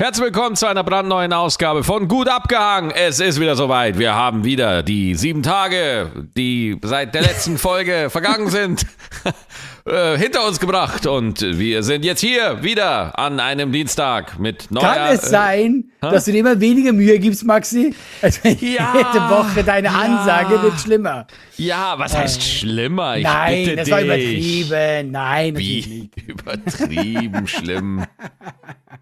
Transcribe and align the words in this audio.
Herzlich 0.00 0.26
willkommen 0.26 0.54
zu 0.54 0.66
einer 0.66 0.84
brandneuen 0.84 1.32
Ausgabe 1.32 1.82
von 1.82 2.06
Gut 2.06 2.28
abgehangen. 2.28 2.92
Es 2.92 3.18
ist 3.18 3.40
wieder 3.40 3.56
soweit. 3.56 3.98
Wir 3.98 4.14
haben 4.14 4.44
wieder 4.44 4.84
die 4.84 5.16
sieben 5.16 5.42
Tage, 5.42 6.12
die 6.36 6.78
seit 6.82 7.16
der 7.16 7.22
letzten 7.22 7.58
Folge 7.58 8.08
vergangen 8.08 8.48
sind, 8.48 8.86
äh, 9.88 10.18
hinter 10.18 10.46
uns 10.46 10.60
gebracht. 10.60 11.06
Und 11.06 11.40
wir 11.40 11.82
sind 11.82 12.04
jetzt 12.04 12.20
hier 12.20 12.62
wieder 12.62 13.18
an 13.18 13.40
einem 13.40 13.72
Dienstag 13.72 14.38
mit 14.38 14.70
neuer... 14.70 14.82
Kann 14.82 15.14
es 15.14 15.24
äh, 15.24 15.28
sein, 15.28 15.90
dass 16.00 16.24
du 16.26 16.32
dir 16.32 16.38
immer 16.40 16.60
weniger 16.60 16.92
Mühe 16.92 17.18
gibst, 17.18 17.44
Maxi? 17.44 17.94
Also 18.22 18.40
Ja. 18.48 18.56
jede 18.94 19.30
Woche 19.30 19.64
deine 19.64 19.88
Ja. 19.88 19.94
Ansage 19.94 20.62
wird 20.62 20.80
schlimmer. 20.80 21.26
Ja, 21.56 21.94
was 21.98 22.16
heißt 22.16 22.42
schlimmer? 22.42 23.16
Ich 23.16 23.24
Nein, 23.24 23.64
bitte 23.64 23.76
das 23.76 23.84
dich. 23.86 23.94
war 23.94 24.02
übertrieben. 24.02 25.10
Nein, 25.10 25.56
Wie 25.56 26.10
übertrieben 26.26 27.46
schlimm. 27.46 28.04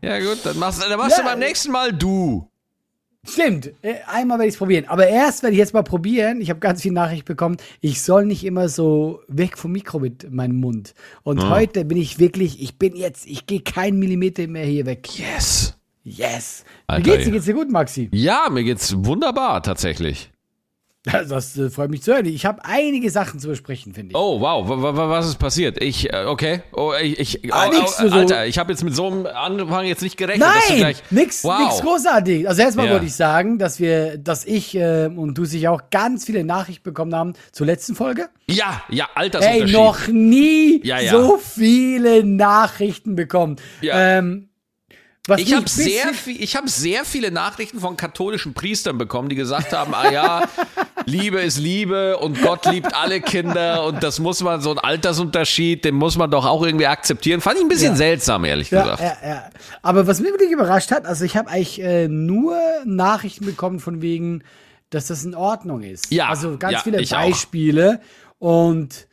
Ja 0.03 0.19
gut, 0.21 0.39
dann 0.45 0.59
machst, 0.59 0.83
dann 0.83 0.99
machst 0.99 1.17
du 1.19 1.23
Ja. 1.23 1.29
beim 1.29 1.39
nächsten 1.39 1.73
Mal 1.73 1.93
du. 1.93 2.49
Stimmt, 3.29 3.73
äh, 3.83 3.95
einmal 4.07 4.39
werde 4.39 4.49
ich 4.49 4.55
es 4.55 4.59
probieren. 4.59 4.85
Aber 4.89 5.07
erst 5.09 5.43
werde 5.43 5.53
ich 5.55 5.59
jetzt 5.59 5.75
mal 5.75 5.83
probieren. 5.83 6.41
Ich 6.41 6.49
habe 6.51 6.61
ganz 6.61 6.83
viel 6.83 6.93
Nachricht 6.93 7.25
bekommen. 7.25 7.57
Ich 7.81 8.03
soll 8.03 8.25
nicht 8.27 8.45
immer 8.45 8.69
so 8.69 9.21
weg 9.29 9.59
vom 9.59 9.73
Mikro 9.73 9.99
mit 9.99 10.31
meinem 10.33 10.57
Mund. 10.57 10.95
Und 11.23 11.41
Ah. 11.43 11.51
heute 11.51 11.85
bin 11.85 11.99
ich 11.99 12.19
wirklich, 12.19 12.63
ich 12.63 12.79
bin 12.79 12.95
jetzt, 12.97 13.27
ich 13.27 13.47
gehe 13.47 13.61
keinen 13.61 13.99
Millimeter 13.99 14.47
mehr 14.47 14.65
hier 14.65 14.87
weg. 14.87 15.09
Yes. 15.19 15.77
Yes. 16.05 16.65
Alter, 16.87 17.05
Wie 17.05 17.11
geht's 17.11 17.25
dir? 17.25 17.29
ja. 17.31 17.33
Geht's 17.33 17.47
dir 17.47 17.55
gut, 17.55 17.71
Maxi? 17.71 18.09
Ja, 18.13 18.49
mir 18.51 18.63
geht's 18.63 18.95
wunderbar 18.97 19.63
tatsächlich. 19.63 20.31
Das, 21.13 21.29
das 21.29 21.57
äh, 21.57 21.71
freut 21.71 21.91
mich 21.91 22.03
zu 22.03 22.13
hören. 22.13 22.27
Ich 22.27 22.45
habe 22.45 22.65
einige 22.65 23.11
Sachen 23.11 23.39
zu 23.39 23.47
besprechen, 23.49 23.95
finde 23.95 24.11
ich. 24.11 24.17
Oh, 24.17 24.41
wow, 24.41 24.69
wa- 24.69 25.09
was 25.09 25.29
ist 25.29 25.37
passiert? 25.39 25.81
Ich, 25.83 26.13
äh, 26.13 26.25
okay, 26.27 26.63
oh, 26.73 26.93
ich, 27.01 27.19
ich 27.45 27.55
Ah, 27.55 27.69
oh, 27.69 27.73
nix, 27.73 28.01
oh, 28.05 28.09
so- 28.09 28.15
Alter, 28.17 28.45
ich 28.47 28.59
habe 28.59 28.73
jetzt 28.73 28.83
mit 28.83 28.95
so 28.97 29.07
einem 29.07 29.27
Anfang 29.27 29.87
jetzt 29.87 30.03
nicht 30.03 30.17
gerechnet. 30.17 30.49
Nein, 30.69 30.79
gleich, 30.79 31.03
nix, 31.11 31.45
wow. 31.45 31.61
nix 31.61 31.81
großartig. 31.81 32.49
Also 32.49 32.61
erstmal 32.61 32.87
Ja. 32.87 32.93
wollte 32.95 33.07
ich 33.07 33.15
sagen, 33.15 33.59
dass 33.59 33.79
wir, 33.79 34.19
dass 34.19 34.45
ich 34.45 34.75
äh, 34.75 35.07
und 35.07 35.39
du 35.39 35.45
sich 35.45 35.69
auch 35.69 35.83
ganz 35.91 36.25
viele 36.25 36.43
Nachrichten 36.43 36.83
bekommen 36.83 37.15
haben 37.15 37.35
zur 37.53 37.67
letzten 37.67 37.95
Folge. 37.95 38.29
Ja, 38.49 38.83
ja, 38.89 39.05
Ey, 39.15 39.23
Altersunterschied. 39.23 39.73
noch 39.73 40.09
nie 40.09 40.81
Ja, 40.85 40.99
ja. 40.99 41.13
so 41.13 41.39
viele 41.39 42.25
Nachrichten 42.25 43.15
bekommen. 43.15 43.57
Ja. 43.81 44.19
Ähm, 44.19 44.49
was 45.29 45.41
Ich 45.41 45.55
habe 45.55 45.69
sehr, 45.69 46.15
viel, 46.15 46.43
ich 46.43 46.57
hab 46.57 46.69
sehr 46.69 47.05
viele 47.05 47.31
Nachrichten 47.31 47.81
von 47.81 47.97
katholischen 47.97 48.55
Priestern 48.55 48.99
bekommen, 48.99 49.29
die 49.29 49.35
gesagt 49.37 49.73
haben, 49.73 49.95
ah 49.95 50.11
ja, 50.11 50.43
Liebe 51.07 51.41
ist 51.41 51.59
Liebe 51.59 52.17
und 52.19 52.41
Gott 52.43 52.67
liebt 52.67 52.95
alle 52.95 53.21
Kinder 53.21 53.85
und 53.85 54.03
das 54.03 54.19
muss 54.19 54.43
man, 54.43 54.61
so 54.61 54.71
ein 54.73 54.79
Altersunterschied, 54.79 55.85
den 55.85 55.95
muss 55.95 56.17
man 56.17 56.31
doch 56.31 56.45
auch 56.47 56.65
irgendwie 56.65 56.87
akzeptieren. 56.87 57.41
Fand 57.41 57.57
ich 57.59 57.63
ein 57.63 57.69
bisschen 57.69 57.93
Ja. 57.93 57.97
seltsam, 57.97 58.45
ehrlich 58.45 58.71
Ja, 58.71 58.83
gesagt. 58.83 59.03
ja, 59.23 59.29
ja. 59.29 59.51
Aber 59.83 60.07
was 60.07 60.21
mich 60.21 60.31
wirklich 60.31 60.51
überrascht 60.51 60.91
hat, 60.91 61.07
also 61.07 61.25
ich 61.25 61.37
habe 61.37 61.51
eigentlich 61.51 61.81
äh, 61.83 62.09
nur 62.09 62.59
Nachrichten 62.85 63.47
bekommen 63.47 63.81
von 63.81 64.03
wegen, 64.03 64.43
dass 64.91 65.07
das 65.09 65.25
in 65.25 65.35
Ordnung 65.35 65.83
ist. 65.83 66.11
Ja, 66.13 66.29
Also 66.29 66.57
ganz 66.59 66.73
ja, 66.75 66.81
viele 66.81 67.01
ich 67.01 67.13
auch. 67.15 67.19
Beispiele. 67.21 68.01
Und 68.39 69.07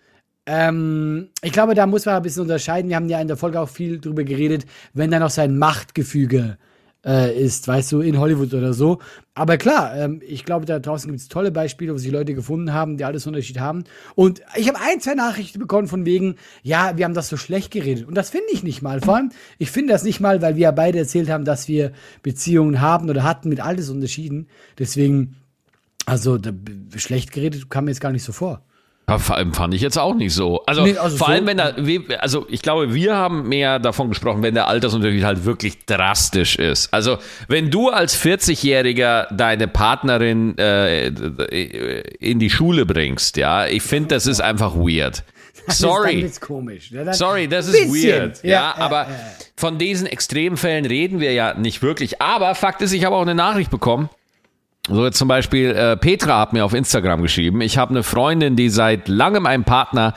ähm, 0.45 1.29
ich 1.41 1.51
glaube, 1.51 1.73
da 1.73 1.85
muss 1.85 2.05
man 2.05 2.15
ein 2.15 2.21
bisschen 2.21 2.43
unterscheiden. 2.43 2.89
Wir 2.89 2.97
haben 2.97 3.09
ja 3.09 3.21
in 3.21 3.27
der 3.27 3.37
Folge 3.37 3.59
auch 3.59 3.69
viel 3.69 3.99
drüber 3.99 4.23
geredet, 4.23 4.65
wenn 4.93 5.11
da 5.11 5.19
noch 5.19 5.29
sein 5.29 5.57
Machtgefüge 5.57 6.57
äh, 7.05 7.37
ist, 7.37 7.67
weißt 7.67 7.91
du, 7.91 8.01
in 8.01 8.19
Hollywood 8.19 8.53
oder 8.53 8.73
so. 8.73 8.99
Aber 9.33 9.57
klar, 9.57 9.95
ähm, 9.95 10.21
ich 10.25 10.45
glaube, 10.45 10.65
da 10.65 10.79
draußen 10.79 11.09
gibt 11.09 11.21
es 11.21 11.27
tolle 11.27 11.51
Beispiele, 11.51 11.93
wo 11.93 11.97
sich 11.97 12.11
Leute 12.11 12.33
gefunden 12.33 12.73
haben, 12.73 12.97
die 12.97 13.05
alles 13.05 13.27
Unterschied 13.27 13.59
haben. 13.59 13.83
Und 14.15 14.41
ich 14.55 14.67
habe 14.67 14.79
ein, 14.79 15.01
zwei 15.01 15.15
Nachrichten 15.15 15.59
bekommen 15.59 15.87
von 15.87 16.05
wegen, 16.05 16.35
ja, 16.61 16.97
wir 16.97 17.05
haben 17.05 17.13
das 17.13 17.29
so 17.29 17.37
schlecht 17.37 17.71
geredet. 17.71 18.07
Und 18.07 18.15
das 18.15 18.29
finde 18.29 18.47
ich 18.51 18.63
nicht 18.63 18.81
mal. 18.81 19.01
Vor 19.01 19.15
allem, 19.15 19.31
ich 19.57 19.71
finde 19.71 19.93
das 19.93 20.03
nicht 20.03 20.19
mal, 20.19 20.41
weil 20.41 20.55
wir 20.55 20.63
ja 20.63 20.71
beide 20.71 20.99
erzählt 20.99 21.29
haben, 21.29 21.45
dass 21.45 21.67
wir 21.67 21.91
Beziehungen 22.21 22.79
haben 22.79 23.09
oder 23.09 23.23
hatten 23.23 23.49
mit 23.49 23.59
alles 23.59 23.89
Unterschieden. 23.89 24.47
Deswegen, 24.77 25.35
also 26.05 26.37
da, 26.37 26.51
schlecht 26.95 27.31
geredet 27.31 27.69
kam 27.69 27.85
mir 27.85 27.91
jetzt 27.91 28.01
gar 28.01 28.11
nicht 28.11 28.23
so 28.23 28.31
vor. 28.31 28.63
Ja, 29.09 29.17
vor 29.17 29.35
allem 29.35 29.53
fand 29.53 29.73
ich 29.73 29.81
jetzt 29.81 29.97
auch 29.99 30.13
nicht 30.15 30.33
so. 30.33 30.63
Also, 30.65 30.83
Nee, 30.83 30.95
also 30.97 31.17
vor 31.17 31.27
so- 31.27 31.33
allem, 31.33 31.45
wenn 31.45 31.57
da, 31.57 31.73
we- 31.75 32.05
also 32.21 32.45
ich 32.49 32.61
glaube, 32.61 32.93
wir 32.93 33.15
haben 33.17 33.49
mehr 33.49 33.77
davon 33.79 34.07
gesprochen, 34.07 34.41
wenn 34.43 34.53
der 34.53 34.67
Altersunterschied 34.69 35.25
halt 35.25 35.43
wirklich 35.43 35.85
drastisch 35.85 36.55
ist. 36.55 36.93
Also, 36.93 37.17
wenn 37.49 37.69
du 37.69 37.89
als 37.89 38.15
40-Jähriger 38.15 39.27
deine 39.35 39.67
Partnerin 39.67 40.57
äh, 40.57 41.07
in 42.19 42.39
die 42.39 42.49
Schule 42.49 42.85
bringst, 42.85 43.35
ja, 43.37 43.67
ich 43.67 43.83
finde, 43.83 44.15
das 44.15 44.25
ist 44.27 44.41
einfach 44.41 44.75
weird. 44.75 45.23
Das 45.65 45.75
ist 45.75 45.83
dann 45.83 45.91
Sorry. 45.91 46.19
jetzt 46.21 46.41
komisch. 46.41 46.91
ne? 46.91 47.05
Dann- 47.05 47.13
Sorry, 47.13 47.47
das 47.47 47.67
ist 47.67 47.73
Bisschen. 47.89 47.93
weird. 48.21 48.43
Ja, 48.43 48.49
Ja, 48.49 48.75
ja, 48.77 48.83
aber 48.83 49.01
ja. 49.03 49.07
von 49.55 49.77
diesen 49.77 50.07
Extremfällen 50.07 50.85
reden 50.85 51.21
wir 51.21 51.31
ja 51.31 51.53
nicht 51.53 51.81
wirklich. 51.81 52.21
Aber 52.21 52.53
Fakt 52.55 52.81
ist, 52.81 52.91
ich 52.91 53.05
habe 53.05 53.15
auch 53.15 53.21
eine 53.21 53.35
Nachricht 53.35 53.69
bekommen. 53.71 54.09
So 54.89 55.05
jetzt 55.05 55.17
zum 55.17 55.29
Beispiel, 55.29 55.69
äh, 55.69 55.95
Petra 55.95 56.39
hat 56.39 56.51
mir 56.51 56.65
auf 56.65 56.73
Instagram 56.73 57.21
geschrieben, 57.21 57.61
ich 57.61 57.77
habe 57.77 57.91
eine 57.91 58.03
Freundin, 58.03 58.57
die 58.57 58.69
seit 58.69 59.07
langem 59.07 59.45
einen 59.45 59.63
Partner, 59.63 60.13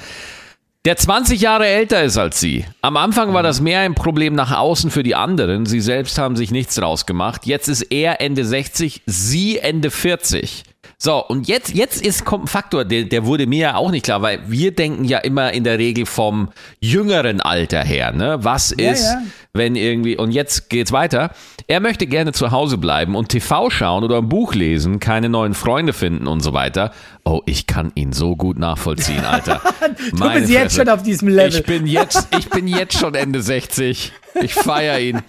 der 0.84 0.97
20 0.97 1.41
Jahre 1.41 1.66
älter 1.66 2.03
ist 2.03 2.16
als 2.16 2.41
sie. 2.41 2.65
Am 2.82 2.97
Anfang 2.97 3.32
war 3.32 3.43
das 3.43 3.60
mehr 3.60 3.81
ein 3.81 3.94
Problem 3.94 4.34
nach 4.34 4.56
außen 4.56 4.91
für 4.91 5.03
die 5.03 5.15
anderen. 5.15 5.66
Sie 5.66 5.81
selbst 5.81 6.19
haben 6.19 6.37
sich 6.37 6.50
nichts 6.50 6.76
draus 6.76 7.06
gemacht. 7.06 7.47
Jetzt 7.47 7.69
ist 7.69 7.82
er 7.82 8.21
Ende 8.21 8.44
60, 8.44 9.03
sie 9.06 9.59
Ende 9.59 9.91
40. 9.91 10.65
So, 10.98 11.22
und 11.26 11.46
jetzt, 11.46 11.74
jetzt 11.74 12.00
ist, 12.00 12.24
kommt 12.24 12.44
ein 12.44 12.48
Faktor, 12.48 12.86
der, 12.86 13.04
der 13.04 13.26
wurde 13.26 13.46
mir 13.46 13.58
ja 13.58 13.74
auch 13.76 13.90
nicht 13.90 14.04
klar, 14.06 14.22
weil 14.22 14.40
wir 14.46 14.74
denken 14.74 15.04
ja 15.04 15.18
immer 15.18 15.52
in 15.52 15.62
der 15.62 15.78
Regel 15.78 16.06
vom 16.06 16.50
jüngeren 16.80 17.42
Alter 17.42 17.84
her, 17.84 18.12
ne? 18.12 18.38
Was 18.40 18.74
Ja, 18.78 18.92
ist, 18.92 19.04
ja. 19.04 19.22
wenn 19.52 19.76
irgendwie, 19.76 20.16
und 20.16 20.30
jetzt 20.30 20.70
geht's 20.70 20.92
weiter. 20.92 21.32
Er 21.66 21.80
möchte 21.80 22.06
gerne 22.06 22.32
zu 22.32 22.50
Hause 22.50 22.78
bleiben 22.78 23.14
und 23.14 23.28
TV 23.28 23.68
schauen 23.68 24.04
oder 24.04 24.18
ein 24.18 24.28
Buch 24.30 24.54
lesen, 24.54 24.98
keine 24.98 25.28
neuen 25.28 25.52
Freunde 25.52 25.92
finden 25.92 26.26
und 26.26 26.40
so 26.40 26.54
weiter. 26.54 26.92
Oh, 27.24 27.42
ich 27.44 27.66
kann 27.66 27.92
ihn 27.94 28.12
so 28.14 28.34
gut 28.34 28.58
nachvollziehen, 28.58 29.24
Alter. 29.24 29.60
Du 30.12 30.30
bist 30.32 30.48
jetzt 30.48 30.76
schon 30.76 30.88
auf 30.88 31.02
diesem 31.02 31.28
Level. 31.28 31.60
Ich 31.60 31.66
bin 31.66 31.86
jetzt, 31.86 32.28
ich 32.38 32.48
bin 32.48 32.66
jetzt 32.66 32.98
schon 32.98 33.14
Ende 33.14 33.42
60. 33.42 34.12
Ich 34.42 34.54
feiere 34.54 34.98
ihn. 35.00 35.22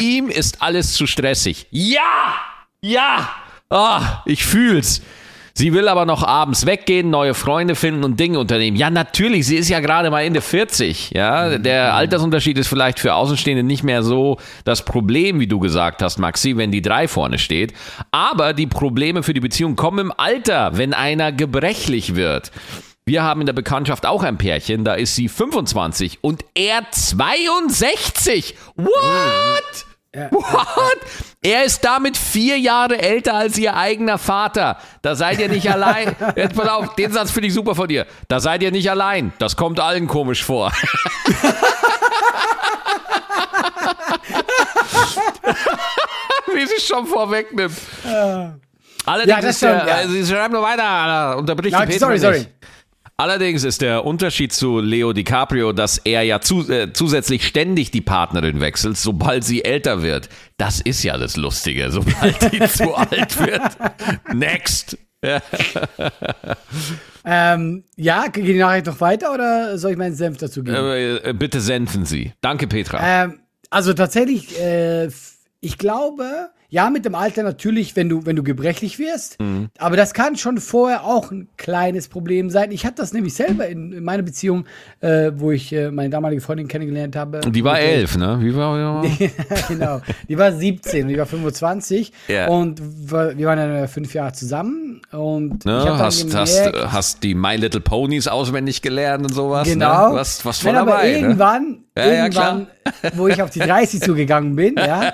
Ihm 0.00 0.28
ist 0.28 0.62
alles 0.62 0.92
zu 0.94 1.06
stressig. 1.06 1.66
Ja! 1.70 2.00
Ja! 2.80 3.28
Ah, 3.70 4.22
ich 4.26 4.44
fühl's. 4.44 5.02
Sie 5.56 5.72
will 5.72 5.86
aber 5.86 6.04
noch 6.04 6.24
abends 6.24 6.66
weggehen, 6.66 7.10
neue 7.10 7.32
Freunde 7.32 7.76
finden 7.76 8.02
und 8.02 8.18
Dinge 8.18 8.40
unternehmen. 8.40 8.76
Ja, 8.76 8.90
natürlich, 8.90 9.46
sie 9.46 9.54
ist 9.54 9.68
ja 9.68 9.78
gerade 9.78 10.10
mal 10.10 10.22
Ende 10.22 10.40
40. 10.40 11.12
Ja, 11.14 11.58
der 11.58 11.94
Altersunterschied 11.94 12.58
ist 12.58 12.66
vielleicht 12.66 12.98
für 12.98 13.14
Außenstehende 13.14 13.62
nicht 13.62 13.84
mehr 13.84 14.02
so 14.02 14.38
das 14.64 14.84
Problem, 14.84 15.38
wie 15.38 15.46
du 15.46 15.60
gesagt 15.60 16.02
hast, 16.02 16.18
Maxi, 16.18 16.56
wenn 16.56 16.72
die 16.72 16.82
drei 16.82 17.06
vorne 17.06 17.38
steht. 17.38 17.72
Aber 18.10 18.52
die 18.52 18.66
Probleme 18.66 19.22
für 19.22 19.32
die 19.32 19.38
Beziehung 19.38 19.76
kommen 19.76 20.00
im 20.00 20.12
Alter, 20.16 20.76
wenn 20.76 20.92
einer 20.92 21.30
gebrechlich 21.30 22.16
wird. 22.16 22.50
Wir 23.06 23.22
haben 23.22 23.40
in 23.40 23.46
der 23.46 23.52
Bekanntschaft 23.52 24.06
auch 24.06 24.24
ein 24.24 24.38
Pärchen, 24.38 24.82
da 24.82 24.94
ist 24.94 25.14
sie 25.14 25.28
25 25.28 26.18
und 26.22 26.44
er 26.54 26.90
62. 26.90 28.56
What? 28.74 29.86
What? 30.30 30.98
Er 31.42 31.64
ist 31.64 31.84
damit 31.84 32.16
vier 32.16 32.58
Jahre 32.58 32.98
älter 32.98 33.34
als 33.34 33.58
ihr 33.58 33.76
eigener 33.76 34.16
Vater. 34.18 34.78
Da 35.02 35.14
seid 35.14 35.40
ihr 35.40 35.48
nicht 35.48 35.70
allein. 35.70 36.14
Jetzt 36.36 36.56
pass 36.56 36.68
auf, 36.68 36.94
den 36.94 37.12
Satz 37.12 37.30
finde 37.30 37.48
ich 37.48 37.54
super 37.54 37.74
von 37.74 37.88
dir. 37.88 38.06
Da 38.28 38.40
seid 38.40 38.62
ihr 38.62 38.70
nicht 38.70 38.90
allein. 38.90 39.32
Das 39.38 39.56
kommt 39.56 39.80
allen 39.80 40.06
komisch 40.06 40.44
vor. 40.44 40.72
Wie 46.54 46.66
sie 46.66 46.74
es 46.76 46.86
schon 46.86 47.06
vorwegnimmt. 47.06 47.76
Allerdings 49.06 49.36
Ja, 49.36 49.40
das 49.42 49.58
der, 49.58 49.78
schon, 49.80 49.88
ja. 49.88 50.00
äh, 50.00 50.08
sie 50.08 50.26
schreibt 50.26 50.52
nur 50.52 50.62
weiter, 50.62 51.36
unterbricht 51.36 51.72
Ja, 51.72 51.84
Petra 51.84 52.16
sorry, 52.16 52.38
nicht. 52.38 52.50
Allerdings 53.16 53.62
ist 53.62 53.80
der 53.80 54.04
Unterschied 54.04 54.52
zu 54.52 54.80
Leo 54.80 55.12
DiCaprio, 55.12 55.72
dass 55.72 55.98
er 55.98 56.22
ja 56.22 56.40
zu, 56.40 56.68
äh, 56.68 56.92
zusätzlich 56.92 57.46
ständig 57.46 57.92
die 57.92 58.00
Partnerin 58.00 58.60
wechselt, 58.60 58.96
sobald 58.96 59.44
sie 59.44 59.64
älter 59.64 60.02
wird. 60.02 60.28
Das 60.56 60.80
ist 60.80 61.04
ja 61.04 61.16
das 61.16 61.36
Lustige, 61.36 61.92
sobald 61.92 62.52
die 62.52 62.60
zu 62.68 62.94
alt 62.94 63.38
wird. 63.38 63.62
Next. 64.32 64.98
Ähm, 67.24 67.84
ja, 67.96 68.26
geht 68.26 68.46
die 68.46 68.58
Nachricht 68.58 68.86
noch 68.86 69.00
weiter 69.00 69.32
oder 69.32 69.78
soll 69.78 69.92
ich 69.92 69.96
meinen 69.96 70.14
Senf 70.14 70.38
dazu 70.38 70.62
geben? 70.62 70.76
Äh, 70.76 71.32
bitte 71.32 71.60
senfen 71.60 72.04
Sie. 72.04 72.32
Danke, 72.40 72.66
Petra. 72.66 72.98
Ähm, 73.02 73.40
also 73.70 73.94
tatsächlich, 73.94 74.60
äh, 74.60 75.08
ich 75.60 75.78
glaube, 75.78 76.50
ja, 76.74 76.90
mit 76.90 77.04
dem 77.04 77.14
Alter 77.14 77.44
natürlich, 77.44 77.94
wenn 77.94 78.08
du, 78.08 78.26
wenn 78.26 78.34
du 78.34 78.42
gebrechlich 78.42 78.98
wirst. 78.98 79.38
Mhm. 79.40 79.68
Aber 79.78 79.96
das 79.96 80.12
kann 80.12 80.34
schon 80.34 80.58
vorher 80.58 81.04
auch 81.04 81.30
ein 81.30 81.46
kleines 81.56 82.08
Problem 82.08 82.50
sein. 82.50 82.72
Ich 82.72 82.84
hatte 82.84 82.96
das 82.96 83.12
nämlich 83.12 83.34
selber 83.34 83.68
in, 83.68 83.92
in 83.92 84.02
meiner 84.02 84.24
Beziehung, 84.24 84.64
äh, 85.00 85.30
wo 85.36 85.52
ich 85.52 85.72
äh, 85.72 85.92
meine 85.92 86.10
damalige 86.10 86.42
Freundin 86.42 86.66
kennengelernt 86.66 87.14
habe. 87.14 87.42
Die 87.42 87.62
war 87.62 87.78
äh, 87.78 87.94
elf, 87.94 88.16
ne? 88.16 88.38
Wie 88.40 88.56
war 88.56 89.02
die? 89.02 89.30
genau. 89.68 90.00
Die 90.28 90.36
war 90.36 90.50
17 90.50 91.04
und 91.04 91.10
ich 91.10 91.18
war 91.18 91.26
25. 91.26 92.12
Ja. 92.26 92.48
Und 92.48 92.82
wir 92.82 93.46
waren 93.46 93.56
dann 93.56 93.70
äh, 93.76 93.86
fünf 93.86 94.12
Jahre 94.12 94.32
zusammen. 94.32 95.00
Und 95.12 95.64
Ne? 95.64 95.78
ich 95.78 95.84
dann 95.84 95.98
Hast, 96.00 96.34
hast, 96.34 96.64
gemerkt, 96.64 96.92
hast 96.92 97.22
die 97.22 97.36
My 97.36 97.54
Little 97.54 97.82
Ponies 97.82 98.26
auswendig 98.26 98.82
gelernt 98.82 99.22
und 99.24 99.32
sowas. 99.32 99.68
Genau. 99.68 100.06
Ne? 100.06 100.12
Du 100.14 100.18
hast 100.18 100.44
was 100.44 100.58
voll 100.58 100.72
Nein, 100.72 100.82
aber 100.82 100.90
dabei. 100.90 101.12
Ne? 101.12 101.18
irgendwann, 101.18 101.78
Ja, 101.96 102.04
ja, 102.04 102.24
irgendwann, 102.24 102.66
wo 103.14 103.28
ich 103.28 103.40
auf 103.40 103.50
die 103.50 103.60
30 103.60 104.00
zugegangen 104.02 104.56
bin, 104.56 104.74
ja, 104.76 105.12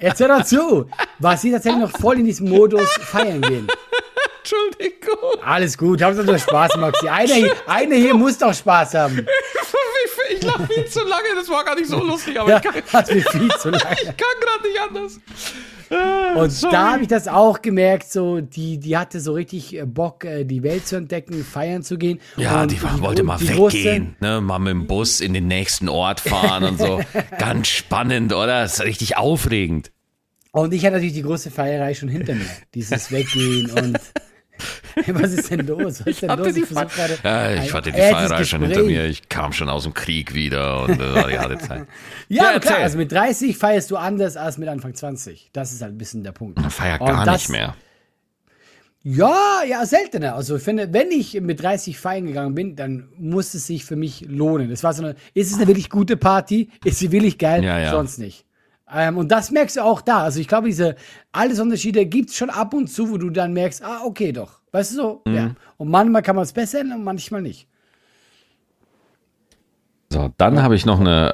jetzt 0.00 0.20
hör 0.20 0.28
doch 0.28 0.44
zu, 0.44 0.90
war 1.18 1.36
sie 1.36 1.52
tatsächlich 1.52 1.82
noch 1.82 1.90
voll 2.00 2.18
in 2.18 2.24
diesem 2.24 2.48
Modus 2.48 2.88
feiern 3.00 3.40
gehen. 3.42 3.68
Entschuldigung. 4.38 5.42
Alles 5.44 5.76
gut, 5.76 6.00
haben 6.00 6.14
Sie 6.16 6.24
nur 6.24 6.38
Spaß, 6.38 6.76
Maxi. 6.76 7.08
Einer 7.08 7.34
hier, 7.34 7.54
einer 7.66 7.96
hier 7.96 8.14
muss 8.14 8.38
doch 8.38 8.54
Spaß 8.54 8.94
haben. 8.94 9.26
Ich 10.30 10.42
lache 10.42 10.66
viel 10.66 10.84
zu 10.84 11.00
lange, 11.04 11.34
das 11.36 11.48
war 11.48 11.64
gar 11.64 11.74
nicht 11.74 11.88
so 11.88 12.02
lustig, 12.02 12.38
aber 12.38 12.50
Ja, 12.50 12.56
ich 12.58 12.62
kann, 12.62 12.74
hat 12.92 13.12
mir 13.12 13.22
viel 13.22 13.48
zu 13.56 13.70
lange. 13.70 13.84
ich 14.02 14.04
kann 14.04 14.40
gerade 14.40 14.68
nicht 14.68 14.80
anders. 14.80 15.20
Und 16.36 16.50
Sorry. 16.50 16.72
da 16.72 16.92
habe 16.92 17.02
ich 17.02 17.08
das 17.08 17.26
auch 17.28 17.62
gemerkt, 17.62 18.10
so, 18.12 18.40
die, 18.40 18.78
die 18.78 18.96
hatte 18.96 19.20
so 19.20 19.32
richtig 19.32 19.76
äh, 19.76 19.84
Bock, 19.86 20.24
äh, 20.24 20.44
die 20.44 20.62
Welt 20.62 20.86
zu 20.86 20.96
entdecken, 20.96 21.44
feiern 21.44 21.82
zu 21.82 21.96
gehen. 21.98 22.20
Ja, 22.36 22.66
die, 22.66 22.80
war- 22.82 23.00
wollte 23.00 23.22
mal 23.22 23.38
die 23.38 23.48
weggehen, 23.48 24.16
ne? 24.20 24.40
mal 24.40 24.58
mit 24.58 24.70
dem 24.72 24.86
Bus 24.86 25.20
in 25.20 25.32
den 25.34 25.48
nächsten 25.48 25.88
Ort 25.88 26.20
fahren 26.20 26.64
und 26.64 26.78
so. 26.78 27.00
Ganz 27.38 27.68
spannend, 27.68 28.32
oder? 28.32 28.62
Das 28.62 28.74
ist 28.80 28.84
richtig 28.84 29.16
aufregend. 29.16 29.90
Und 30.52 30.72
ich 30.74 30.82
hatte 30.84 30.94
natürlich 30.94 31.14
die 31.14 31.22
große 31.22 31.50
Feierei 31.50 31.94
schon 31.94 32.08
hinter 32.08 32.34
mir. 32.34 32.46
Dieses 32.74 33.10
Weggehen 33.12 33.70
und. 33.70 33.98
Was 35.08 35.32
ist 35.32 35.50
denn 35.50 35.66
los? 35.66 36.00
Was 36.00 36.06
ist 36.06 36.22
denn 36.22 36.30
hatte 36.30 36.42
los? 36.44 36.54
die 36.54 36.62
versuch 36.62 36.90
Fe- 36.90 36.96
gerade 37.08 37.18
Ja, 37.24 37.38
ein 37.60 37.64
ich 37.64 37.72
hatte 37.74 37.92
die 37.92 37.98
Feierei 38.00 38.44
schon 38.44 38.62
hinter 38.62 38.82
mir. 38.82 39.04
Ich 39.06 39.28
kam 39.28 39.52
schon 39.52 39.68
aus 39.68 39.84
dem 39.84 39.94
Krieg 39.94 40.34
wieder 40.34 40.82
und 40.82 41.00
das 41.00 41.14
war 41.14 41.28
die 41.28 41.38
harte 41.38 41.58
Zeit. 41.58 41.86
Ja, 42.28 42.52
Ja, 42.52 42.58
klar, 42.58 42.78
also 42.78 42.98
mit 42.98 43.10
30 43.10 43.56
feierst 43.56 43.90
du 43.90 43.96
anders 43.96 44.36
als 44.36 44.58
mit 44.58 44.68
Anfang 44.68 44.94
20. 44.94 45.50
Das 45.52 45.72
ist 45.72 45.80
halt 45.82 45.94
ein 45.94 45.98
bisschen 45.98 46.22
der 46.24 46.32
Punkt. 46.32 46.58
Ich 46.60 46.72
feier 46.72 47.00
Und 47.00 47.06
gar 47.08 47.24
das- 47.24 47.34
nicht 47.42 47.48
mehr. 47.50 47.74
Ja, 49.04 49.62
ja, 49.66 49.86
seltener. 49.86 50.34
Also 50.34 50.56
ich 50.56 50.62
finde, 50.62 50.92
wenn 50.92 51.10
ich 51.10 51.40
mit 51.40 51.62
30 51.62 51.96
feiern 51.98 52.26
gegangen 52.26 52.54
bin, 52.54 52.74
dann 52.76 53.08
muss 53.16 53.54
es 53.54 53.66
sich 53.66 53.84
für 53.84 53.96
mich 53.96 54.26
lohnen. 54.28 54.68
Das 54.70 54.82
war 54.82 54.92
so 54.92 55.02
eine, 55.04 55.14
ist 55.34 55.50
es 55.50 55.56
eine 55.56 55.66
wirklich 55.68 55.88
gute 55.88 56.16
Party? 56.16 56.68
Ist 56.84 56.98
sie 56.98 57.12
wirklich 57.12 57.38
geil? 57.38 57.64
Ja, 57.64 57.78
ja. 57.78 57.90
Sonst 57.92 58.18
nicht. 58.18 58.44
Ähm, 58.92 59.18
und 59.18 59.28
das 59.30 59.50
merkst 59.50 59.76
du 59.76 59.82
auch 59.82 60.00
da. 60.00 60.22
Also 60.22 60.40
ich 60.40 60.48
glaube, 60.48 60.68
diese 60.68 60.96
alles 61.32 61.60
Unterschiede 61.60 62.06
gibt's 62.06 62.36
schon 62.36 62.50
ab 62.50 62.72
und 62.74 62.88
zu, 62.88 63.10
wo 63.10 63.18
du 63.18 63.30
dann 63.30 63.52
merkst, 63.52 63.82
ah, 63.82 64.00
okay, 64.04 64.32
doch. 64.32 64.60
Weißt 64.72 64.92
du 64.92 64.96
so? 64.96 65.22
Mhm. 65.26 65.34
Ja. 65.34 65.50
Und 65.76 65.90
manchmal 65.90 66.22
kann 66.22 66.36
man 66.36 66.44
es 66.44 66.52
besser 66.52 66.80
und 66.80 67.04
manchmal 67.04 67.42
nicht. 67.42 67.68
So, 70.10 70.30
dann 70.38 70.62
habe 70.62 70.74
ich 70.74 70.86
noch 70.86 71.00
eine 71.00 71.32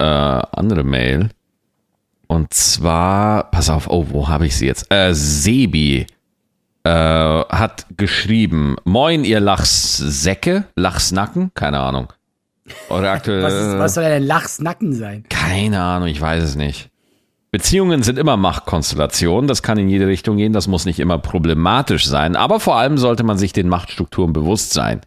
äh, 0.52 0.58
andere 0.58 0.82
Mail. 0.82 1.30
Und 2.26 2.52
zwar, 2.52 3.50
pass 3.50 3.70
auf, 3.70 3.88
oh, 3.88 4.06
wo 4.10 4.28
habe 4.28 4.46
ich 4.46 4.56
sie 4.56 4.66
jetzt? 4.66 4.90
Äh, 4.92 5.14
Sebi 5.14 6.06
äh, 6.82 6.90
hat 6.90 7.86
geschrieben, 7.96 8.76
Moin, 8.84 9.24
ihr 9.24 9.40
Lachssäcke, 9.40 10.64
Lachsnacken, 10.74 11.52
keine 11.54 11.78
Ahnung. 11.80 12.12
Oder 12.88 13.12
aktuell, 13.12 13.42
Was, 13.42 13.52
ist, 13.54 13.78
was 13.78 13.94
soll 13.94 14.04
denn 14.04 14.24
Lachsnacken 14.24 14.92
sein? 14.92 15.24
keine 15.28 15.80
Ahnung, 15.80 16.08
ich 16.08 16.20
weiß 16.20 16.42
es 16.42 16.56
nicht. 16.56 16.90
Beziehungen 17.54 18.02
sind 18.02 18.18
immer 18.18 18.36
Machtkonstellationen, 18.36 19.46
das 19.46 19.62
kann 19.62 19.78
in 19.78 19.88
jede 19.88 20.08
Richtung 20.08 20.38
gehen, 20.38 20.52
das 20.52 20.66
muss 20.66 20.86
nicht 20.86 20.98
immer 20.98 21.18
problematisch 21.18 22.04
sein, 22.04 22.34
aber 22.34 22.58
vor 22.58 22.74
allem 22.74 22.98
sollte 22.98 23.22
man 23.22 23.38
sich 23.38 23.52
den 23.52 23.68
Machtstrukturen 23.68 24.32
bewusst 24.32 24.72
sein. 24.72 25.02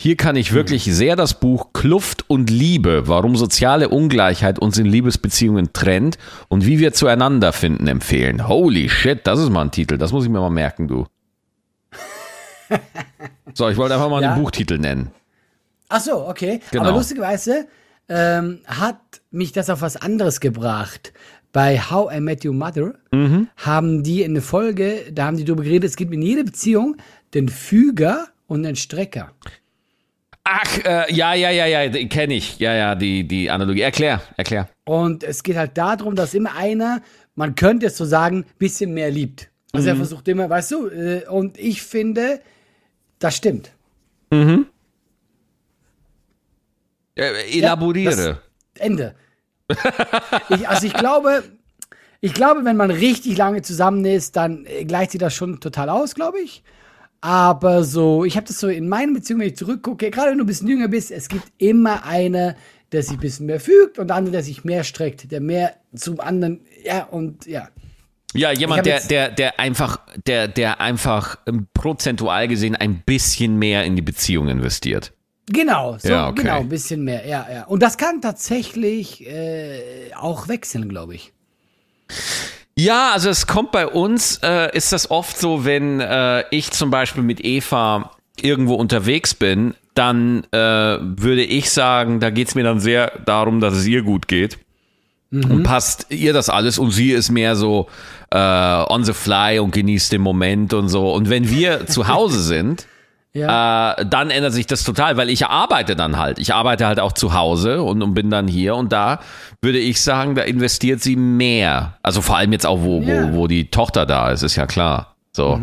Hier 0.00 0.16
kann 0.16 0.36
ich 0.36 0.52
wirklich 0.52 0.84
sehr 0.84 1.16
das 1.16 1.40
Buch 1.40 1.72
Kluft 1.72 2.30
und 2.30 2.48
Liebe, 2.48 3.08
warum 3.08 3.34
soziale 3.34 3.88
Ungleichheit 3.88 4.60
uns 4.60 4.78
in 4.78 4.86
Liebesbeziehungen 4.86 5.72
trennt 5.72 6.16
und 6.46 6.64
wie 6.64 6.78
wir 6.78 6.92
zueinander 6.92 7.52
finden, 7.52 7.88
empfehlen. 7.88 8.46
Holy 8.46 8.88
shit, 8.88 9.26
das 9.26 9.40
ist 9.40 9.50
mal 9.50 9.62
ein 9.62 9.72
Titel, 9.72 9.98
das 9.98 10.12
muss 10.12 10.22
ich 10.22 10.30
mir 10.30 10.38
mal 10.38 10.48
merken, 10.48 10.86
du. 10.86 11.06
So, 13.54 13.68
ich 13.68 13.76
wollte 13.76 13.96
einfach 13.96 14.08
mal 14.10 14.22
Ja. 14.22 14.34
einen 14.34 14.42
Buchtitel 14.44 14.78
nennen. 14.78 15.10
Ach 15.88 16.00
so, 16.00 16.28
okay. 16.28 16.60
Genau. 16.70 16.84
Aber 16.84 16.92
lustigerweise 16.96 17.66
ähm, 18.08 18.60
hat 18.66 19.00
mich 19.30 19.52
das 19.52 19.70
auf 19.70 19.80
was 19.82 19.96
anderes 19.96 20.40
gebracht. 20.40 21.12
Bei 21.52 21.78
How 21.78 22.12
I 22.14 22.20
Met 22.20 22.44
Your 22.44 22.54
Mother 22.54 22.94
Mhm. 23.12 23.48
haben 23.56 24.02
die 24.02 24.22
in 24.22 24.34
der 24.34 24.42
Folge, 24.42 25.04
da 25.12 25.26
haben 25.26 25.36
die 25.36 25.44
darüber 25.44 25.62
geredet, 25.64 25.90
es 25.90 25.96
gibt 25.96 26.12
in 26.14 26.22
jeder 26.22 26.44
Beziehung 26.44 26.96
den 27.34 27.48
Füger 27.48 28.28
und 28.46 28.62
den 28.62 28.76
Strecker. 28.76 29.32
Ach, 30.44 30.78
äh, 30.84 31.12
ja, 31.14 31.34
ja, 31.34 31.50
ja, 31.50 31.66
ja, 31.66 31.88
kenne 32.08 32.34
ich. 32.34 32.58
Ja, 32.58 32.74
ja, 32.74 32.94
die, 32.96 33.28
die 33.28 33.48
Analogie. 33.50 33.82
Erklär, 33.82 34.20
erklär. 34.36 34.68
Und 34.84 35.22
es 35.22 35.42
geht 35.44 35.56
halt 35.56 35.78
darum, 35.78 36.16
dass 36.16 36.34
immer 36.34 36.56
einer, 36.56 37.00
man 37.36 37.54
könnte 37.54 37.86
es 37.86 37.96
so 37.96 38.04
sagen, 38.04 38.44
bisschen 38.58 38.92
mehr 38.92 39.10
liebt. 39.10 39.50
Also 39.72 39.84
Mhm. 39.84 39.88
er 39.92 39.96
versucht 39.96 40.28
immer, 40.28 40.50
weißt 40.50 40.70
du, 40.72 40.88
äh, 40.88 41.26
und 41.28 41.58
ich 41.58 41.82
finde, 41.82 42.40
das 43.20 43.36
stimmt. 43.36 43.70
Äh, 47.14 47.58
elaboriere. 47.58 48.40
Das 48.74 48.84
Ende. 48.84 49.14
ich, 50.48 50.68
also 50.68 50.86
ich 50.86 50.94
glaube, 50.94 51.44
ich 52.20 52.34
glaube, 52.34 52.64
wenn 52.64 52.76
man 52.76 52.90
richtig 52.90 53.36
lange 53.36 53.62
zusammen 53.62 54.04
ist, 54.04 54.36
dann 54.36 54.64
äh, 54.66 54.84
gleicht 54.84 55.12
sich 55.12 55.20
das 55.20 55.34
schon 55.34 55.60
total 55.60 55.88
aus, 55.88 56.14
glaube 56.14 56.40
ich. 56.40 56.62
Aber 57.20 57.84
so, 57.84 58.24
ich 58.24 58.36
habe 58.36 58.46
das 58.46 58.58
so 58.58 58.68
in 58.68 58.88
meinen 58.88 59.14
Beziehungen, 59.14 59.42
wenn 59.42 59.48
ich 59.48 59.56
zurückgucke, 59.56 60.10
gerade 60.10 60.30
wenn 60.30 60.38
du 60.38 60.44
ein 60.44 60.46
bisschen 60.46 60.68
jünger 60.68 60.88
bist, 60.88 61.10
es 61.10 61.28
gibt 61.28 61.44
immer 61.58 62.04
einer, 62.04 62.56
der 62.90 63.02
sich 63.02 63.12
ein 63.12 63.20
bisschen 63.20 63.46
mehr 63.46 63.60
fügt 63.60 63.98
und 63.98 64.08
der 64.08 64.16
andere, 64.16 64.32
der 64.32 64.42
sich 64.42 64.64
mehr 64.64 64.84
streckt, 64.84 65.30
der 65.30 65.40
mehr 65.40 65.74
zum 65.94 66.20
anderen, 66.20 66.60
ja, 66.84 67.04
und 67.04 67.46
ja. 67.46 67.68
Ja, 68.34 68.50
jemand, 68.50 68.86
der, 68.86 69.00
der, 69.00 69.30
der 69.30 69.60
einfach, 69.60 70.00
der, 70.26 70.48
der 70.48 70.80
einfach 70.80 71.38
ähm, 71.46 71.66
prozentual 71.74 72.48
gesehen 72.48 72.74
ein 72.76 73.02
bisschen 73.04 73.58
mehr 73.58 73.84
in 73.84 73.94
die 73.94 74.02
Beziehung 74.02 74.48
investiert. 74.48 75.12
Genau, 75.48 75.96
so, 75.98 76.08
Ja, 76.08 76.28
okay. 76.28 76.42
genau, 76.42 76.60
ein 76.60 76.68
bisschen 76.68 77.02
mehr, 77.04 77.26
ja, 77.26 77.46
ja. 77.52 77.64
Und 77.64 77.82
das 77.82 77.98
kann 77.98 78.20
tatsächlich 78.20 79.26
äh, 79.26 80.12
auch 80.14 80.48
wechseln, 80.48 80.88
glaube 80.88 81.14
ich. 81.14 81.32
Ja, 82.76 83.10
also 83.12 83.28
es 83.28 83.46
kommt 83.46 83.72
bei 83.72 83.86
uns, 83.86 84.38
äh, 84.42 84.74
ist 84.76 84.92
das 84.92 85.10
oft 85.10 85.36
so, 85.38 85.64
wenn 85.64 86.00
äh, 86.00 86.44
ich 86.50 86.70
zum 86.70 86.90
Beispiel 86.90 87.22
mit 87.22 87.44
Eva 87.44 88.12
irgendwo 88.40 88.74
unterwegs 88.74 89.34
bin, 89.34 89.74
dann 89.94 90.44
äh, 90.52 90.56
würde 90.58 91.44
ich 91.44 91.70
sagen, 91.70 92.20
da 92.20 92.30
geht's 92.30 92.54
mir 92.54 92.64
dann 92.64 92.80
sehr 92.80 93.12
darum, 93.26 93.60
dass 93.60 93.74
es 93.74 93.86
ihr 93.86 94.02
gut 94.02 94.28
geht. 94.28 94.58
Und 95.34 95.62
passt 95.62 96.08
ihr 96.10 96.34
das 96.34 96.50
alles 96.50 96.78
und 96.78 96.90
sie 96.90 97.12
ist 97.12 97.30
mehr 97.30 97.56
so 97.56 97.88
äh, 98.30 98.36
on 98.36 99.02
the 99.02 99.14
fly 99.14 99.60
und 99.60 99.70
genießt 99.72 100.12
den 100.12 100.20
Moment 100.20 100.74
und 100.74 100.88
so. 100.88 101.10
Und 101.10 101.30
wenn 101.30 101.48
wir 101.48 101.86
zu 101.86 102.06
Hause 102.06 102.42
sind, 102.42 102.86
Ja. 103.34 103.92
äh, 103.94 104.06
dann 104.06 104.30
ändert 104.30 104.52
sich 104.52 104.66
das 104.66 104.84
total, 104.84 105.16
weil 105.16 105.30
ich 105.30 105.46
arbeite 105.46 105.96
dann 105.96 106.18
halt. 106.18 106.38
Ich 106.38 106.52
arbeite 106.52 106.86
halt 106.86 107.00
auch 107.00 107.12
zu 107.12 107.32
Hause 107.32 107.82
und, 107.82 108.02
und 108.02 108.12
bin 108.12 108.28
dann 108.28 108.46
hier 108.46 108.74
und 108.76 108.92
da 108.92 109.20
würde 109.62 109.78
ich 109.78 110.02
sagen, 110.02 110.34
da 110.34 110.42
investiert 110.42 111.00
sie 111.02 111.16
mehr. 111.16 111.96
Also 112.02 112.20
vor 112.20 112.36
allem 112.36 112.52
jetzt 112.52 112.66
auch, 112.66 112.82
wo, 112.82 113.00
Ja. 113.00 113.32
wo, 113.32 113.36
wo 113.38 113.46
die 113.46 113.70
Tochter 113.70 114.04
da 114.04 114.30
ist, 114.30 114.42
ist 114.42 114.56
ja 114.56 114.66
klar. 114.66 115.16
So, 115.34 115.58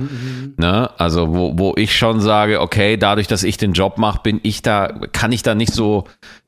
ne? 0.57 0.89
Also 0.97 1.35
wo, 1.35 1.57
wo 1.59 1.73
ich 1.77 1.95
schon 1.95 2.21
sage, 2.21 2.59
okay, 2.59 2.97
dadurch, 2.97 3.27
dass 3.27 3.43
ich 3.43 3.57
den 3.57 3.73
Job 3.73 3.99
mache, 3.99 4.21
bin 4.23 4.39
ich 4.41 4.63
da, 4.63 4.87
kann 5.11 5.31
ich 5.31 5.43
da 5.43 5.53
nicht 5.53 5.73
so 5.73 6.05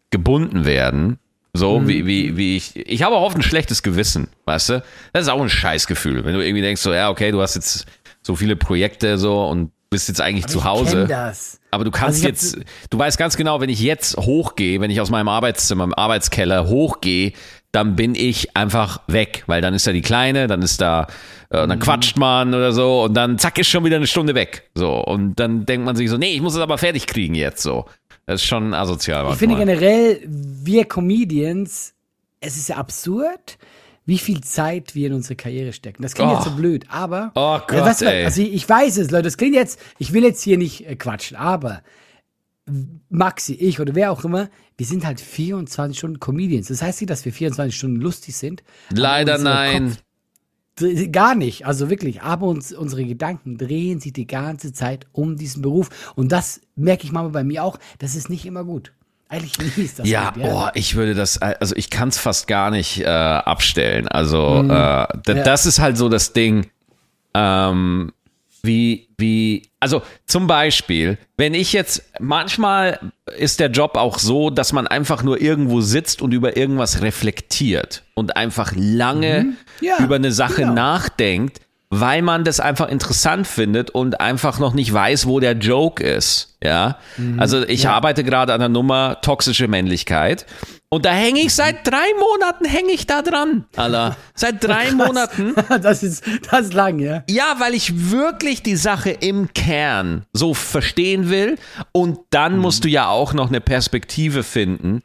gebunden 0.10 0.66
werden. 0.66 1.20
So, 1.54 1.88
wie, 1.88 2.06
wie, 2.08 2.36
wie 2.38 2.58
ich. 2.58 2.76
Ich 2.78 3.04
habe 3.04 3.16
auch 3.16 3.24
oft 3.24 3.36
ein 3.38 3.44
schlechtes 3.44 3.84
Gewissen, 3.84 4.30
weißt 4.46 4.70
du? 4.70 4.84
Das 5.14 5.24
ist 5.24 5.28
auch 5.30 5.42
ein 5.42 5.50
Scheißgefühl, 5.50 6.24
wenn 6.26 6.34
du 6.34 6.44
irgendwie 6.44 6.62
denkst, 6.64 6.82
so, 6.82 6.94
ja, 6.94 7.10
okay, 7.12 7.30
du 7.32 7.42
hast 7.42 7.54
jetzt 7.56 7.86
so 8.24 8.36
viele 8.36 8.56
Projekte 8.56 9.18
so 9.20 9.44
und 9.46 9.72
bist 9.92 10.08
jetzt 10.08 10.22
eigentlich 10.22 10.48
zu 10.48 10.60
Ich 10.60 10.64
Hause. 10.64 10.98
kenn 11.02 11.08
das. 11.10 11.60
Aber 11.70 11.84
du 11.84 11.92
kannst 11.92 12.26
Also 12.26 12.30
ich 12.30 12.42
jetzt, 12.56 12.58
du 12.90 12.98
weißt 12.98 13.18
ganz 13.18 13.38
genau, 13.38 13.60
wenn 13.62 13.70
ich 13.70 13.82
jetzt 13.82 14.18
hochgehe, 14.18 14.82
wenn 14.82 14.90
ich 14.90 15.00
aus 15.02 15.10
meinem 15.10 15.28
Arbeitszimmer, 15.28 15.84
im 15.84 15.94
Arbeitskeller 15.94 16.68
hochgehe, 16.68 17.34
dann 17.74 17.96
bin 17.96 18.16
ich 18.16 18.56
einfach 18.58 19.02
weg, 19.08 19.44
weil 19.48 19.62
dann 19.62 19.74
ist 19.74 19.86
da 19.86 19.92
die 19.92 20.02
Kleine, 20.02 20.48
dann 20.48 20.62
ist 20.62 20.82
da, 20.82 21.08
äh, 21.50 21.64
Mhm. 21.64 21.70
dann 21.70 21.80
quatscht 21.80 22.18
man 22.18 22.54
oder 22.54 22.72
so 22.72 23.04
und 23.04 23.14
dann 23.14 23.38
zack 23.38 23.58
ist 23.60 23.68
schon 23.70 23.84
wieder 23.86 23.98
eine 23.98 24.08
Stunde 24.08 24.34
weg. 24.34 24.70
So 24.76 24.94
und 25.04 25.36
dann 25.36 25.66
denkt 25.66 25.86
man 25.86 25.96
sich 25.96 26.10
so, 26.10 26.18
nee, 26.18 26.34
ich 26.34 26.42
muss 26.42 26.56
es 26.56 26.62
aber 26.62 26.78
fertig 26.78 27.06
kriegen 27.06 27.36
jetzt 27.36 27.62
so. 27.62 27.86
Das 28.26 28.42
ist 28.42 28.48
schon 28.48 28.74
asozial. 28.74 29.30
Ich 29.32 29.38
finde 29.38 29.58
generell, 29.58 30.22
wir 30.26 30.86
Comedians, 30.86 31.94
es 32.40 32.56
ist 32.56 32.70
ja 32.70 32.78
absurd, 32.78 33.58
wie 34.12 34.18
viel 34.18 34.42
Zeit 34.42 34.94
wir 34.94 35.08
in 35.08 35.14
unsere 35.14 35.38
Karriere 35.38 35.72
stecken. 35.72 36.04
Das 36.04 36.16
klingt 36.16 36.32
Oh. 36.32 36.36
jetzt 36.36 36.44
so 36.44 36.52
blöd, 36.52 36.84
aber. 36.90 37.32
Oh 37.34 37.40
Ja, 37.40 37.64
Gott, 37.66 38.02
du, 38.02 38.12
ey. 38.12 38.26
Also 38.26 38.42
ich, 38.42 38.52
ich 38.54 38.68
weiß 38.68 38.98
es, 38.98 39.10
Leute, 39.10 39.24
das 39.24 39.38
klingt 39.38 39.56
jetzt, 39.56 39.80
ich 40.00 40.12
will 40.12 40.26
jetzt 40.26 40.42
hier 40.42 40.58
nicht 40.58 40.86
äh, 40.86 40.98
quatschen, 40.98 41.38
aber 41.38 41.82
Maxi, 43.10 43.54
ich 43.54 43.80
oder 43.80 43.96
wer 43.96 44.12
auch 44.12 44.26
immer, 44.26 44.50
wir 44.76 44.86
sind 44.86 45.06
halt 45.06 45.22
24 45.22 45.98
Stunden 45.98 46.20
Comedians. 46.20 46.68
Das 46.68 46.82
heißt 46.82 47.00
nicht, 47.00 47.10
dass 47.10 47.24
wir 47.24 47.32
24 47.32 47.74
Stunden 47.74 48.02
lustig 48.02 48.36
sind. 48.36 48.64
Leider 48.90 49.38
nein. 49.38 49.92
Kopf 49.92 50.04
Gar 51.12 51.36
nicht, 51.36 51.66
also 51.66 51.90
wirklich. 51.90 52.22
Aber 52.22 52.48
uns, 52.48 52.74
unsere 52.74 53.06
Gedanken 53.06 53.58
drehen 53.58 54.02
sich 54.02 54.12
die 54.12 54.28
ganze 54.28 54.74
Zeit 54.74 55.08
um 55.14 55.38
diesen 55.38 55.62
Beruf. 55.62 56.12
Und 56.16 56.34
das 56.34 56.60
merke 56.76 57.06
ich 57.06 57.14
manchmal 57.14 57.32
bei 57.32 57.44
mir 57.46 57.64
auch. 57.64 57.80
Das 58.00 58.16
ist 58.16 58.30
nicht 58.30 58.46
immer 58.46 58.66
gut. 58.66 58.92
Eigentlich 59.32 59.78
nie 59.78 59.84
ist 59.86 59.98
das 59.98 60.08
Ja, 60.08 60.32
gut. 60.32 60.44
boah, 60.44 60.72
ich 60.76 60.96
würde 60.96 61.16
das, 61.16 61.42
also 61.42 61.76
ich 61.76 61.90
kann 61.90 62.10
es 62.10 62.18
fast 62.18 62.48
gar 62.48 62.70
nicht 62.70 63.00
äh, 63.00 63.06
abstellen. 63.06 64.08
Also 64.08 64.62
Mhm. 64.64 64.70
äh, 64.70 65.08
d- 65.26 65.44
das 65.44 65.66
ist 65.66 65.80
halt 65.80 65.98
so 65.98 66.10
das 66.10 66.34
Ding. 66.34 66.70
Ähm, 67.34 68.12
wie, 68.64 69.08
wie, 69.18 69.70
also 69.80 70.04
zum 70.28 70.46
Beispiel, 70.46 71.18
wenn 71.38 71.54
ich 71.56 71.74
jetzt, 71.74 72.04
manchmal 72.20 73.00
ist 73.38 73.60
der 73.60 73.72
Job 73.72 73.96
auch 73.96 74.20
so, 74.20 74.50
dass 74.52 74.72
man 74.74 74.86
einfach 74.86 75.24
nur 75.24 75.42
irgendwo 75.42 75.82
sitzt 75.82 76.22
und 76.22 76.32
über 76.34 76.58
irgendwas 76.58 77.02
reflektiert 77.02 78.04
und 78.14 78.36
einfach 78.36 78.74
lange 78.76 79.46
Mhm. 79.46 79.58
Ja, 79.80 79.98
über 80.04 80.16
eine 80.16 80.32
Sache 80.32 80.62
genau. 80.62 80.74
nachdenkt, 80.74 81.62
weil 81.94 82.22
man 82.22 82.44
das 82.46 82.60
einfach 82.60 82.88
interessant 82.88 83.46
findet 83.46 83.92
und 83.92 84.20
einfach 84.22 84.58
noch 84.60 84.74
nicht 84.74 84.92
weiß, 84.92 85.28
wo 85.28 85.40
der 85.42 85.54
Joke 85.54 86.02
ist. 86.04 86.58
Ja, 86.64 86.98
Mhm. 87.18 87.40
also 87.40 87.64
ich 87.68 87.88
arbeite 87.88 88.24
gerade 88.24 88.54
an 88.54 88.60
der 88.62 88.70
Nummer 88.70 89.20
toxische 89.22 89.68
Männlichkeit. 89.68 90.46
Und 90.94 91.06
da 91.06 91.12
hänge 91.12 91.40
ich 91.42 91.54
seit 91.56 91.88
drei 91.88 92.06
Monaten 92.20 92.66
hänge 92.66 92.92
ich 92.92 93.08
da 93.08 93.22
dran, 93.22 93.66
Alter. 93.76 94.16
Seit 94.36 94.64
drei 94.64 94.92
Monaten. 94.96 95.54
das 95.82 96.02
ist, 96.04 96.24
das 96.50 96.68
ist 96.68 96.74
lang, 96.74 97.00
ja. 97.00 97.24
Ja, 97.30 97.56
weil 97.60 97.74
ich 97.74 98.12
wirklich 98.12 98.62
die 98.64 98.76
Sache 98.76 99.10
im 99.12 99.54
Kern 99.54 100.24
so 100.34 100.54
verstehen 100.54 101.30
will. 101.30 101.58
Und 101.94 102.20
dann 102.30 102.58
musst 102.58 102.84
du 102.84 102.90
ja 102.90 103.08
auch 103.08 103.34
noch 103.34 103.48
eine 103.50 103.62
Perspektive 103.62 104.44
finden, 104.44 105.02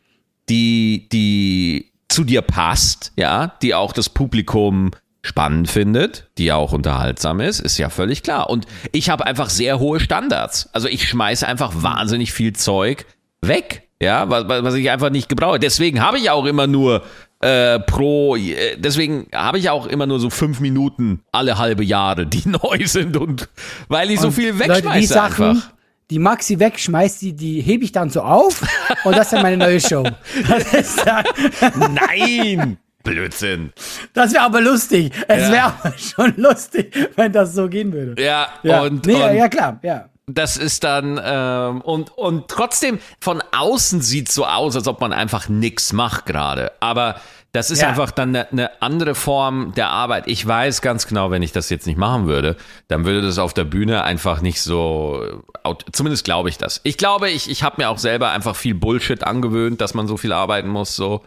die, 0.49 1.09
die 1.13 1.91
zu 2.09 2.25
dir 2.25 2.43
passt, 2.43 3.13
ja, 3.17 3.55
die 3.63 3.75
auch 3.75 3.93
das 3.93 4.09
Publikum 4.09 4.91
spannend 5.27 5.69
findet, 5.71 6.29
die 6.39 6.53
auch 6.53 6.73
unterhaltsam 6.73 7.41
ist, 7.41 7.61
ist 7.61 7.79
ja 7.79 7.91
völlig 7.91 8.23
klar. 8.23 8.49
Und 8.51 8.67
ich 8.93 9.11
habe 9.11 9.27
einfach 9.27 9.51
sehr 9.51 9.79
hohe 9.79 10.01
Standards. 10.01 10.69
Also 10.73 10.89
ich 10.89 11.09
schmeiße 11.09 11.47
einfach 11.47 11.73
wahnsinnig 11.77 12.33
viel 12.33 12.53
Zeug 12.55 13.05
weg, 13.43 13.83
ja, 14.01 14.29
was, 14.31 14.47
was 14.49 14.75
ich 14.75 14.91
einfach 14.91 15.11
nicht 15.11 15.29
gebrauche. 15.29 15.59
Deswegen 15.59 16.01
habe 16.03 16.19
ich 16.19 16.31
auch 16.31 16.45
immer 16.47 16.67
nur 16.67 17.03
äh, 17.41 17.79
pro, 17.81 18.37
äh, 18.37 18.77
deswegen 18.79 19.29
habe 19.35 19.59
ich 19.59 19.69
auch 19.71 19.87
immer 19.87 20.07
nur 20.07 20.21
so 20.21 20.31
fünf 20.31 20.61
Minuten 20.61 21.21
alle 21.33 21.59
halbe 21.59 21.85
Jahre, 21.85 22.27
die 22.27 22.43
neu 22.49 22.87
sind 22.87 23.17
und 23.17 23.49
weil 23.89 24.11
ich 24.11 24.21
so 24.21 24.31
viel 24.31 24.51
Leute, 24.53 24.65
die 24.65 24.69
wegschmeiße 24.71 25.13
Sachen, 25.13 25.49
einfach. 25.51 25.71
die 26.11 26.19
Maxi 26.19 26.59
wegschmeißt, 26.59 27.21
die, 27.23 27.33
die 27.35 27.61
hebe 27.61 27.85
ich 27.85 27.93
dann 27.93 28.11
so 28.11 28.23
auf 28.23 28.63
und 29.05 29.17
das 29.17 29.27
ist 29.27 29.33
dann 29.35 29.43
meine 29.43 29.57
neue 29.59 29.81
Show. 29.81 30.03
Dann- 31.05 31.95
Nein! 31.95 32.79
Blödsinn. 33.07 33.73
das 34.15 34.33
wäre 34.33 34.45
aber 34.45 34.61
lustig. 34.61 35.13
Es 35.29 35.43
Ja. 35.49 35.53
wäre 35.53 35.65
aber 35.83 35.95
schon 35.99 36.35
lustig, 36.37 36.95
wenn 37.17 37.33
das 37.33 37.55
so 37.55 37.69
gehen 37.69 37.93
würde. 37.93 38.21
Ja, 38.23 38.49
Ja, 38.63 38.83
und, 38.83 39.07
nee, 39.07 39.15
und 39.15 39.35
ja 39.37 39.49
klar, 39.49 39.79
ja. 39.83 40.09
das 40.27 40.57
ist 40.57 40.85
dann 40.85 41.21
ähm, 41.23 41.81
und 41.83 42.11
und 42.17 42.49
trotzdem 42.49 42.99
von 43.21 43.43
außen 43.57 44.01
sieht 44.03 44.31
so 44.31 44.45
aus, 44.47 44.77
als 44.77 44.89
ob 44.89 45.01
man 45.01 45.13
einfach 45.13 45.49
nix 45.49 45.93
macht 45.93 46.27
gerade. 46.27 46.73
Aber 46.81 47.21
das 47.53 47.71
ist 47.71 47.81
Ja. 47.81 47.89
einfach 47.89 48.11
dann 48.11 48.31
eine, 48.37 48.51
eine 48.53 48.83
andere 48.83 49.15
Form 49.15 49.73
der 49.77 49.89
Arbeit. 49.89 50.25
Ich 50.27 50.47
weiß 50.47 50.83
ganz 50.83 51.07
genau, 51.07 51.31
wenn 51.31 51.43
ich 51.43 51.53
das 51.53 51.71
jetzt 51.71 51.87
nicht 51.87 51.97
machen 51.97 52.27
würde, 52.27 52.57
dann 52.89 53.07
würde 53.07 53.23
das 53.23 53.39
auf 53.39 53.55
der 53.55 53.65
Bühne 53.65 54.03
einfach 54.05 54.43
nicht 54.43 54.61
so. 54.61 55.23
äh, 55.65 55.73
Zumindest 55.91 56.25
glaube 56.25 56.51
ich 56.51 56.59
das. 56.59 56.81
Ich 56.85 56.99
glaube, 56.99 57.31
ich 57.31 57.49
ich 57.49 57.63
habe 57.63 57.77
mir 57.79 57.89
auch 57.89 57.97
selber 57.99 58.31
einfach 58.31 58.57
viel 58.57 58.75
Bullshit 58.75 59.25
angewöhnt, 59.25 59.81
dass 59.81 59.95
man 59.95 60.07
so 60.07 60.19
viel 60.19 60.33
arbeiten 60.35 60.69
muss. 60.69 60.97
So. 60.97 61.25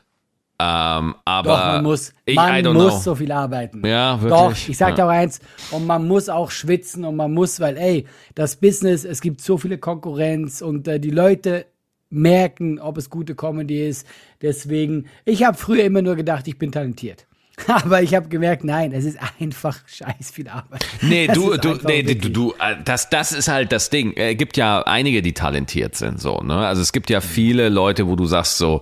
Ähm, 0.61 1.15
aber 1.23 1.49
Doch, 1.49 1.57
man 1.57 1.83
muss, 1.83 2.13
ich, 2.25 2.35
man 2.35 2.63
muss 2.73 2.93
know. 2.95 2.99
so 2.99 3.15
viel 3.15 3.31
arbeiten. 3.31 3.85
Ja, 3.85 4.21
wirklich. 4.21 4.39
Doch, 4.41 4.69
ich 4.69 4.77
sag 4.77 4.89
Ja. 4.89 4.95
dir 4.95 5.05
auch 5.05 5.09
eins, 5.09 5.39
und 5.71 5.87
man 5.87 6.05
muss 6.05 6.27
auch 6.27 6.51
schwitzen 6.51 7.05
und 7.05 7.15
man 7.15 7.33
muss, 7.33 7.59
weil, 7.61 7.77
ey, 7.77 8.05
das 8.35 8.57
Business, 8.57 9.05
es 9.05 9.21
gibt 9.21 9.39
so 9.41 9.57
viele 9.57 9.77
Konkurrenz 9.77 10.61
und 10.61 10.87
äh, 10.89 10.99
die 10.99 11.11
Leute 11.11 11.65
merken, 12.09 12.79
ob 12.79 12.97
es 12.97 13.09
gute 13.09 13.35
Comedy 13.35 13.87
ist. 13.87 14.05
Deswegen, 14.41 15.05
ich 15.25 15.43
habe 15.43 15.55
früher 15.57 15.83
immer 15.85 16.01
nur 16.01 16.15
gedacht, 16.15 16.47
ich 16.47 16.57
bin 16.57 16.71
talentiert. 16.73 17.25
Aber 17.67 18.01
ich 18.01 18.15
habe 18.15 18.27
gemerkt, 18.29 18.63
nein, 18.63 18.91
es 18.93 19.05
ist 19.05 19.17
einfach 19.39 19.77
scheiß 19.87 20.31
viel 20.31 20.49
Arbeit. 20.49 20.85
Nee, 21.01 21.25
Es 21.29 21.35
du, 21.35 21.55
du, 21.57 21.77
nee, 21.85 22.03
du, 22.03 22.29
du, 22.29 22.51
äh, 22.59 22.75
das, 22.83 23.09
das 23.09 23.31
ist 23.31 23.47
halt 23.47 23.71
das 23.71 23.89
Ding. 23.89 24.13
Es 24.17 24.37
gibt 24.37 24.57
ja 24.57 24.81
einige, 24.81 25.21
die 25.21 25.33
talentiert 25.33 25.95
sind, 25.95 26.19
so, 26.19 26.39
ne? 26.39 26.55
Also 26.67 26.81
es 26.81 26.91
gibt 26.91 27.09
ja 27.09 27.21
viele 27.21 27.69
Leute, 27.69 28.07
wo 28.07 28.15
du 28.15 28.25
sagst 28.25 28.57
so, 28.57 28.81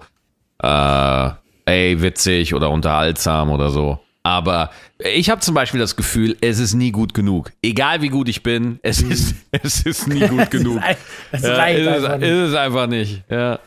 äh, 0.64 1.30
ey, 1.68 2.02
witzig 2.02 2.54
oder 2.56 2.70
unterhaltsam 2.72 3.52
oder 3.52 3.70
so. 3.70 4.00
Aber 4.24 4.72
ich 5.00 5.30
habe 5.30 5.40
zum 5.40 5.54
Beispiel 5.56 5.80
das 5.80 5.96
Gefühl, 5.96 6.36
es 6.42 6.60
ist 6.60 6.74
nie 6.74 6.92
gut 6.92 7.14
genug. 7.14 7.52
Egal 7.62 8.02
wie 8.02 8.10
gut 8.10 8.28
ich 8.28 8.44
bin, 8.44 8.80
es 8.82 9.02
ist, 9.02 9.36
es 9.52 9.86
ist 9.86 10.08
nie 10.08 10.28
gut 10.28 10.50
genug. 10.52 10.82
ein- 10.82 10.96
es 11.32 11.44
ja, 11.44 11.66
ist, 11.68 11.86
es, 11.88 12.04
einfach 12.04 12.18
nicht. 12.18 12.30
ist 12.30 12.50
es 12.50 12.56
einfach 12.56 12.88
nicht. 12.88 13.24
Ja. 13.30 13.60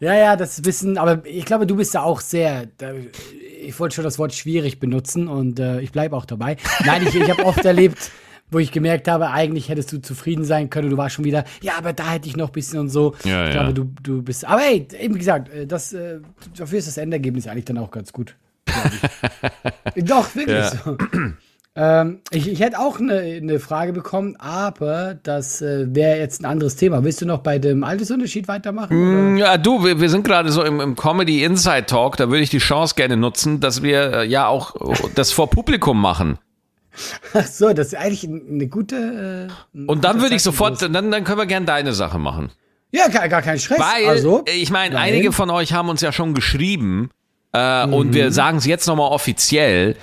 Ja, 0.00 0.14
ja, 0.14 0.36
das 0.36 0.64
Wissen, 0.64 0.98
aber 0.98 1.22
ich 1.24 1.44
glaube, 1.44 1.64
du 1.66 1.76
bist 1.76 1.94
da 1.94 2.02
auch 2.02 2.20
sehr, 2.20 2.66
da, 2.78 2.90
ich 3.62 3.78
wollte 3.78 3.94
schon 3.94 4.04
das 4.04 4.18
Wort 4.18 4.34
schwierig 4.34 4.80
benutzen 4.80 5.28
und 5.28 5.60
äh, 5.60 5.80
ich 5.80 5.92
bleibe 5.92 6.16
auch 6.16 6.24
dabei. 6.24 6.56
Nein, 6.84 7.06
ich, 7.06 7.14
ich 7.14 7.30
habe 7.30 7.44
oft 7.46 7.64
erlebt, 7.64 8.10
wo 8.52 8.58
ich 8.58 8.70
gemerkt 8.70 9.08
habe, 9.08 9.30
eigentlich 9.30 9.68
hättest 9.68 9.92
du 9.92 10.00
zufrieden 10.00 10.44
sein 10.44 10.70
können, 10.70 10.90
du 10.90 10.96
warst 10.96 11.14
schon 11.16 11.24
wieder, 11.24 11.44
ja, 11.62 11.72
aber 11.78 11.92
da 11.92 12.10
hätte 12.10 12.28
ich 12.28 12.36
noch 12.36 12.48
ein 12.50 12.52
bisschen 12.52 12.78
und 12.78 12.88
so. 12.90 13.14
Ja, 13.24 13.48
ich 13.48 13.54
ja. 13.54 13.62
glaube, 13.62 13.74
du, 13.74 13.92
du 14.02 14.22
bist, 14.22 14.44
aber 14.44 14.60
hey, 14.60 14.86
eben 15.00 15.18
gesagt, 15.18 15.52
äh, 15.52 15.66
das, 15.66 15.92
äh, 15.92 16.20
dafür 16.56 16.78
ist 16.78 16.88
das 16.88 16.96
Endergebnis 16.98 17.46
eigentlich 17.48 17.64
dann 17.64 17.78
auch 17.78 17.90
ganz 17.90 18.12
gut. 18.12 18.36
Doch, 19.96 20.34
wirklich 20.34 20.56
Ja. 20.56 20.70
so. 20.70 20.96
Ähm, 21.74 22.20
ich, 22.30 22.48
ich 22.48 22.60
hätte 22.60 22.78
auch 22.78 23.00
eine, 23.00 23.20
eine 23.20 23.58
Frage 23.58 23.94
bekommen, 23.94 24.36
aber 24.38 25.14
das 25.22 25.62
äh, 25.62 25.86
wäre 25.94 26.18
jetzt 26.18 26.42
ein 26.42 26.44
anderes 26.44 26.76
Thema. 26.76 27.02
Willst 27.02 27.22
du 27.22 27.26
noch 27.26 27.38
bei 27.38 27.58
dem 27.58 27.82
Altersunterschied 27.82 28.46
weitermachen? 28.46 29.38
oder? 29.38 29.38
Ja, 29.38 29.56
du, 29.56 29.82
wir, 29.82 29.98
wir 29.98 30.10
sind 30.10 30.22
gerade 30.24 30.52
so 30.52 30.62
im, 30.62 30.80
im 30.80 30.96
Comedy 30.96 31.42
Inside 31.42 31.86
Talk, 31.86 32.18
da 32.18 32.28
würde 32.28 32.42
ich 32.42 32.50
die 32.50 32.58
Chance 32.58 32.94
gerne 32.94 33.16
nutzen, 33.16 33.60
dass 33.60 33.82
wir 33.82 34.12
äh, 34.12 34.26
ja 34.26 34.48
auch 34.48 34.74
das 35.14 35.32
vor 35.32 35.48
Publikum 35.48 35.98
machen. 35.98 36.38
Ach 37.34 37.46
so, 37.46 37.72
das 37.72 37.88
ist 37.88 37.94
eigentlich 37.94 38.24
eine 38.28 38.66
gute. 38.66 39.48
Äh, 39.74 39.78
Und 39.86 40.04
dann 40.04 40.20
würde 40.20 40.34
ich 40.34 40.42
sofort, 40.42 40.80
dann, 40.82 40.92
dann 41.10 41.24
können 41.24 41.38
wir 41.38 41.46
gerne 41.46 41.66
deine 41.66 41.92
Sache 41.94 42.18
machen. 42.18 42.50
Ja, 42.90 43.08
gar, 43.08 43.28
gar 43.28 43.40
kein 43.42 43.58
Stress. 43.58 43.78
Weil, 43.80 44.06
also, 44.08 44.44
ich 44.46 44.70
meine, 44.70 44.98
einige 44.98 45.32
von 45.32 45.48
euch 45.50 45.72
haben 45.72 45.88
uns 45.88 46.02
ja 46.02 46.12
schon 46.12 46.34
geschrieben 46.34 47.10
äh, 47.52 47.84
und 47.86 48.08
Mhm. 48.08 48.14
wir 48.14 48.32
sagen 48.32 48.58
es 48.58 48.66
jetzt 48.66 48.86
nochmal 48.86 49.10
offiziell. 49.10 49.96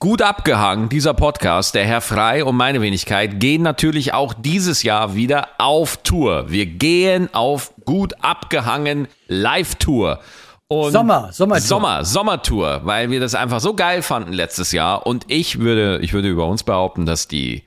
Gut 0.00 0.20
abgehangen, 0.20 0.90
dieser 0.90 1.14
Podcast, 1.14 1.74
der 1.74 1.86
Herr 1.86 2.02
Frei 2.02 2.44
und 2.44 2.56
meine 2.56 2.82
Wenigkeit, 2.82 3.40
gehen 3.40 3.62
natürlich 3.62 4.12
auch 4.12 4.34
dieses 4.34 4.82
Jahr 4.82 5.14
wieder 5.14 5.48
auf 5.56 5.96
Tour. 5.98 6.50
Wir 6.50 6.66
gehen 6.66 7.30
auf 7.32 7.72
gut 7.86 8.12
abgehangen 8.20 9.08
Live-Tour. 9.28 10.20
Und 10.68 10.92
Sommer, 10.92 11.30
Sommertour. 11.32 11.66
Sommer, 11.66 12.04
Sommertour, 12.04 12.80
weil 12.84 13.10
wir 13.10 13.20
das 13.20 13.34
einfach 13.34 13.60
so 13.60 13.74
geil 13.74 14.02
fanden 14.02 14.32
letztes 14.32 14.72
Jahr. 14.72 15.06
Und 15.06 15.24
ich 15.28 15.58
würde, 15.60 15.98
ich 16.02 16.12
würde 16.12 16.28
über 16.28 16.46
uns 16.46 16.62
behaupten, 16.62 17.04
dass 17.04 17.28
die, 17.28 17.64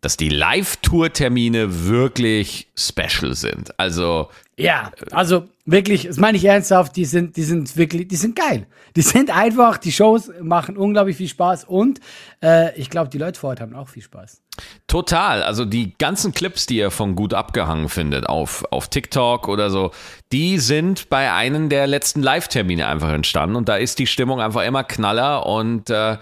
dass 0.00 0.16
die 0.16 0.30
Live-Tour-Termine 0.30 1.86
wirklich 1.86 2.68
special 2.76 3.34
sind. 3.34 3.78
Also, 3.78 4.28
Ja, 4.56 4.90
also 5.10 5.48
wirklich, 5.66 6.06
das 6.06 6.16
meine 6.16 6.38
ich 6.38 6.44
ernsthaft, 6.44 6.96
die 6.96 7.04
sind, 7.04 7.36
die 7.36 7.42
sind 7.42 7.76
wirklich, 7.76 8.08
die 8.08 8.16
sind 8.16 8.36
geil. 8.36 8.66
Die 8.96 9.02
sind 9.02 9.30
einfach, 9.30 9.76
die 9.76 9.92
Shows 9.92 10.30
machen 10.40 10.76
unglaublich 10.76 11.16
viel 11.16 11.28
Spaß 11.28 11.64
und 11.64 12.00
äh, 12.42 12.74
ich 12.78 12.88
glaube, 12.90 13.10
die 13.10 13.18
Leute 13.18 13.38
vor 13.38 13.50
Ort 13.50 13.60
haben 13.60 13.74
auch 13.74 13.88
viel 13.88 14.02
Spaß. 14.02 14.40
Total. 14.86 15.42
Also 15.42 15.64
die 15.64 15.94
ganzen 15.98 16.32
Clips, 16.32 16.66
die 16.66 16.76
ihr 16.76 16.90
von 16.90 17.16
gut 17.16 17.34
abgehangen 17.34 17.88
findet 17.88 18.28
auf, 18.28 18.64
auf 18.70 18.88
TikTok 18.88 19.48
oder 19.48 19.70
so, 19.70 19.90
die 20.32 20.58
sind 20.58 21.08
bei 21.08 21.32
einem 21.32 21.68
der 21.68 21.86
letzten 21.86 22.22
Live-Termine 22.22 22.86
einfach 22.86 23.12
entstanden 23.12 23.56
und 23.56 23.68
da 23.68 23.76
ist 23.76 23.98
die 23.98 24.06
Stimmung 24.06 24.40
einfach 24.40 24.62
immer 24.62 24.84
knaller 24.84 25.46
und 25.46 25.90
äh, 25.90 26.18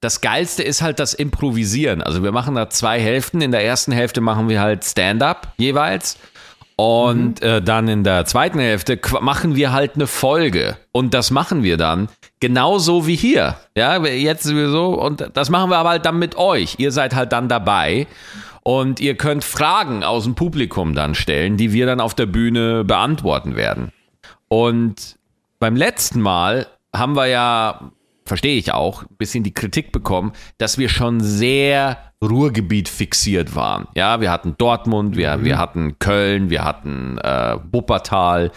das 0.00 0.20
Geilste 0.20 0.62
ist 0.62 0.82
halt 0.82 0.98
das 0.98 1.14
Improvisieren. 1.14 2.02
Also 2.02 2.22
wir 2.22 2.32
machen 2.32 2.54
da 2.54 2.68
zwei 2.68 3.00
Hälften. 3.00 3.40
In 3.40 3.50
der 3.50 3.64
ersten 3.64 3.92
Hälfte 3.92 4.20
machen 4.20 4.48
wir 4.48 4.60
halt 4.60 4.84
Stand-up 4.84 5.54
jeweils. 5.56 6.18
Und 6.78 7.40
äh, 7.42 7.62
dann 7.62 7.88
in 7.88 8.04
der 8.04 8.26
zweiten 8.26 8.58
Hälfte 8.58 9.00
machen 9.20 9.56
wir 9.56 9.72
halt 9.72 9.94
eine 9.94 10.06
Folge. 10.06 10.76
Und 10.92 11.14
das 11.14 11.30
machen 11.30 11.62
wir 11.62 11.78
dann 11.78 12.08
genauso 12.38 13.06
wie 13.06 13.16
hier. 13.16 13.56
Ja, 13.74 14.04
jetzt 14.04 14.42
sowieso. 14.42 14.88
Und 15.00 15.30
das 15.32 15.48
machen 15.48 15.70
wir 15.70 15.78
aber 15.78 15.88
halt 15.90 16.04
dann 16.04 16.18
mit 16.18 16.36
euch. 16.36 16.74
Ihr 16.78 16.92
seid 16.92 17.14
halt 17.14 17.32
dann 17.32 17.48
dabei. 17.48 18.06
Und 18.62 19.00
ihr 19.00 19.16
könnt 19.16 19.44
Fragen 19.44 20.04
aus 20.04 20.24
dem 20.24 20.34
Publikum 20.34 20.94
dann 20.94 21.14
stellen, 21.14 21.56
die 21.56 21.72
wir 21.72 21.86
dann 21.86 22.00
auf 22.00 22.14
der 22.14 22.26
Bühne 22.26 22.84
beantworten 22.84 23.56
werden. 23.56 23.92
Und 24.48 25.16
beim 25.58 25.76
letzten 25.76 26.20
Mal 26.20 26.66
haben 26.94 27.16
wir 27.16 27.26
ja, 27.26 27.92
verstehe 28.26 28.58
ich 28.58 28.72
auch, 28.72 29.02
ein 29.02 29.16
bisschen 29.16 29.44
die 29.44 29.54
Kritik 29.54 29.92
bekommen, 29.92 30.32
dass 30.58 30.76
wir 30.76 30.88
schon 30.88 31.20
sehr 31.20 31.98
Ruhrgebiet 32.22 32.88
fixiert 32.88 33.54
waren. 33.54 33.86
Ja, 33.94 34.20
wir 34.20 34.30
hatten 34.30 34.56
Dortmund, 34.58 35.16
wir, 35.16 35.44
wir 35.44 35.58
hatten 35.58 35.98
Köln, 35.98 36.50
wir 36.50 36.64
hatten 36.64 37.18
äh, 37.18 37.56
Wuppertal 37.72 38.50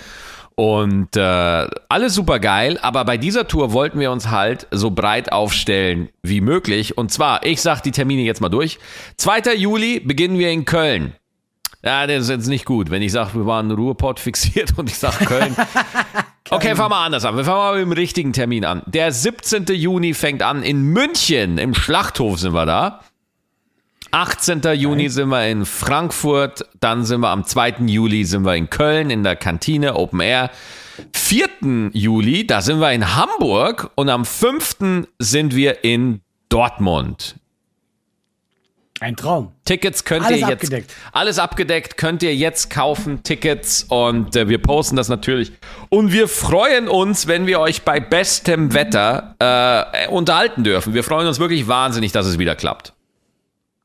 und 0.59 1.15
äh, 1.15 1.67
alles 1.87 2.15
super 2.15 2.39
geil, 2.39 2.79
aber 2.81 3.05
bei 3.05 3.15
dieser 3.15 3.47
Tour 3.47 3.71
wollten 3.71 3.97
wir 3.99 4.11
uns 4.11 4.29
halt 4.29 4.67
so 4.71 4.91
breit 4.91 5.31
aufstellen 5.31 6.09
wie 6.21 6.41
möglich. 6.41 6.97
Und 6.97 7.13
zwar, 7.13 7.45
ich 7.45 7.61
sag 7.61 7.79
die 7.79 7.91
Termine 7.91 8.23
jetzt 8.23 8.41
mal 8.41 8.49
durch. 8.49 8.77
2. 9.15 9.55
Juli 9.55 10.01
beginnen 10.01 10.37
wir 10.37 10.51
in 10.51 10.65
Köln. 10.65 11.13
Ja, 11.83 12.07
das 12.07 12.23
ist 12.23 12.29
jetzt 12.29 12.47
nicht 12.47 12.65
gut, 12.65 12.91
wenn 12.91 13.01
ich 13.01 13.11
sage, 13.11 13.35
wir 13.35 13.45
waren 13.45 13.71
Ruhrpott 13.71 14.19
fixiert 14.19 14.77
und 14.77 14.89
ich 14.89 14.97
sage 14.97 15.25
Köln. 15.25 15.55
Okay, 16.51 16.75
fangen 16.75 16.89
wir 16.89 16.97
anders 16.97 17.25
an. 17.25 17.37
Wir 17.37 17.45
fangen 17.45 17.59
mal 17.59 17.73
mit 17.73 17.81
dem 17.83 17.91
richtigen 17.91 18.33
Termin 18.33 18.65
an. 18.65 18.81
Der 18.87 19.11
17. 19.11 19.65
Juni 19.67 20.15
fängt 20.15 20.41
an 20.41 20.63
in 20.63 20.81
München. 20.81 21.59
Im 21.59 21.75
Schlachthof 21.75 22.39
sind 22.39 22.53
wir 22.53 22.65
da. 22.65 23.01
18. 24.11 24.61
Juni 24.73 25.09
sind 25.09 25.29
wir 25.29 25.47
in 25.47 25.65
Frankfurt, 25.65 26.65
dann 26.79 27.05
sind 27.05 27.21
wir 27.21 27.29
am 27.29 27.45
2. 27.45 27.75
Juli 27.85 28.25
sind 28.25 28.45
wir 28.45 28.55
in 28.55 28.69
Köln 28.69 29.11
in 29.11 29.23
der 29.23 29.35
Kantine 29.35 29.95
Open 29.95 30.21
Air. 30.21 30.49
4. 31.13 31.91
Juli, 31.93 32.47
da 32.47 32.61
sind 32.61 32.79
wir 32.79 32.91
in 32.91 33.15
Hamburg 33.15 33.91
und 33.95 34.09
am 34.09 34.25
5. 34.25 35.05
sind 35.19 35.55
wir 35.55 35.83
in 35.83 36.21
Dortmund. 36.49 37.35
Ein 39.01 39.15
Traum. 39.15 39.53
Tickets 39.65 40.03
könnt 40.03 40.25
Alles 40.25 40.39
ihr 40.41 40.47
jetzt 40.47 40.53
abgedeckt. 40.63 40.93
alles 41.13 41.39
abgedeckt 41.39 41.97
könnt 41.97 42.21
ihr 42.21 42.35
jetzt 42.35 42.69
kaufen 42.69 43.23
Tickets 43.23 43.83
und 43.87 44.35
äh, 44.35 44.49
wir 44.49 44.61
posten 44.61 44.95
das 44.97 45.07
natürlich 45.07 45.53
und 45.89 46.11
wir 46.11 46.27
freuen 46.27 46.87
uns, 46.89 47.25
wenn 47.27 47.47
wir 47.47 47.59
euch 47.61 47.83
bei 47.83 47.99
bestem 48.01 48.73
Wetter 48.73 49.35
äh, 49.39 50.07
unterhalten 50.09 50.63
dürfen. 50.65 50.93
Wir 50.93 51.03
freuen 51.05 51.27
uns 51.27 51.39
wirklich 51.39 51.67
wahnsinnig, 51.67 52.11
dass 52.11 52.25
es 52.25 52.39
wieder 52.39 52.55
klappt. 52.55 52.93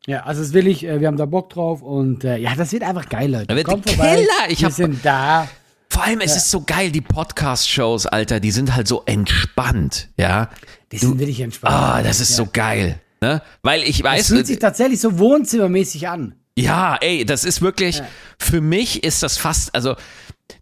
Ja, 0.06 0.24
also 0.24 0.42
es 0.42 0.52
will 0.52 0.66
ich, 0.66 0.84
äh, 0.84 1.00
wir 1.00 1.06
haben 1.06 1.16
da 1.16 1.26
Bock 1.26 1.48
drauf 1.50 1.80
und 1.80 2.24
äh, 2.24 2.36
ja, 2.36 2.54
das 2.56 2.72
wird 2.72 2.82
einfach 2.82 3.08
geil, 3.08 3.30
Leute. 3.30 3.46
Da 3.46 3.56
wird 3.56 3.66
Kommt 3.68 3.88
die 3.88 3.94
vorbei. 3.94 4.26
Ich 4.48 4.60
wir 4.60 4.66
hab- 4.66 4.72
sind 4.74 5.04
da. 5.04 5.48
Vor 5.88 6.02
allem, 6.02 6.20
es 6.20 6.34
ist 6.36 6.50
so 6.50 6.60
geil, 6.62 6.90
die 6.90 7.00
Podcast-Shows, 7.02 8.06
Alter, 8.06 8.40
die 8.40 8.50
sind 8.50 8.74
halt 8.74 8.88
so 8.88 9.04
entspannt, 9.06 10.08
ja. 10.16 10.50
Die 10.90 10.98
sind 10.98 11.20
wirklich 11.20 11.40
entspannt. 11.40 11.72
Ah, 11.72 12.02
das 12.02 12.18
ist 12.20 12.34
so 12.34 12.48
geil, 12.52 12.98
ne? 13.24 13.42
Weil 13.62 13.82
ich 13.82 13.98
Es 14.00 14.04
weiß, 14.04 14.26
fühlt 14.28 14.46
sich 14.46 14.58
tatsächlich 14.58 15.00
so 15.00 15.18
wohnzimmermäßig 15.18 16.08
an. 16.08 16.34
Ja, 16.56 16.96
ey, 17.00 17.24
das 17.24 17.44
ist 17.44 17.62
wirklich, 17.62 18.02
für 18.38 18.60
mich 18.60 19.02
ist 19.02 19.22
das 19.22 19.36
fast, 19.38 19.74
also 19.74 19.94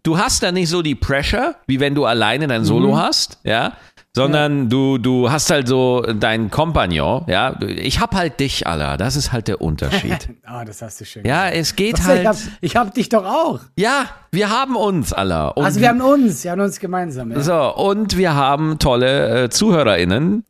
du 0.01 0.17
hast 0.17 0.41
da 0.41 0.51
nicht 0.51 0.69
so 0.69 0.81
die 0.81 0.95
Pressure, 0.95 1.55
wie 1.67 1.79
wenn 1.79 1.93
du 1.93 2.05
alleine 2.05 2.47
dein 2.47 2.63
Solo 2.65 2.93
Mhm. 2.93 2.97
hast, 2.97 3.37
ja, 3.43 3.73
sondern 4.15 4.69
du, 4.69 4.97
du 4.99 5.31
hast 5.31 5.49
halt 5.51 5.67
so 5.67 6.01
deinen 6.01 6.49
Kompagnon, 6.51 7.25
ja. 7.27 7.59
Ich 7.61 7.99
hab 7.99 8.13
halt 8.15 8.39
dich, 8.39 8.65
Alter, 8.67 8.95
das 8.97 9.15
ist 9.15 9.31
halt 9.31 9.47
der 9.47 9.59
Unterschied. 9.61 10.29
Ah, 10.45 10.63
das 10.65 10.81
hast 10.83 11.01
du 11.01 11.05
schön. 11.05 11.25
ja, 11.25 11.49
es 11.49 11.75
geht 11.75 11.95
gesagt. 11.95 12.19
Ich 12.21 12.27
hab, 12.27 12.35
halt, 12.35 12.51
ich 12.61 12.75
hab 12.75 12.93
dich 12.93 13.09
doch 13.09 13.25
auch. 13.25 13.59
ja, 13.75 14.05
wir 14.31 14.49
haben 14.51 14.75
uns. 14.75 15.13
Und 15.13 15.19
Also 15.31 15.79
wir 15.79 15.89
haben 15.89 16.01
uns, 16.01 16.43
wir 16.43 16.51
haben 16.51 16.61
uns 16.61 16.79
gemeinsam. 16.79 17.31
Ja. 17.31 17.39
so, 17.41 17.75
und 17.75 18.17
wir 18.17 18.35
haben 18.35 18.77
tolle 18.77 19.45
äh, 19.45 19.49
ZuhörerInnen, 19.49 20.43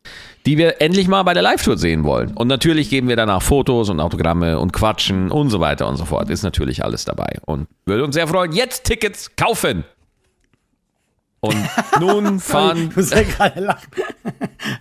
die 0.45 0.57
wir 0.57 0.81
endlich 0.81 1.07
mal 1.07 1.23
bei 1.23 1.33
der 1.33 1.43
Live-Tour 1.43 1.77
sehen 1.77 2.03
wollen. 2.03 2.33
Und 2.35 2.47
natürlich 2.47 2.89
geben 2.89 3.07
wir 3.07 3.15
danach 3.15 3.41
Fotos 3.41 3.89
und 3.89 3.99
Autogramme 3.99 4.59
und 4.59 4.73
quatschen 4.73 5.31
und 5.31 5.49
so 5.49 5.59
weiter 5.59 5.87
und 5.87 5.97
so 5.97 6.05
fort. 6.05 6.29
Ist 6.29 6.43
natürlich 6.43 6.83
alles 6.83 7.05
dabei. 7.05 7.37
Und 7.45 7.67
würde 7.85 8.03
uns 8.03 8.15
sehr 8.15 8.27
freuen. 8.27 8.51
Jetzt 8.51 8.83
Tickets 8.83 9.35
kaufen! 9.35 9.85
Und 11.43 11.57
nun 11.99 12.39
fahren. 12.39 12.87
Ich 12.89 12.95
muss 12.95 13.09
ja 13.09 13.21
gerade 13.23 13.59
lachen. 13.59 13.89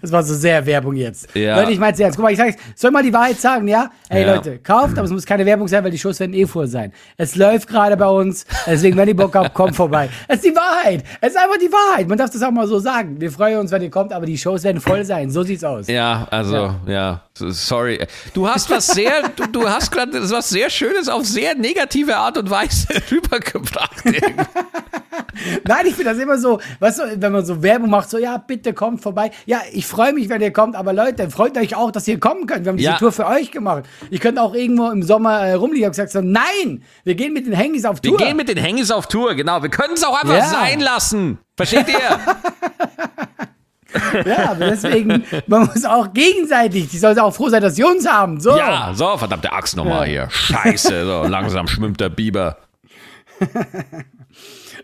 Das 0.01 0.13
war 0.13 0.23
so 0.23 0.33
sehr 0.33 0.65
Werbung 0.65 0.95
jetzt. 0.95 1.35
Ja. 1.35 1.59
Leute, 1.59 1.73
ich 1.73 1.79
mein's 1.81 1.99
ernst. 1.99 2.17
Guck 2.17 2.23
mal, 2.23 2.31
ich 2.31 2.39
sag's, 2.39 2.55
soll 2.77 2.93
mal 2.93 3.03
die 3.03 3.13
Wahrheit 3.13 3.41
sagen, 3.41 3.67
ja? 3.67 3.91
Ey 4.09 4.25
Ja. 4.25 4.37
Leute, 4.37 4.59
kauft, 4.59 4.97
aber 4.97 5.07
es 5.07 5.11
muss 5.11 5.27
keine 5.27 5.45
Werbung 5.45 5.67
sein, 5.67 5.83
weil 5.83 5.91
die 5.91 5.99
Shows 5.99 6.21
werden 6.21 6.35
eh 6.35 6.47
vor 6.47 6.69
sein. 6.69 6.93
Es 7.17 7.35
läuft 7.35 7.69
gerade 7.69 7.97
bei 7.97 8.07
uns, 8.07 8.47
deswegen, 8.65 8.97
wenn 8.97 9.09
ihr 9.09 9.17
Bock 9.17 9.35
habt, 9.35 9.55
kommt 9.55 9.75
vorbei. 9.75 10.09
Es 10.29 10.37
ist 10.37 10.45
die 10.45 10.55
Wahrheit. 10.55 11.03
Es 11.21 11.31
ist 11.31 11.37
einfach 11.37 11.59
die 11.59 11.73
Wahrheit. 11.73 12.09
Man 12.09 12.17
darf 12.17 12.31
das 12.31 12.41
auch 12.43 12.53
mal 12.53 12.69
so 12.69 12.79
sagen. 12.79 13.21
Wir 13.21 13.33
freuen 13.33 13.59
uns, 13.59 13.73
wenn 13.73 13.83
ihr 13.83 13.91
kommt, 13.91 14.13
aber 14.13 14.25
die 14.25 14.39
Shows 14.39 14.63
werden 14.63 14.81
voll 14.81 15.05
sein. 15.05 15.31
So 15.31 15.43
sieht's 15.43 15.65
aus. 15.65 15.89
Ja, 15.89 16.29
also, 16.31 16.77
ja. 16.87 17.23
Sorry. 17.35 18.07
Du 18.35 18.49
hast 18.49 18.69
was 18.71 18.87
sehr, 18.89 19.29
du, 19.31 19.47
du 19.47 19.69
hast 19.69 19.91
gerade 19.91 20.31
was 20.31 20.49
sehr 20.51 20.71
Schönes 20.71 21.09
auf 21.09 21.25
sehr 21.25 21.55
negative 21.55 22.17
Art 22.17 22.37
und 22.39 22.51
Weise 22.51 22.89
rübergebracht. 23.11 24.05
Nein, 25.65 25.87
ich 25.87 25.95
finde 25.95 26.13
das 26.13 26.19
immer 26.23 26.39
so, 26.39 26.61
weißt 26.81 26.99
du, 26.99 27.03
wenn 27.23 27.33
man 27.33 27.45
so 27.45 27.63
Werbung 27.63 27.91
macht, 27.91 28.11
so, 28.11 28.19
ja, 28.19 28.37
bitte 28.37 28.75
kommt 28.75 29.03
vorbei. 29.03 29.31
Ja, 29.47 29.63
ich 29.73 29.87
freue 29.87 30.13
mich, 30.13 30.29
wenn 30.29 30.43
ihr 30.43 30.53
kommt, 30.53 30.77
aber 30.77 30.93
Leute, 30.93 31.31
freut 31.31 31.57
euch 31.57 31.75
auch, 31.75 31.91
dass 31.91 32.07
ihr 32.07 32.21
kommen 32.21 32.47
könnt. 32.47 32.65
Wir 32.65 32.71
haben 32.71 32.77
diese 32.77 32.91
Ja. 32.91 32.99
Tour 32.99 33.13
für 33.13 33.27
euch 33.27 33.51
gemacht. 33.51 33.85
Ich 34.11 34.21
könnte 34.21 34.43
auch 34.43 34.55
irgendwo 34.55 34.91
im 34.91 35.03
Sommer 35.03 35.41
äh, 35.41 35.55
rumliegen. 35.55 35.85
Habe 35.87 35.93
gesagt, 35.93 36.13
so, 36.13 36.21
nein, 36.21 36.83
wir 37.05 37.15
gehen 37.15 37.33
mit 37.33 37.47
den 37.47 37.55
Hengis 37.55 37.85
auf 37.87 37.99
Wir 38.03 38.11
Tour. 38.11 38.19
gehen 38.19 38.37
mit 38.37 38.49
den 38.49 38.59
Hengis 38.59 38.91
auf 38.91 39.07
Tour, 39.07 39.35
genau. 39.35 39.63
Wir 39.63 39.71
können 39.71 39.95
es 39.95 40.05
auch 40.05 40.21
einfach 40.21 40.37
Ja. 40.37 40.47
sein 40.49 40.81
lassen. 40.81 41.39
Versteht 41.57 41.89
ihr? 41.89 42.21
ja, 44.27 44.55
deswegen, 44.55 45.25
man 45.47 45.67
muss 45.67 45.85
auch 45.85 46.13
gegenseitig, 46.13 46.89
die 46.89 46.99
sollen 46.99 47.19
auch 47.19 47.35
froh 47.35 47.49
sein, 47.49 47.63
dass 47.63 47.77
sie 47.77 47.85
uns 47.85 48.09
haben. 48.09 48.41
So. 48.41 48.57
Ja, 48.57 48.93
so, 48.95 49.17
verdammte 49.17 49.53
Axt 49.53 49.77
nochmal 49.77 50.07
hier. 50.07 50.29
Scheiße, 50.31 51.05
so 51.05 51.25
langsam 51.25 51.67
schwimmt 51.69 52.01
der 52.01 52.09
Biber. 52.09 52.57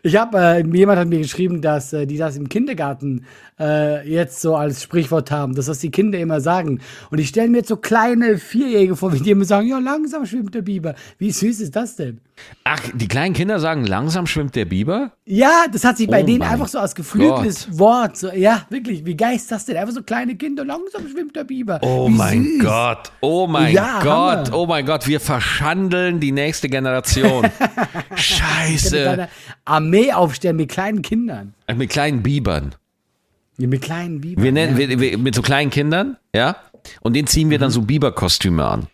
Ich 0.02 0.16
habe, 0.16 0.38
äh, 0.38 0.66
jemand 0.76 0.98
hat 0.98 1.08
mir 1.08 1.18
geschrieben, 1.18 1.60
dass 1.60 1.92
äh, 1.92 2.06
die 2.06 2.16
das 2.16 2.36
im 2.36 2.48
Kindergarten 2.48 3.24
äh, 3.58 4.08
jetzt 4.08 4.40
so 4.40 4.54
als 4.56 4.82
Sprichwort 4.82 5.30
haben, 5.30 5.54
dass 5.54 5.66
das 5.66 5.78
die 5.80 5.90
Kinder 5.90 6.18
immer 6.18 6.40
sagen. 6.40 6.80
Und 7.10 7.18
ich 7.18 7.28
stelle 7.28 7.48
mir 7.48 7.58
jetzt 7.58 7.68
so 7.68 7.76
kleine 7.76 8.38
Vierjährige 8.38 8.96
vor, 8.96 9.12
wie 9.12 9.20
die 9.20 9.30
immer 9.30 9.44
sagen, 9.44 9.66
ja, 9.68 9.78
langsam 9.78 10.26
schwimmt 10.26 10.54
der 10.54 10.62
Biber. 10.62 10.94
Wie 11.18 11.30
süß 11.30 11.60
ist 11.60 11.74
das 11.74 11.96
denn? 11.96 12.20
Ach, 12.62 12.80
die 12.94 13.08
kleinen 13.08 13.34
Kinder 13.34 13.58
sagen, 13.58 13.84
langsam 13.84 14.26
schwimmt 14.28 14.54
der 14.54 14.64
Biber? 14.64 15.10
Ja, 15.24 15.64
das 15.72 15.84
hat 15.84 15.96
sich 15.96 16.06
bei 16.06 16.22
Oh 16.22 16.26
denen 16.26 16.42
einfach 16.42 16.68
so 16.68 16.78
als 16.78 16.94
geflügeltes 16.94 17.76
Wort. 17.78 18.16
So, 18.16 18.30
ja, 18.30 18.64
wirklich, 18.70 19.04
wie 19.04 19.16
geil 19.16 19.34
ist 19.34 19.50
das 19.50 19.64
denn? 19.64 19.76
Einfach 19.76 19.94
so 19.94 20.02
kleine 20.04 20.36
Kinder, 20.36 20.64
langsam 20.64 21.08
schwimmt 21.08 21.34
der 21.34 21.42
Biber. 21.44 21.80
Oh 21.82 22.06
wie 22.08 22.12
mein 22.12 22.44
süß. 22.44 22.60
Gott, 22.64 23.12
oh 23.20 23.48
mein 23.48 23.72
Ja, 23.74 23.98
Gott, 24.00 24.46
Hammer. 24.48 24.56
oh 24.56 24.66
mein 24.66 24.86
Gott, 24.86 25.08
wir 25.08 25.18
verschandeln 25.18 26.20
die 26.20 26.30
nächste 26.30 26.68
Generation. 26.68 27.44
Scheiße. 28.14 29.28
Armee 29.68 30.12
aufstellen 30.12 30.56
mit 30.56 30.70
kleinen 30.70 31.02
Kindern. 31.02 31.54
Mit 31.74 31.90
kleinen 31.90 32.22
Bibern. 32.22 32.74
Ja, 33.58 33.66
mit 33.66 33.82
kleinen 33.82 34.20
Bibern. 34.20 34.44
Wir 34.44 34.52
nennen, 34.52 34.78
ja. 34.78 34.88
wir, 34.88 35.00
wir, 35.00 35.18
mit 35.18 35.34
so 35.34 35.42
kleinen 35.42 35.70
Kindern, 35.70 36.16
ja? 36.34 36.56
Und 37.00 37.14
denen 37.14 37.26
ziehen 37.26 37.50
wir 37.50 37.58
dann 37.58 37.70
so 37.70 37.82
Biberkostüme 37.82 38.64
an. 38.64 38.86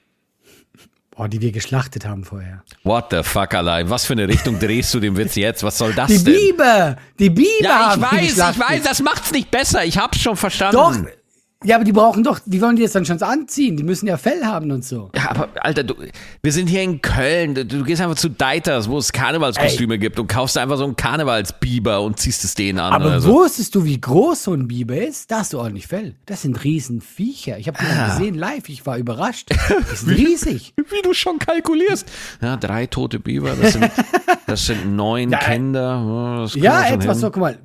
Boah, 1.17 1.29
die 1.29 1.41
wir 1.41 1.53
geschlachtet 1.53 2.07
haben 2.07 2.25
vorher. 2.25 2.65
What 2.83 3.07
the 3.11 3.23
fuck, 3.23 3.55
allein? 3.55 3.89
Was 3.89 4.05
für 4.05 4.15
eine 4.15 4.27
Richtung 4.27 4.59
drehst 4.59 4.93
du 4.95 5.01
den 5.01 5.17
Witz 5.17 5.37
jetzt? 5.37 5.63
Was 5.63 5.79
soll 5.79 5.93
das 5.93 6.09
Die 6.09 6.25
denn? 6.25 6.35
Biber! 6.35 6.97
Die 7.19 7.31
Biber 7.31 7.49
Ja, 7.61 7.95
ich 7.95 8.01
weiß, 8.01 8.33
ich 8.33 8.59
weiß, 8.59 8.83
das 8.83 9.01
macht's 9.01 9.31
nicht 9.31 9.51
besser. 9.51 9.85
Ich 9.85 9.97
hab's 9.97 10.21
schon 10.21 10.37
verstanden. 10.37 11.05
Doch! 11.05 11.24
Ja, 11.65 11.77
aber 11.77 11.85
die 11.85 11.93
brauchen 11.93 12.23
doch, 12.23 12.41
wie 12.45 12.61
wollen 12.61 12.77
die 12.77 12.83
das 12.83 12.93
dann 12.93 13.05
schon 13.07 13.21
anziehen? 13.23 13.77
Die 13.77 13.83
müssen 13.83 14.07
ja 14.07 14.17
Fell 14.17 14.45
haben 14.45 14.71
und 14.71 14.85
so. 14.85 15.11
Ja, 15.17 15.31
aber 15.31 15.49
Alter, 15.61 15.83
du, 15.85 15.95
wir 16.43 16.53
sind 16.53 16.69
hier 16.69 16.83
in 16.83 17.01
Köln. 17.01 17.55
Du, 17.55 17.65
du 17.65 17.83
gehst 17.85 18.03
einfach 18.03 18.17
zu 18.17 18.29
Deiters, 18.29 18.89
wo 18.89 18.99
es 18.99 19.13
Karnevalskostüme 19.13 19.99
gibt 19.99 20.19
und 20.21 20.27
kaufst 20.29 20.59
einfach 20.59 20.77
so 20.77 20.85
einen 20.85 20.97
Karnevalsbiber 20.97 22.03
und 22.03 22.19
ziehst 22.19 22.45
es 22.45 22.55
denen 22.55 22.79
an 22.79 22.93
Aber 22.93 23.21
so. 23.21 23.33
wusstest 23.33 23.75
du, 23.75 23.85
wie 23.85 24.01
groß 24.01 24.45
so 24.45 24.53
ein 24.53 24.69
Biber 24.69 24.97
ist? 24.97 25.31
Da 25.31 25.39
hast 25.39 25.53
du 25.55 25.59
ordentlich 25.59 25.87
Fell. 25.87 26.15
Das 26.27 26.43
sind 26.43 26.63
Riesenviecher. 26.65 27.59
Ich 27.59 27.67
habe 27.69 27.79
die 27.81 27.85
Ah. 27.87 28.09
gesehen 28.17 28.35
live. 28.35 28.69
Ich 28.69 28.85
war 28.87 28.99
überrascht. 28.99 29.49
Die 29.93 29.97
sind 29.97 30.11
riesig. 30.19 30.75
Wie 30.77 31.03
du 31.03 31.15
schon 31.15 31.39
kalkulierst. 31.39 32.07
Ja, 32.43 32.57
drei 32.57 32.87
tote 32.87 33.19
Biber, 33.21 33.55
das 33.61 33.73
sind, 33.75 33.91
das 34.47 34.67
sind 34.67 34.95
neun 34.97 35.31
Ja, 35.31 35.39
Kinder. 35.39 35.81
Ja, 36.37 36.41
das 36.43 36.55
Ja, 36.55 36.87
etwas 36.89 37.17
hin. 37.17 37.21
so, 37.21 37.31
guck 37.31 37.41
mal. 37.41 37.59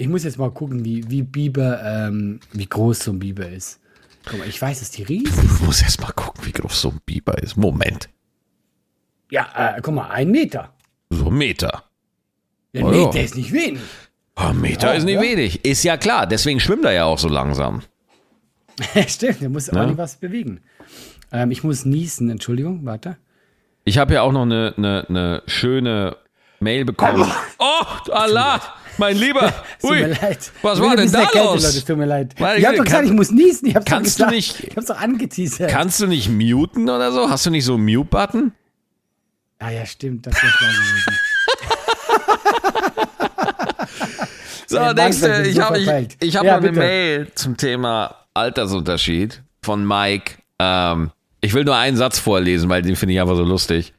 Ich 0.00 0.08
muss 0.08 0.24
jetzt 0.24 0.38
mal 0.38 0.50
gucken, 0.50 0.82
wie, 0.82 1.10
wie 1.10 1.22
Biber, 1.22 1.82
ähm, 1.84 2.40
wie 2.52 2.64
groß 2.64 3.00
so 3.00 3.10
ein 3.12 3.18
Biber 3.18 3.46
ist. 3.46 3.80
Guck 4.24 4.38
mal, 4.38 4.48
ich 4.48 4.60
weiß, 4.60 4.78
dass 4.78 4.90
die 4.90 5.02
riesig 5.02 5.30
sind. 5.30 5.52
Ich 5.52 5.60
muss 5.60 5.82
erst 5.82 6.00
mal 6.00 6.12
gucken, 6.12 6.46
wie 6.46 6.52
groß 6.52 6.80
so 6.80 6.88
ein 6.88 7.00
Biber 7.04 7.36
ist. 7.42 7.58
Moment. 7.58 8.08
Ja, 9.30 9.46
äh, 9.54 9.80
guck 9.82 9.94
mal, 9.94 10.08
ein 10.08 10.30
Meter. 10.30 10.72
So 11.10 11.26
ein 11.26 11.34
Meter. 11.34 11.84
Ja, 12.72 12.86
ein 12.86 12.94
ja. 12.94 13.06
Meter 13.06 13.20
ist 13.22 13.36
nicht 13.36 13.52
wenig. 13.52 13.80
Ein 14.36 14.58
Meter 14.62 14.86
Ja, 14.86 14.92
ist 14.94 15.04
nicht 15.04 15.16
ja. 15.16 15.20
wenig. 15.20 15.66
Ist 15.66 15.82
ja 15.82 15.98
klar, 15.98 16.26
deswegen 16.26 16.60
schwimmt 16.60 16.86
er 16.86 16.92
ja 16.92 17.04
auch 17.04 17.18
so 17.18 17.28
langsam. 17.28 17.82
Stimmt, 19.06 19.42
der 19.42 19.50
muss 19.50 19.68
ordentlich 19.68 19.98
was 19.98 20.16
bewegen. 20.16 20.60
Ähm, 21.30 21.50
ich 21.50 21.62
muss 21.62 21.84
niesen, 21.84 22.30
Entschuldigung, 22.30 22.86
warte. 22.86 23.18
Ich 23.84 23.98
habe 23.98 24.14
ja 24.14 24.22
auch 24.22 24.32
noch 24.32 24.42
eine, 24.42 24.72
eine, 24.78 25.04
eine 25.10 25.42
schöne 25.46 26.16
Mail 26.58 26.86
bekommen. 26.86 27.30
Oh, 27.58 28.10
Allah, 28.12 28.62
mein 29.00 29.16
Lieber. 29.16 29.52
Tut 29.80 29.90
mir 29.90 30.06
Ui, 30.06 30.12
leid. 30.20 30.52
was 30.62 30.80
war 30.80 30.94
denn 30.96 31.10
da 31.10 31.22
erkältet, 31.22 31.44
los? 31.54 31.74
Leute, 31.74 31.84
tut 31.86 31.96
mir 31.98 32.06
leid. 32.06 32.34
Meine 32.38 32.58
ich 32.58 32.64
hab 32.64 32.70
Güte, 32.72 32.78
doch 32.84 32.84
gesagt, 32.84 33.04
ich 33.06 33.12
muss 33.12 33.30
niesen. 33.32 33.66
Ich 33.68 33.74
hab's 33.74 33.84
doch 33.86 33.92
kannst 33.92 34.20
du 34.20 34.24
gesagt. 34.24 34.32
nicht- 34.36 34.60
Ich 34.64 34.76
hab's 34.76 34.86
doch 34.86 34.98
angeteasert. 35.00 35.70
Kannst 35.70 36.00
du 36.00 36.06
nicht 36.06 36.28
muten 36.28 36.88
oder 36.88 37.10
so? 37.10 37.28
Hast 37.28 37.44
du 37.46 37.50
nicht 37.50 37.64
so 37.64 37.74
einen 37.74 37.84
Mute-Button? 37.84 38.52
ah 39.58 39.70
ja, 39.70 39.84
stimmt, 39.84 40.26
das 40.26 40.34
gewesen. 40.34 41.18
So, 44.66 44.76
Ja, 44.76 44.92
nächste. 44.94 45.42
Ich 45.42 45.58
habe 45.60 45.78
ich, 45.78 45.88
ich 46.20 46.36
hab 46.36 46.44
Ja, 46.44 46.56
eine 46.56 46.68
bitte. 46.68 46.78
Mail 46.78 47.32
zum 47.34 47.56
Thema 47.56 48.14
Altersunterschied 48.34 49.42
von 49.62 49.86
Mike. 49.86 50.34
Ähm, 50.58 51.10
ich 51.40 51.54
will 51.54 51.64
nur 51.64 51.76
einen 51.76 51.96
Satz 51.96 52.18
vorlesen, 52.18 52.68
weil 52.68 52.82
den 52.82 52.96
finde 52.96 53.14
ich 53.14 53.20
einfach 53.20 53.36
so 53.36 53.44
lustig. 53.44 53.92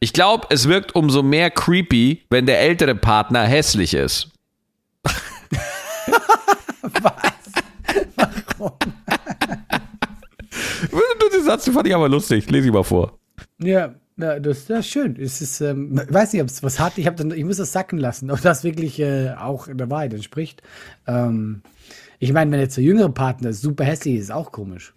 Ich 0.00 0.12
glaube, 0.12 0.46
es 0.50 0.68
wirkt 0.68 0.94
umso 0.94 1.22
mehr 1.22 1.50
creepy, 1.50 2.22
wenn 2.30 2.46
der 2.46 2.60
ältere 2.60 2.94
Partner 2.94 3.44
hässlich 3.44 3.94
ist. 3.94 4.28
Was? 7.02 7.22
Den 11.32 11.44
Satz 11.44 11.68
fand 11.68 11.86
ich 11.86 11.94
aber 11.94 12.08
lustig. 12.08 12.50
Lese 12.50 12.66
ich 12.66 12.72
mal 12.72 12.82
vor. 12.82 13.18
Ja, 13.58 13.94
ja 14.16 14.40
das, 14.40 14.70
ist 14.70 14.88
schön. 14.88 15.16
Es 15.20 15.40
ist, 15.40 15.60
ähm, 15.60 16.00
ich 16.06 16.12
weiß 16.12 16.32
nicht, 16.32 16.42
ob 16.42 16.48
es 16.48 16.62
was 16.62 16.78
hat. 16.78 16.98
Ich, 16.98 17.06
hab 17.06 17.16
dann, 17.16 17.30
ich 17.30 17.44
muss 17.44 17.58
das 17.58 17.72
sacken 17.72 17.98
lassen, 17.98 18.30
ob 18.32 18.40
das 18.40 18.64
wirklich 18.64 19.00
äh, 19.00 19.32
auch 19.32 19.68
der 19.70 19.90
Wahrheit 19.90 20.14
entspricht. 20.14 20.62
Ähm, 21.06 21.62
ich 22.18 22.32
meine, 22.32 22.50
wenn 22.50 22.60
jetzt 22.60 22.76
der 22.76 22.84
jüngere 22.84 23.10
Partner 23.10 23.52
super 23.52 23.84
hässlich 23.84 24.16
ist, 24.16 24.24
ist 24.24 24.30
auch 24.30 24.52
komisch. 24.52 24.94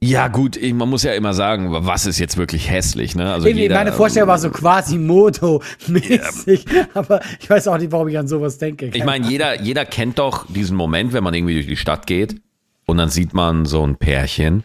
Ja, 0.00 0.28
gut, 0.28 0.58
man 0.62 0.88
muss 0.88 1.02
ja 1.02 1.12
immer 1.14 1.34
sagen, 1.34 1.70
was 1.70 2.06
ist 2.06 2.20
jetzt 2.20 2.36
wirklich 2.36 2.70
hässlich, 2.70 3.16
ne? 3.16 3.32
Also 3.32 3.48
jeder, 3.48 3.74
meine 3.74 3.92
Vorstellung 3.92 4.28
war 4.28 4.38
so 4.38 4.50
quasi 4.50 4.96
Moto-mäßig, 4.96 6.66
aber 6.94 7.20
ich 7.40 7.50
weiß 7.50 7.66
auch 7.66 7.78
nicht, 7.78 7.90
warum 7.90 8.06
ich 8.06 8.16
an 8.16 8.28
sowas 8.28 8.58
denke. 8.58 8.90
Ich 8.94 9.04
meine, 9.04 9.26
jeder, 9.28 9.60
jeder 9.60 9.84
kennt 9.84 10.20
doch 10.20 10.46
diesen 10.46 10.76
Moment, 10.76 11.12
wenn 11.12 11.24
man 11.24 11.34
irgendwie 11.34 11.54
durch 11.54 11.66
die 11.66 11.76
Stadt 11.76 12.06
geht 12.06 12.40
und 12.86 12.96
dann 12.96 13.10
sieht 13.10 13.34
man 13.34 13.66
so 13.66 13.84
ein 13.84 13.96
Pärchen 13.96 14.62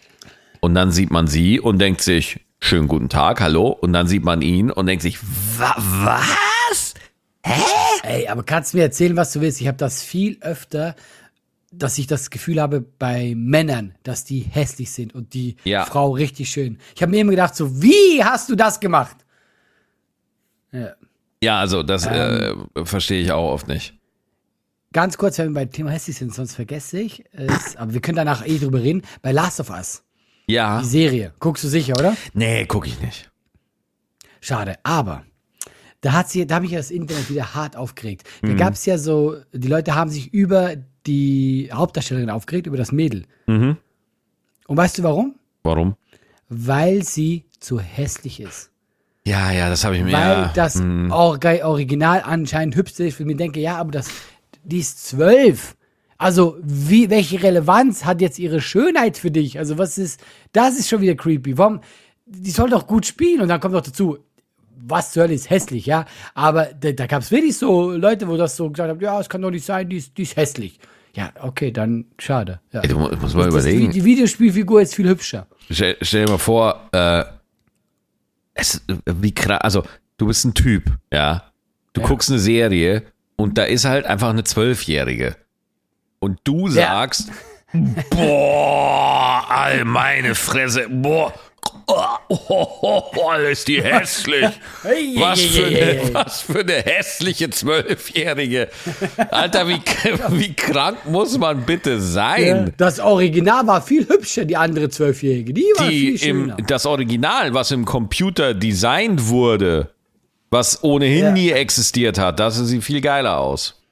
und 0.59 0.75
dann 0.75 0.91
sieht 0.91 1.09
man 1.09 1.25
sie 1.25 1.59
und 1.59 1.79
denkt 1.79 2.01
sich, 2.01 2.41
schönen 2.59 2.87
guten 2.87 3.09
Tag, 3.09 3.41
hallo, 3.41 3.69
und 3.69 3.91
dann 3.91 4.05
sieht 4.05 4.23
man 4.23 4.43
ihn 4.43 4.69
und 4.69 4.85
denkt 4.85 5.01
sich, 5.01 5.17
wa 5.57 5.75
was? 5.77 6.93
Ey, 8.03 8.27
aber 8.27 8.43
kannst 8.43 8.73
du 8.73 8.77
mir 8.77 8.83
erzählen, 8.83 9.17
was 9.17 9.33
du 9.33 9.41
willst? 9.41 9.59
Ich 9.59 9.67
habe 9.67 9.77
das 9.77 10.03
viel 10.03 10.37
öfter, 10.41 10.95
dass 11.75 11.97
ich 11.97 12.07
das 12.07 12.29
Gefühl 12.29 12.61
habe 12.61 12.81
bei 12.81 13.33
Männern, 13.35 13.95
dass 14.03 14.23
die 14.25 14.39
hässlich 14.41 14.91
sind 14.91 15.13
und 15.15 15.33
die 15.33 15.55
Ja. 15.63 15.85
Frau 15.85 16.11
richtig 16.11 16.49
schön. 16.49 16.77
Ich 16.95 17.01
habe 17.01 17.09
mir 17.11 17.21
immer 17.21 17.31
gedacht, 17.31 17.55
so, 17.55 17.81
wie 17.81 18.23
hast 18.23 18.49
du 18.49 18.55
das 18.55 18.79
gemacht? 18.79 19.17
Ja. 20.71 20.93
Ja, 21.43 21.59
also 21.59 21.83
das 21.83 22.05
äh, 22.05 22.53
verstehe 22.85 23.21
ich 23.21 23.31
auch 23.31 23.51
oft 23.51 23.67
nicht. 23.67 23.93
Ganz 24.93 25.17
kurz, 25.17 25.37
wenn 25.39 25.49
wir 25.49 25.55
bei 25.55 25.65
Thema 25.65 25.89
hässlich 25.91 26.15
sind, 26.17 26.33
sonst 26.33 26.55
vergesse 26.55 26.99
ich 26.99 27.25
es, 27.31 27.75
aber 27.75 27.93
wir 27.93 27.99
können 28.01 28.15
danach 28.15 28.45
eh 28.47 28.59
drüber 28.59 28.81
reden, 28.81 29.01
bei 29.21 29.31
Last 29.31 29.59
of 29.59 29.69
Us, 29.69 30.03
Ja. 30.47 30.79
die 30.81 30.85
Serie. 30.87 31.33
Guckst 31.39 31.63
du 31.63 31.67
sicher, 31.67 31.93
oder? 31.97 32.15
Nee, 32.33 32.65
gucke 32.65 32.87
ich 32.87 33.01
nicht. 33.01 33.29
Schade, 34.39 34.75
aber 34.83 35.23
da 36.01 36.13
hat 36.13 36.29
sie, 36.29 36.45
da 36.45 36.55
habe 36.55 36.65
ich 36.65 36.71
das 36.73 36.91
Internet 36.91 37.29
wieder 37.29 37.55
hart 37.55 37.75
aufgeregt. 37.75 38.23
Da 38.41 38.49
Mhm. 38.49 38.57
gab 38.57 38.73
es 38.73 38.85
ja 38.85 38.97
so, 38.97 39.35
die 39.51 39.67
Leute 39.67 39.95
haben 39.95 40.11
sich 40.11 40.33
über 40.33 40.75
die 41.07 41.69
Hauptdarstellerin 41.73 42.29
aufgeregt, 42.29 42.67
über 42.67 42.77
das 42.77 42.91
Mädel. 42.91 43.23
Mhm. 43.47 43.77
Und 44.67 44.77
weißt 44.77 44.99
du 44.99 45.03
warum? 45.03 45.35
Warum? 45.63 45.95
Weil 46.49 47.03
sie 47.03 47.45
zu 47.59 47.79
hässlich 47.79 48.39
ist. 48.39 48.69
Ja, 49.25 49.51
ja, 49.51 49.69
das 49.69 49.85
habe 49.85 49.95
ich 49.97 50.03
mir. 50.03 50.11
Weil 50.11 50.19
ja, 50.21 50.51
das. 50.53 50.81
Orga- 50.81 51.63
Original 51.63 52.21
anscheinend 52.25 52.75
hübsch 52.75 52.99
ist. 52.99 53.19
Ich 53.19 53.25
mir 53.25 53.35
denke, 53.35 53.59
ja, 53.59 53.77
aber 53.77 53.91
das, 53.91 54.09
die 54.63 54.79
ist 54.79 55.05
zwölf. 55.05 55.75
Also, 56.17 56.57
wie, 56.61 57.09
welche 57.09 57.41
Relevanz 57.41 58.05
hat 58.05 58.21
jetzt 58.21 58.39
ihre 58.39 58.61
Schönheit 58.61 59.17
für 59.17 59.31
dich? 59.31 59.59
Also, 59.59 59.77
was 59.77 59.97
ist, 59.97 60.21
das 60.51 60.77
ist 60.77 60.89
schon 60.89 61.01
wieder 61.01 61.15
creepy. 61.15 61.57
Warum, 61.57 61.79
die 62.25 62.51
soll 62.51 62.69
doch 62.69 62.87
gut 62.87 63.05
spielen 63.05 63.41
und 63.41 63.47
dann 63.47 63.59
kommt 63.59 63.73
noch 63.73 63.81
dazu, 63.81 64.17
was 64.85 65.11
zur 65.11 65.23
Hölle 65.23 65.33
ist 65.33 65.49
hässlich, 65.49 65.85
ja? 65.85 66.05
Aber 66.33 66.65
da, 66.65 66.91
da 66.91 67.07
gab 67.07 67.21
es 67.21 67.31
wirklich 67.31 67.57
so 67.57 67.91
Leute, 67.91 68.27
wo 68.27 68.35
das 68.35 68.57
so 68.57 68.69
gesagt 68.69 68.89
haben, 68.89 68.99
ja, 68.99 69.19
es 69.19 69.29
kann 69.29 69.41
doch 69.41 69.51
nicht 69.51 69.65
sein, 69.65 69.87
die 69.89 69.97
ist, 69.97 70.17
die 70.17 70.23
ist 70.23 70.35
hässlich. 70.35 70.79
Ja, 71.15 71.31
okay, 71.41 71.71
dann 71.71 72.05
schade. 72.17 72.59
Ja. 72.71 72.81
Ey, 72.81 72.87
du 72.89 72.97
mu- 72.97 73.09
musst 73.21 73.35
mal 73.35 73.47
überlegen. 73.47 73.91
die, 73.91 74.03
Videospielfigur 74.03 74.81
ist 74.81 74.95
viel 74.95 75.07
hübscher. 75.07 75.45
Stell, 75.69 75.95
stell 76.01 76.25
dir 76.25 76.31
mal 76.31 76.37
vor, 76.39 76.89
äh, 76.91 77.23
es, 78.55 78.81
wie 79.05 79.33
krass, 79.33 79.61
also 79.61 79.83
du 80.17 80.27
bist 80.27 80.43
ein 80.45 80.53
Typ, 80.53 80.91
ja. 81.11 81.51
Du 81.93 82.01
Ja. 82.01 82.07
guckst 82.07 82.29
eine 82.31 82.39
Serie 82.39 83.03
und 83.35 83.57
da 83.59 83.63
ist 83.63 83.85
halt 83.85 84.05
einfach 84.05 84.29
eine 84.29 84.43
Zwölfjährige. 84.43 85.35
Und 86.19 86.39
du 86.45 86.67
Ja. 86.67 86.73
sagst, 86.73 87.29
boah, 88.09 89.43
all 89.49 89.85
meine 89.85 90.35
Fresse, 90.35 90.87
boah, 90.89 91.33
oh, 91.87 92.03
oh, 92.29 92.67
oh, 92.81 93.03
oh, 93.15 93.31
ist 93.49 93.67
die 93.67 93.81
hässlich. 93.83 94.45
Was 95.17 95.41
für, 95.41 95.65
eine, 95.65 96.13
was 96.13 96.41
für 96.41 96.59
eine 96.59 96.73
hässliche 96.73 97.49
Zwölfjährige. 97.49 98.69
Alter, 99.31 99.67
wie, 99.67 99.79
wie 100.29 100.53
krank 100.53 100.97
muss 101.05 101.37
man 101.37 101.65
bitte 101.65 101.99
sein? 102.01 102.73
Das 102.77 102.99
Original 102.99 103.65
war 103.67 103.81
viel 103.81 104.07
hübscher, 104.07 104.45
die 104.45 104.57
andere 104.57 104.89
Zwölfjährige. 104.89 105.53
Die 105.53 105.65
war 105.77 105.87
die 105.89 106.17
viel 106.17 106.29
im, 106.29 106.39
schöner. 106.41 106.57
das 106.67 106.85
Original, 106.85 107.53
was 107.53 107.71
im 107.71 107.85
Computer 107.85 108.53
designt 108.53 109.27
wurde, 109.27 109.89
was 110.49 110.83
ohnehin 110.83 111.25
Ja. 111.25 111.31
nie 111.31 111.49
existiert 111.51 112.17
hat, 112.17 112.39
da 112.39 112.51
sieht 112.51 112.67
sie 112.67 112.81
viel 112.81 113.01
geiler 113.01 113.39
aus. 113.39 113.82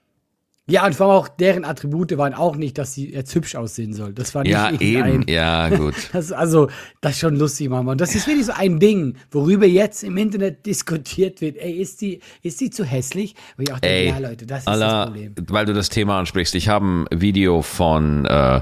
Ja, 0.69 0.85
und 0.85 0.95
vor 0.95 1.07
allem 1.07 1.15
auch 1.17 1.27
deren 1.27 1.65
Attribute 1.65 2.17
waren 2.17 2.33
auch 2.33 2.55
nicht, 2.55 2.77
dass 2.77 2.93
sie 2.93 3.11
jetzt 3.11 3.33
hübsch 3.35 3.55
aussehen 3.55 3.93
soll. 3.93 4.13
Das 4.13 4.33
war 4.35 4.43
nicht 4.43 4.51
Ja, 4.53 4.71
eben. 4.71 5.27
Ja, 5.27 5.69
gut. 5.69 5.95
Das, 6.13 6.31
also, 6.31 6.69
das 7.01 7.13
ist 7.13 7.19
schon 7.19 7.35
lustig, 7.35 7.67
Mama. 7.69 7.91
Und 7.91 7.99
das 7.99 8.15
ist 8.15 8.27
wirklich 8.27 8.45
so 8.45 8.53
ein 8.53 8.79
Ding, 8.79 9.17
worüber 9.31 9.65
jetzt 9.65 10.03
im 10.03 10.15
Internet 10.17 10.65
diskutiert 10.65 11.41
wird. 11.41 11.57
Ey, 11.57 11.73
ist 11.73 12.01
die, 12.01 12.19
ist 12.41 12.61
die 12.61 12.69
zu 12.69 12.85
hässlich? 12.85 13.35
Wo 13.57 13.63
ich 13.63 13.73
auch 13.73 13.79
denke, 13.79 13.95
Ey, 13.95 14.09
ja, 14.09 14.29
Leute, 14.29 14.45
das 14.45 14.61
ist 14.61 14.67
Allah, 14.67 15.05
das 15.05 15.05
Problem. 15.07 15.35
weil 15.49 15.65
du 15.65 15.73
das 15.73 15.89
Thema 15.89 16.19
ansprichst, 16.19 16.55
ich 16.55 16.69
habe 16.69 16.85
ein 16.85 17.05
Video 17.11 17.61
von 17.63 18.25
äh, 18.25 18.61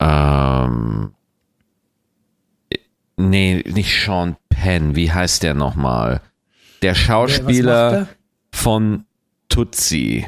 ähm, 0.00 1.12
nee, 3.16 3.62
nicht 3.66 3.94
Sean 4.04 4.36
Penn, 4.48 4.96
wie 4.96 5.12
heißt 5.12 5.42
der 5.42 5.54
nochmal? 5.54 6.20
Der 6.82 6.94
Schauspieler 6.94 8.00
macht 8.00 8.08
er? 8.08 8.08
von 8.52 9.04
Tutsi, 9.48 10.26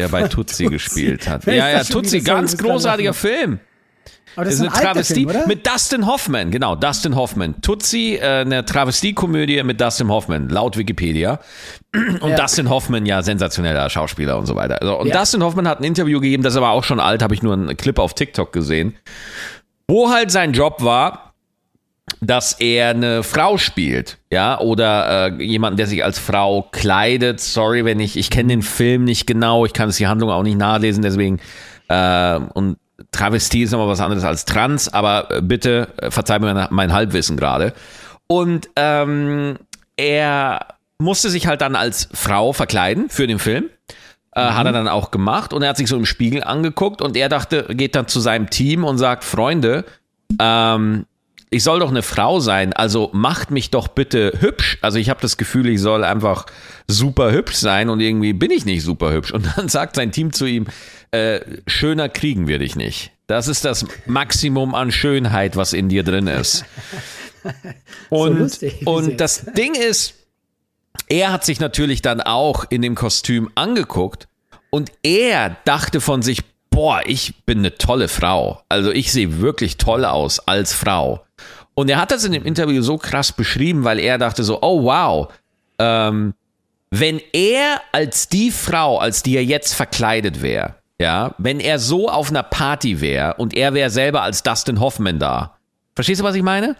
der 0.00 0.08
bei 0.08 0.22
Tutsi 0.28 0.64
Tutsi. 0.64 0.66
gespielt 0.66 1.28
hat. 1.28 1.46
Ja, 1.46 1.68
ja, 1.68 1.84
Tutsi, 1.84 2.20
ganz 2.20 2.56
großartiger. 2.56 3.14
Film. 3.14 3.60
Aber 4.36 4.44
Das 4.44 4.54
ist 4.54 4.60
eine 4.60 4.72
ein 4.72 4.80
Travestie 4.82 5.26
Film, 5.26 5.48
mit 5.48 5.66
Dustin 5.66 6.06
Hoffman, 6.06 6.50
genau, 6.52 6.76
Dustin 6.76 7.16
Hoffman. 7.16 7.60
Tutsi, 7.60 8.14
äh, 8.16 8.42
eine 8.42 8.64
Travestiekomödie 8.64 9.62
mit 9.64 9.80
Dustin 9.80 10.08
Hoffman, 10.10 10.48
laut 10.48 10.76
Wikipedia. 10.76 11.40
Und 12.20 12.30
Ja. 12.30 12.36
Dustin 12.36 12.70
Hoffman, 12.70 13.04
ja, 13.04 13.22
sensationeller 13.22 13.90
Schauspieler 13.90 14.38
und 14.38 14.46
so 14.46 14.54
weiter. 14.54 14.80
Also, 14.80 14.96
und 15.00 15.08
Ja. 15.08 15.18
Dustin 15.18 15.42
Hoffman 15.42 15.66
hat 15.66 15.80
ein 15.80 15.84
Interview 15.84 16.20
gegeben, 16.20 16.42
das 16.44 16.52
ist 16.52 16.58
aber 16.58 16.70
auch 16.70 16.84
schon 16.84 17.00
alt, 17.00 17.22
habe 17.22 17.34
ich 17.34 17.42
nur 17.42 17.54
einen 17.54 17.76
Clip 17.76 17.98
auf 17.98 18.14
TikTok 18.14 18.52
gesehen, 18.52 18.94
wo 19.88 20.10
halt 20.10 20.30
sein 20.30 20.52
Job 20.52 20.82
war, 20.84 21.27
dass 22.20 22.54
er 22.54 22.90
eine 22.90 23.22
Frau 23.22 23.58
spielt, 23.58 24.18
ja, 24.30 24.58
oder 24.60 25.28
äh, 25.28 25.42
jemanden, 25.42 25.76
der 25.76 25.86
sich 25.86 26.04
als 26.04 26.18
Frau 26.18 26.62
kleidet. 26.70 27.40
Sorry, 27.40 27.84
wenn 27.84 28.00
ich, 28.00 28.16
ich 28.16 28.30
kenne 28.30 28.48
den 28.48 28.62
Film 28.62 29.04
nicht 29.04 29.26
genau, 29.26 29.64
ich 29.64 29.72
kann 29.72 29.88
es 29.88 29.96
die 29.96 30.06
Handlung 30.06 30.30
auch 30.30 30.42
nicht 30.42 30.58
nachlesen, 30.58 31.02
deswegen 31.02 31.40
äh, 31.88 32.38
und 32.54 32.76
Travestie 33.12 33.62
ist 33.62 33.70
nochmal 33.70 33.88
was 33.88 34.00
anderes 34.00 34.24
als 34.24 34.44
Trans, 34.44 34.92
aber 34.92 35.30
äh, 35.30 35.40
bitte 35.40 35.88
äh, 35.98 36.10
verzeih 36.10 36.38
mir 36.38 36.52
mein, 36.52 36.68
mein 36.70 36.92
Halbwissen 36.92 37.36
gerade. 37.36 37.72
Und 38.26 38.68
ähm, 38.76 39.58
er 39.96 40.66
musste 40.98 41.30
sich 41.30 41.46
halt 41.46 41.60
dann 41.60 41.76
als 41.76 42.08
Frau 42.12 42.52
verkleiden 42.52 43.08
für 43.08 43.26
den 43.26 43.38
Film. 43.38 43.70
Äh, 44.32 44.40
Hat 44.40 44.66
er 44.66 44.72
dann 44.72 44.88
auch 44.88 45.10
gemacht 45.10 45.52
und 45.52 45.62
er 45.62 45.70
hat 45.70 45.76
sich 45.76 45.88
so 45.88 45.96
im 45.96 46.04
Spiegel 46.04 46.44
angeguckt 46.44 47.00
und 47.00 47.16
er 47.16 47.28
dachte, 47.28 47.66
geht 47.70 47.94
dann 47.94 48.08
zu 48.08 48.20
seinem 48.20 48.50
Team 48.50 48.84
und 48.84 48.98
sagt, 48.98 49.24
Freunde, 49.24 49.84
ähm, 50.38 51.06
ich 51.50 51.62
soll 51.62 51.80
doch 51.80 51.90
eine 51.90 52.02
Frau 52.02 52.40
sein, 52.40 52.72
also 52.72 53.10
macht 53.12 53.50
mich 53.50 53.70
doch 53.70 53.88
bitte 53.88 54.32
hübsch. 54.40 54.78
Also 54.82 54.98
ich 54.98 55.08
habe 55.08 55.20
das 55.20 55.36
Gefühl, 55.36 55.68
ich 55.68 55.80
soll 55.80 56.04
einfach 56.04 56.46
super 56.86 57.32
hübsch 57.32 57.56
sein 57.56 57.88
und 57.88 58.00
irgendwie 58.00 58.32
bin 58.32 58.50
ich 58.50 58.64
nicht 58.64 58.82
super 58.82 59.12
hübsch. 59.12 59.32
Und 59.32 59.46
dann 59.56 59.68
sagt 59.68 59.96
sein 59.96 60.12
Team 60.12 60.32
zu 60.32 60.46
ihm, 60.46 60.66
äh, 61.10 61.40
schöner 61.66 62.08
kriegen 62.08 62.48
wir 62.48 62.58
dich 62.58 62.76
nicht. 62.76 63.12
Das 63.26 63.48
ist 63.48 63.64
das 63.64 63.86
Maximum 64.06 64.74
an 64.74 64.90
Schönheit, 64.90 65.56
was 65.56 65.72
in 65.72 65.88
dir 65.88 66.02
drin 66.02 66.26
ist. 66.26 66.64
Und, 68.10 68.38
lustig, 68.38 68.80
wie 68.80 68.84
sie 68.84 68.90
und 68.90 69.20
das 69.20 69.44
Ding 69.52 69.74
ist, 69.74 70.14
er 71.08 71.32
hat 71.32 71.44
sich 71.44 71.60
natürlich 71.60 72.02
dann 72.02 72.20
auch 72.20 72.64
in 72.68 72.82
dem 72.82 72.94
Kostüm 72.94 73.48
angeguckt 73.54 74.28
und 74.70 74.90
er 75.02 75.56
dachte 75.64 76.00
von 76.00 76.20
sich, 76.20 76.42
boah, 76.70 77.00
ich 77.06 77.44
bin 77.46 77.58
eine 77.58 77.78
tolle 77.78 78.08
Frau. 78.08 78.62
Also 78.68 78.90
ich 78.90 79.12
sehe 79.12 79.40
wirklich 79.40 79.76
toll 79.76 80.04
aus 80.04 80.40
als 80.40 80.72
Frau. 80.72 81.24
Und 81.78 81.88
er 81.88 82.00
hat 82.00 82.10
das 82.10 82.24
in 82.24 82.32
dem 82.32 82.44
Interview 82.44 82.82
so 82.82 82.98
krass 82.98 83.30
beschrieben, 83.30 83.84
weil 83.84 84.00
er 84.00 84.18
dachte 84.18 84.42
so, 84.42 84.60
oh 84.62 84.82
wow, 84.82 85.32
ähm, 85.78 86.34
wenn 86.90 87.20
er 87.32 87.80
als 87.92 88.28
die 88.28 88.50
Frau, 88.50 88.98
als 88.98 89.22
die 89.22 89.36
er 89.36 89.44
jetzt 89.44 89.74
verkleidet 89.74 90.42
wäre, 90.42 90.74
ja, 91.00 91.36
wenn 91.38 91.60
er 91.60 91.78
so 91.78 92.08
auf 92.08 92.30
einer 92.30 92.42
Party 92.42 93.00
wäre 93.00 93.34
und 93.34 93.54
er 93.54 93.74
wäre 93.74 93.90
selber 93.90 94.22
als 94.22 94.42
Dustin 94.42 94.80
Hoffman 94.80 95.20
da. 95.20 95.56
Verstehst 95.94 96.20
du, 96.20 96.24
was 96.24 96.34
ich 96.34 96.42
meine? 96.42 96.74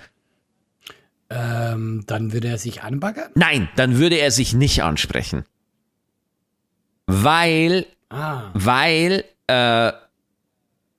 Ähm, 1.31 2.03
dann 2.09 2.33
würde 2.33 2.49
er 2.49 2.59
sich 2.59 2.83
anbaggern? 2.83 3.31
Nein, 3.37 3.69
dann 3.77 3.99
würde 3.99 4.17
er 4.17 4.33
sich 4.33 4.53
nicht 4.53 4.83
ansprechen. 4.83 5.45
Weil, 7.07 7.87
Ah. 8.11 8.51
weil 8.53 9.25
äh, 9.47 9.93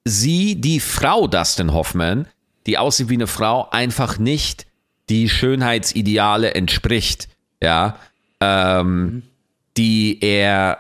sie, 0.06 0.56
die 0.56 0.80
Frau 0.80 1.28
Dustin 1.28 1.74
Hoffman, 1.74 2.30
die 2.70 2.78
aussieht 2.78 3.10
wie 3.10 3.16
eine 3.16 3.26
Frau, 3.26 3.68
einfach 3.72 4.20
nicht 4.20 4.68
die 5.10 5.28
Schönheitsideale 5.28 6.54
entspricht, 6.54 7.28
ja, 7.64 7.98
ähm, 8.42 9.24
die 9.76 10.20
er, 10.22 10.78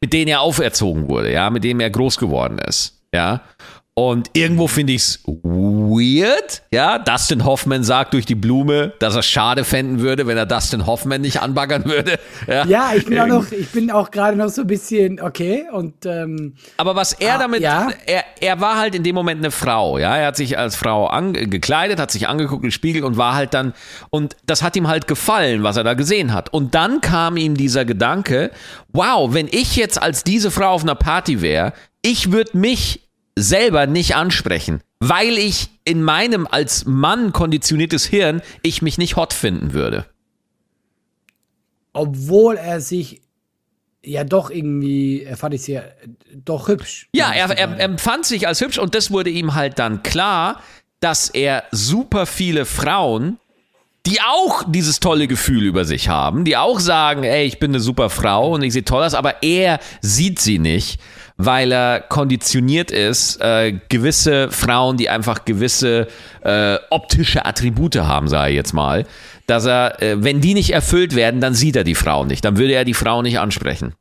mit 0.00 0.12
denen 0.12 0.26
er 0.26 0.40
auferzogen 0.40 1.08
wurde, 1.08 1.32
ja, 1.32 1.50
mit 1.50 1.62
denen 1.62 1.78
er 1.78 1.90
groß 1.90 2.18
geworden 2.18 2.58
ist, 2.58 3.00
ja. 3.14 3.42
Und 4.08 4.30
irgendwo 4.32 4.66
finde 4.66 4.94
ich 4.94 5.02
es 5.02 5.22
weird, 5.26 6.62
ja. 6.72 6.98
Dustin 6.98 7.44
Hoffman 7.44 7.84
sagt 7.84 8.14
durch 8.14 8.24
die 8.24 8.34
Blume, 8.34 8.94
dass 8.98 9.14
er 9.14 9.22
schade 9.22 9.62
fänden 9.62 10.00
würde, 10.00 10.26
wenn 10.26 10.38
er 10.38 10.46
Dustin 10.46 10.86
Hoffman 10.86 11.20
nicht 11.20 11.42
anbaggern 11.42 11.84
würde. 11.84 12.18
Ja, 12.48 12.64
Ja, 12.64 12.92
ich 12.96 13.04
bin 13.04 13.20
auch 13.20 13.26
noch, 13.26 13.52
ich 13.52 13.68
bin 13.68 13.90
auch 13.90 14.10
gerade 14.10 14.38
noch 14.38 14.48
so 14.48 14.62
ein 14.62 14.66
bisschen 14.66 15.20
okay 15.20 15.64
und 15.70 16.06
ähm, 16.06 16.54
Aber 16.78 16.96
was 16.96 17.12
er 17.12 17.34
Ah, 17.34 17.38
damit, 17.38 17.60
ja. 17.60 17.90
er, 18.06 18.24
er 18.40 18.60
war 18.60 18.78
halt 18.78 18.94
in 18.94 19.02
dem 19.02 19.14
Moment 19.14 19.40
eine 19.40 19.50
Frau, 19.50 19.98
ja. 19.98 20.16
Er 20.16 20.28
hat 20.28 20.36
sich 20.36 20.56
als 20.56 20.76
Frau 20.76 21.06
an, 21.06 21.34
gekleidet, 21.34 22.00
hat 22.00 22.10
sich 22.10 22.26
angeguckt 22.26 22.64
im 22.64 22.70
Spiegel 22.70 23.04
und 23.04 23.18
war 23.18 23.34
halt 23.34 23.52
dann, 23.52 23.74
und 24.08 24.34
das 24.46 24.62
hat 24.62 24.76
ihm 24.76 24.88
halt 24.88 25.06
gefallen, 25.08 25.62
was 25.62 25.76
er 25.76 25.84
da 25.84 25.92
gesehen 25.92 26.32
hat. 26.32 26.52
Und 26.54 26.74
dann 26.74 27.02
kam 27.02 27.36
ihm 27.36 27.54
dieser 27.54 27.84
Gedanke, 27.84 28.50
wow, 28.94 29.34
wenn 29.34 29.46
ich 29.46 29.76
jetzt 29.76 30.02
als 30.02 30.24
diese 30.24 30.50
Frau 30.50 30.70
auf 30.70 30.82
einer 30.82 30.94
Party 30.94 31.42
wäre, 31.42 31.74
ich 32.02 32.32
würde 32.32 32.56
mich 32.56 33.09
selber 33.36 33.86
nicht 33.86 34.16
ansprechen, 34.16 34.82
weil 34.98 35.38
ich 35.38 35.70
in 35.84 36.02
meinem 36.02 36.46
als 36.46 36.84
Mann 36.84 37.32
konditioniertes 37.32 38.04
Hirn, 38.04 38.42
ich 38.62 38.82
mich 38.82 38.98
nicht 38.98 39.16
hot 39.16 39.32
finden 39.32 39.72
würde. 39.72 40.06
obwohl 41.92 42.56
er 42.56 42.80
sich 42.80 43.20
ja 44.02 44.24
doch 44.24 44.50
irgendwie, 44.50 45.22
er 45.22 45.36
fand 45.36 45.54
ich 45.54 45.62
sehr, 45.62 45.84
äh, 45.84 46.08
doch 46.32 46.68
hübsch. 46.68 47.08
Ja, 47.14 47.32
er, 47.32 47.50
er, 47.50 47.76
er 47.76 47.80
empfand 47.80 48.24
sich 48.24 48.46
als 48.46 48.60
hübsch 48.60 48.78
und 48.78 48.94
das 48.94 49.10
wurde 49.10 49.30
ihm 49.30 49.54
halt 49.54 49.78
dann 49.78 50.02
klar, 50.02 50.62
dass 51.00 51.28
er 51.28 51.64
super 51.70 52.26
viele 52.26 52.64
Frauen, 52.64 53.38
die 54.06 54.20
auch 54.22 54.64
dieses 54.66 55.00
tolle 55.00 55.26
Gefühl 55.28 55.64
über 55.64 55.84
sich 55.84 56.08
haben, 56.08 56.44
die 56.44 56.56
auch 56.56 56.80
sagen, 56.80 57.24
ey, 57.24 57.44
ich 57.44 57.58
bin 57.58 57.72
eine 57.72 57.80
super 57.80 58.08
Frau 58.08 58.54
und 58.54 58.62
ich 58.62 58.72
sehe 58.72 58.84
toll 58.84 59.02
aus, 59.02 59.14
aber 59.14 59.42
er 59.42 59.78
sieht 60.00 60.38
sie 60.40 60.58
nicht, 60.58 61.00
weil 61.44 61.72
er 61.72 62.00
konditioniert 62.00 62.90
ist, 62.90 63.40
äh, 63.40 63.78
gewisse 63.88 64.50
Frauen, 64.50 64.96
die 64.96 65.08
einfach 65.08 65.44
gewisse 65.44 66.08
äh, 66.42 66.76
optische 66.90 67.44
Attribute 67.46 67.96
haben, 67.96 68.28
sage 68.28 68.50
ich 68.50 68.56
jetzt 68.56 68.72
mal, 68.72 69.06
dass 69.46 69.66
er, 69.66 70.02
äh, 70.02 70.22
wenn 70.22 70.40
die 70.40 70.54
nicht 70.54 70.70
erfüllt 70.70 71.14
werden, 71.16 71.40
dann 71.40 71.54
sieht 71.54 71.76
er 71.76 71.84
die 71.84 71.94
Frau 71.94 72.24
nicht, 72.24 72.44
dann 72.44 72.56
würde 72.56 72.74
er 72.74 72.84
die 72.84 72.94
Frau 72.94 73.22
nicht 73.22 73.38
ansprechen. 73.38 73.94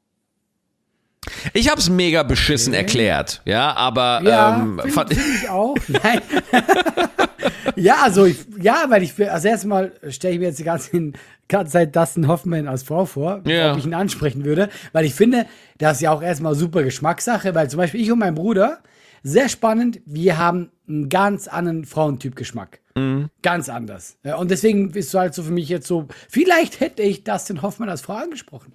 Ich 1.53 1.69
habe 1.69 1.79
es 1.79 1.89
mega 1.89 2.23
beschissen 2.23 2.73
erklärt, 2.73 3.41
ja, 3.45 3.73
aber 3.75 4.21
Ja, 4.23 4.57
ähm, 4.57 4.79
finde 4.79 4.93
fand, 4.93 5.13
find 5.13 5.25
ich 5.43 5.49
auch. 5.49 5.75
Nein. 5.87 6.21
ja, 7.75 7.97
also 8.03 8.25
ich, 8.25 8.37
ja, 8.61 8.85
weil 8.89 9.03
ich, 9.03 9.13
also 9.31 9.47
erstmal 9.47 9.91
stelle 10.09 10.33
ich 10.35 10.39
mir 10.39 10.47
jetzt 10.47 10.59
die 10.59 10.63
ganze, 10.63 11.11
ganze 11.47 11.71
Zeit 11.73 11.95
Dustin 11.95 12.27
Hoffman 12.27 12.67
als 12.67 12.83
Frau 12.83 13.05
vor, 13.05 13.41
Ja. 13.45 13.71
ob 13.73 13.79
ich 13.79 13.85
ihn 13.85 13.93
ansprechen 13.93 14.45
würde, 14.45 14.69
weil 14.91 15.05
ich 15.05 15.13
finde, 15.13 15.45
das 15.77 15.97
ist 15.97 16.01
ja 16.01 16.11
auch 16.11 16.21
erstmal 16.21 16.55
super 16.55 16.83
Geschmackssache, 16.83 17.55
weil 17.55 17.69
zum 17.69 17.77
Beispiel 17.77 18.01
ich 18.01 18.11
und 18.11 18.19
mein 18.19 18.35
Bruder, 18.35 18.79
sehr 19.23 19.49
spannend, 19.49 19.99
wir 20.05 20.37
haben 20.37 20.71
einen 20.87 21.09
ganz 21.09 21.47
anderen 21.47 21.85
Frauentyp-Geschmack. 21.85 22.79
Mhm. 22.95 23.29
Ganz 23.41 23.69
anders. 23.69 24.17
Und 24.37 24.49
deswegen 24.49 24.91
bist 24.91 25.13
du 25.13 25.19
halt 25.19 25.33
so 25.33 25.43
für 25.43 25.51
mich 25.51 25.69
jetzt 25.69 25.87
so, 25.87 26.07
vielleicht 26.29 26.79
hätte 26.79 27.01
ich 27.03 27.23
Dustin 27.23 27.61
Hoffman 27.61 27.89
als 27.89 28.01
Frau 28.01 28.13
angesprochen. 28.13 28.73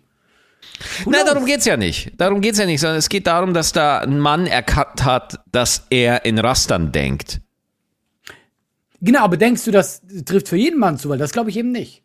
Nein, 1.07 1.25
darum 1.27 1.47
geht's 1.47 1.65
ja 1.65 1.77
nicht. 1.77 2.13
Darum 2.19 2.41
geht's 2.41 2.59
ja 2.59 2.67
nicht, 2.67 2.81
sondern 2.81 2.99
es 2.99 3.09
geht 3.09 3.27
darum, 3.27 3.55
dass 3.55 3.73
da 3.73 3.99
ein 3.99 4.19
Mann 4.19 4.47
erkannt 4.47 5.05
hat, 5.05 5.41
dass 5.51 5.87
er 5.91 6.25
in 6.25 6.39
Rastern 6.39 6.93
denkt. 6.93 7.41
Genau, 9.01 9.21
aber 9.21 9.37
denkst 9.37 9.65
du, 9.65 9.71
das 9.71 10.03
trifft 10.25 10.49
für 10.49 10.57
jeden 10.57 10.79
Mann 10.79 10.99
zu? 10.99 11.09
Weil 11.09 11.19
das 11.19 11.33
glaube 11.33 11.51
ich 11.51 11.57
eben 11.57 11.73
nicht. 11.73 12.03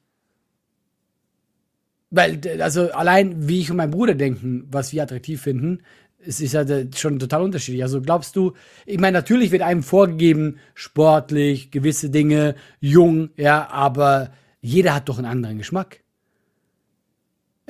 Weil, 2.12 2.40
also 2.62 2.92
allein 2.92 3.48
wie 3.48 3.60
ich 3.60 3.70
und 3.70 3.78
mein 3.78 3.92
Bruder 3.92 4.16
denken, 4.16 4.68
was 4.72 4.92
wir 4.94 5.04
attraktiv 5.04 5.42
finden, 5.42 5.82
es 6.26 6.42
ist 6.42 6.54
ja 6.54 6.64
d- 6.64 6.90
schon 6.96 7.20
total 7.20 7.44
unterschiedlich. 7.44 7.84
Also 7.84 8.02
glaubst 8.02 8.36
du, 8.36 8.54
ich 8.86 9.00
meine, 9.00 9.18
natürlich 9.18 9.52
wird 9.52 9.62
einem 9.62 9.84
vorgegeben, 9.84 10.58
sportlich, 10.74 11.72
gewisse 11.72 12.10
Dinge, 12.10 12.56
jung, 12.82 13.30
ja, 13.38 13.70
aber 13.70 14.32
jeder 14.60 14.94
hat 14.96 15.08
doch 15.08 15.18
einen 15.18 15.28
anderen 15.28 15.60
Geschmack. 15.60 16.02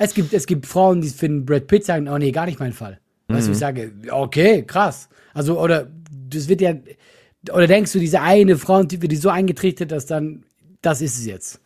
Es 0.02 0.14
gibt, 0.14 0.32
es 0.32 0.46
gibt 0.46 0.64
Frauen, 0.64 1.02
die 1.02 1.10
finden 1.10 1.44
Brad 1.44 1.66
Pitt 1.66 1.84
sagen, 1.84 2.08
oh 2.08 2.16
nee, 2.16 2.32
gar 2.32 2.46
nicht 2.46 2.58
mein 2.58 2.72
Fall. 2.72 2.98
Weißt 3.28 3.48
du, 3.48 3.52
ich 3.52 3.58
sage, 3.58 3.92
okay, 4.10 4.64
krass. 4.66 5.10
Also, 5.34 5.60
oder 5.60 5.88
das 6.10 6.48
wird 6.48 6.62
ja, 6.62 6.72
oder 7.52 7.66
denkst 7.66 7.92
du, 7.92 7.98
diese 7.98 8.22
eine 8.22 8.56
Frauentyp 8.56 9.02
wird 9.02 9.12
die 9.12 9.16
so 9.16 9.28
eingetrichtert, 9.28 9.92
dass 9.92 10.06
dann, 10.06 10.44
das 10.80 11.02
ist 11.02 11.18
es 11.18 11.26
jetzt. 11.26 11.60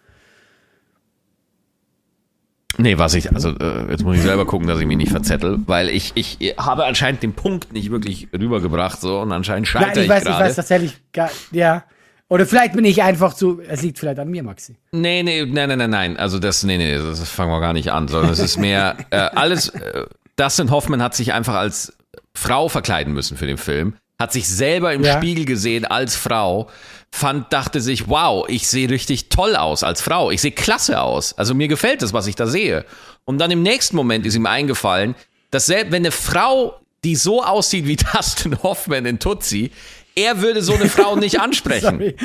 Nee, 2.76 2.98
was 2.98 3.14
ich, 3.14 3.32
also 3.32 3.50
äh, 3.50 3.88
jetzt 3.88 4.02
muss 4.02 4.16
ich 4.16 4.22
selber 4.22 4.46
gucken, 4.46 4.66
dass 4.66 4.80
ich 4.80 4.86
mich 4.86 4.96
nicht 4.96 5.12
verzettel, 5.12 5.60
weil 5.66 5.88
ich, 5.88 6.10
ich 6.16 6.56
habe 6.58 6.86
anscheinend 6.86 7.22
den 7.22 7.34
Punkt 7.34 7.72
nicht 7.72 7.92
wirklich 7.92 8.26
rübergebracht 8.32 9.00
so 9.00 9.20
und 9.20 9.30
anscheinend 9.30 9.68
scheitere 9.68 9.90
Nein, 9.90 9.98
ich 9.98 10.04
ich, 10.04 10.10
weiß, 10.10 10.22
ich 10.22 10.28
gerade. 10.28 10.44
weiß 10.44 10.56
tatsächlich 10.56 11.12
gar, 11.12 11.30
ja. 11.52 11.84
Oder 12.28 12.46
vielleicht 12.46 12.72
bin 12.72 12.84
ich 12.84 13.02
einfach 13.02 13.34
zu, 13.34 13.60
es 13.68 13.82
liegt 13.82 13.98
vielleicht 13.98 14.18
an 14.18 14.28
mir, 14.28 14.42
Maxi. 14.42 14.76
Nee, 14.92 15.22
nee, 15.22 15.44
nein, 15.44 15.68
nein, 15.68 15.78
nein, 15.78 15.90
nein. 15.90 16.16
Also 16.16 16.38
das, 16.38 16.62
nee, 16.64 16.78
nee, 16.78 16.96
das 16.96 17.28
fangen 17.28 17.50
wir 17.50 17.60
gar 17.60 17.72
nicht 17.74 17.92
an, 17.92 18.08
sondern 18.08 18.32
es 18.32 18.38
ist 18.38 18.56
mehr 18.56 18.96
äh, 19.10 19.16
alles. 19.16 19.68
Äh, 19.68 20.06
Dustin 20.36 20.70
Hoffman 20.70 21.02
hat 21.02 21.14
sich 21.14 21.32
einfach 21.32 21.54
als 21.54 21.92
Frau 22.34 22.68
verkleiden 22.68 23.12
müssen 23.12 23.36
für 23.36 23.46
den 23.46 23.58
Film, 23.58 23.94
hat 24.18 24.32
sich 24.32 24.48
selber 24.48 24.92
im 24.94 25.04
Ja. 25.04 25.16
Spiegel 25.18 25.44
gesehen 25.44 25.84
als 25.84 26.16
Frau, 26.16 26.68
fand, 27.12 27.52
dachte 27.52 27.80
sich, 27.80 28.08
wow, 28.08 28.44
ich 28.48 28.66
sehe 28.66 28.88
richtig 28.90 29.28
toll 29.28 29.54
aus 29.54 29.84
als 29.84 30.00
Frau, 30.00 30.30
ich 30.30 30.40
sehe 30.40 30.50
klasse 30.50 31.00
aus. 31.02 31.36
Also 31.38 31.54
mir 31.54 31.68
gefällt 31.68 32.02
das, 32.02 32.12
was 32.12 32.26
ich 32.26 32.34
da 32.34 32.46
sehe. 32.46 32.84
Und 33.24 33.38
dann 33.38 33.50
im 33.50 33.62
nächsten 33.62 33.94
Moment 33.96 34.26
ist 34.26 34.34
ihm 34.34 34.46
eingefallen, 34.46 35.14
dass 35.50 35.66
selbst 35.66 35.92
wenn 35.92 36.02
eine 36.02 36.10
Frau, 36.10 36.80
die 37.04 37.14
so 37.16 37.44
aussieht 37.44 37.86
wie 37.86 37.96
Dustin 38.14 38.60
Hoffman 38.62 39.06
in 39.06 39.18
Tutsi, 39.20 39.70
er 40.16 40.40
würde 40.40 40.62
so 40.62 40.74
eine 40.74 40.88
Frau 40.88 41.16
nicht 41.16 41.40
ansprechen. 41.40 41.98
Sorry. 41.98 42.16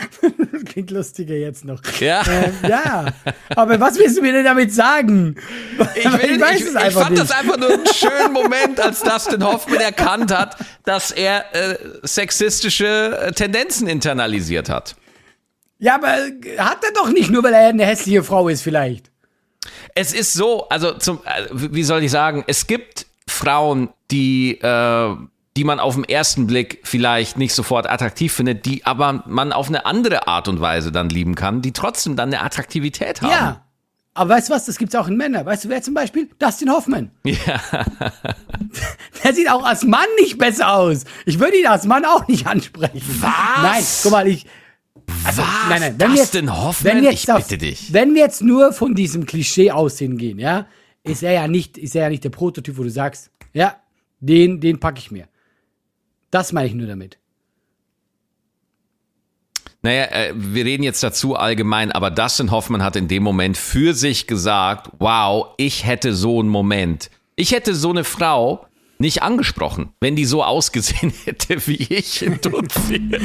Klingt 0.66 0.90
lustiger 0.90 1.34
jetzt 1.34 1.64
noch. 1.64 1.80
Ja. 1.98 2.22
Ähm, 2.28 2.54
ja. 2.68 3.06
Aber 3.56 3.80
was 3.80 3.98
willst 3.98 4.18
du 4.18 4.22
mir 4.22 4.32
denn 4.32 4.44
damit 4.44 4.72
sagen? 4.72 5.36
Ich, 5.94 6.04
will, 6.04 6.32
ich, 6.32 6.40
weiß 6.40 6.60
ich, 6.60 6.66
es 6.66 6.76
einfach 6.76 7.02
fand 7.02 7.12
nicht. 7.12 7.22
das 7.22 7.30
einfach 7.30 7.56
nur 7.56 7.72
einen 7.72 7.86
schönen 7.86 8.32
Moment, 8.32 8.80
als 8.80 9.00
Dustin 9.00 9.44
Hoffman 9.44 9.80
erkannt 9.80 10.32
hat, 10.32 10.56
dass 10.84 11.10
er 11.10 11.44
äh, 11.54 11.78
sexistische 12.02 13.18
äh, 13.20 13.32
Tendenzen 13.32 13.88
internalisiert 13.88 14.68
hat. 14.68 14.96
Ja, 15.78 15.94
aber 15.94 16.18
äh, 16.18 16.58
hat 16.58 16.84
er 16.84 16.92
doch 16.92 17.10
nicht, 17.10 17.30
nur 17.30 17.42
weil 17.42 17.54
er 17.54 17.68
eine 17.68 17.86
hässliche 17.86 18.22
Frau 18.22 18.48
ist, 18.48 18.62
vielleicht. 18.62 19.10
Es 19.94 20.12
ist 20.12 20.34
so, 20.34 20.68
also 20.68 20.92
zum, 20.92 21.20
äh, 21.24 21.46
wie 21.50 21.82
soll 21.82 22.04
ich 22.04 22.10
sagen, 22.10 22.44
es 22.46 22.66
gibt 22.66 23.06
Frauen, 23.26 23.88
die, 24.10 24.58
äh, 24.60 25.16
die 25.56 25.64
man 25.64 25.80
auf 25.80 25.94
den 25.94 26.04
ersten 26.04 26.46
Blick 26.46 26.80
vielleicht 26.84 27.36
nicht 27.36 27.54
sofort 27.54 27.88
attraktiv 27.88 28.32
findet, 28.32 28.66
die 28.66 28.86
aber 28.86 29.24
man 29.26 29.52
auf 29.52 29.68
eine 29.68 29.84
andere 29.84 30.28
Art 30.28 30.48
und 30.48 30.60
Weise 30.60 30.92
dann 30.92 31.08
lieben 31.08 31.34
kann, 31.34 31.60
die 31.60 31.72
trotzdem 31.72 32.16
dann 32.16 32.28
eine 32.28 32.42
Attraktivität 32.42 33.22
haben. 33.22 33.30
Ja. 33.30 33.64
Aber 34.12 34.34
weißt 34.34 34.48
du 34.48 34.54
was, 34.54 34.64
das 34.66 34.76
gibt's 34.76 34.94
auch 34.94 35.06
in 35.08 35.16
Männern. 35.16 35.46
Weißt 35.46 35.64
du, 35.64 35.68
wer 35.68 35.82
zum 35.82 35.94
Beispiel? 35.94 36.28
Dustin 36.38 36.70
Hoffman. 36.70 37.10
Ja. 37.24 37.60
Der 39.24 39.34
sieht 39.34 39.50
auch 39.50 39.64
als 39.64 39.84
Mann 39.84 40.06
nicht 40.20 40.38
besser 40.38 40.72
aus. 40.72 41.04
Ich 41.26 41.38
würde 41.38 41.58
ihn 41.58 41.66
als 41.66 41.84
Mann 41.84 42.04
auch 42.04 42.26
nicht 42.28 42.46
ansprechen. 42.46 43.02
Was? 43.20 43.62
Nein, 43.62 43.84
guck 44.02 44.12
mal, 44.12 44.26
ich. 44.26 44.46
Also, 45.24 45.42
Was? 45.42 45.48
Nein, 45.68 45.80
nein, 45.80 45.94
wenn 45.98 46.10
wir 46.10 46.16
jetzt, 46.16 46.34
Dustin 46.34 46.56
Hoffman? 46.56 46.96
wenn 46.96 47.04
jetzt 47.04 47.28
Ich 47.28 47.34
bitte 47.34 47.58
dich. 47.58 47.92
Wenn 47.92 48.14
wir 48.14 48.22
jetzt 48.22 48.42
nur 48.42 48.72
von 48.72 48.94
diesem 48.94 49.26
Klischee 49.26 49.70
aussehen 49.70 50.16
gehen, 50.18 50.38
ja, 50.38 50.66
ist 51.02 51.22
er 51.22 51.32
ja 51.32 51.48
nicht, 51.48 51.78
ist 51.78 51.94
er 51.94 52.02
ja 52.02 52.08
nicht 52.08 52.24
der 52.24 52.30
Prototyp, 52.30 52.78
wo 52.78 52.82
du 52.82 52.90
sagst, 52.90 53.30
ja, 53.52 53.76
den, 54.20 54.60
den 54.60 54.80
packe 54.80 54.98
ich 54.98 55.10
mir. 55.10 55.28
Das 56.30 56.52
meine 56.52 56.68
ich 56.68 56.74
nur 56.74 56.86
damit. 56.86 57.18
Naja, 59.82 60.04
äh, 60.04 60.32
wir 60.34 60.64
reden 60.64 60.82
jetzt 60.82 61.02
dazu 61.02 61.36
allgemein, 61.36 61.90
aber 61.90 62.10
Dustin 62.10 62.50
Hoffman 62.50 62.82
hat 62.82 62.96
in 62.96 63.08
dem 63.08 63.22
Moment 63.22 63.56
für 63.56 63.94
sich 63.94 64.26
gesagt, 64.26 64.90
wow, 64.98 65.54
ich 65.56 65.86
hätte 65.86 66.14
so 66.14 66.40
einen 66.40 66.50
Moment. 66.50 67.10
Ich 67.36 67.52
hätte 67.52 67.74
so 67.74 67.88
eine 67.88 68.04
Frau 68.04 68.66
nicht 68.98 69.22
angesprochen, 69.22 69.94
wenn 70.00 70.14
die 70.14 70.26
so 70.26 70.44
ausgesehen 70.44 71.10
hätte 71.24 71.66
wie 71.66 71.82
ich 71.88 72.22
in 72.22 72.40
Tutsi. 72.40 73.10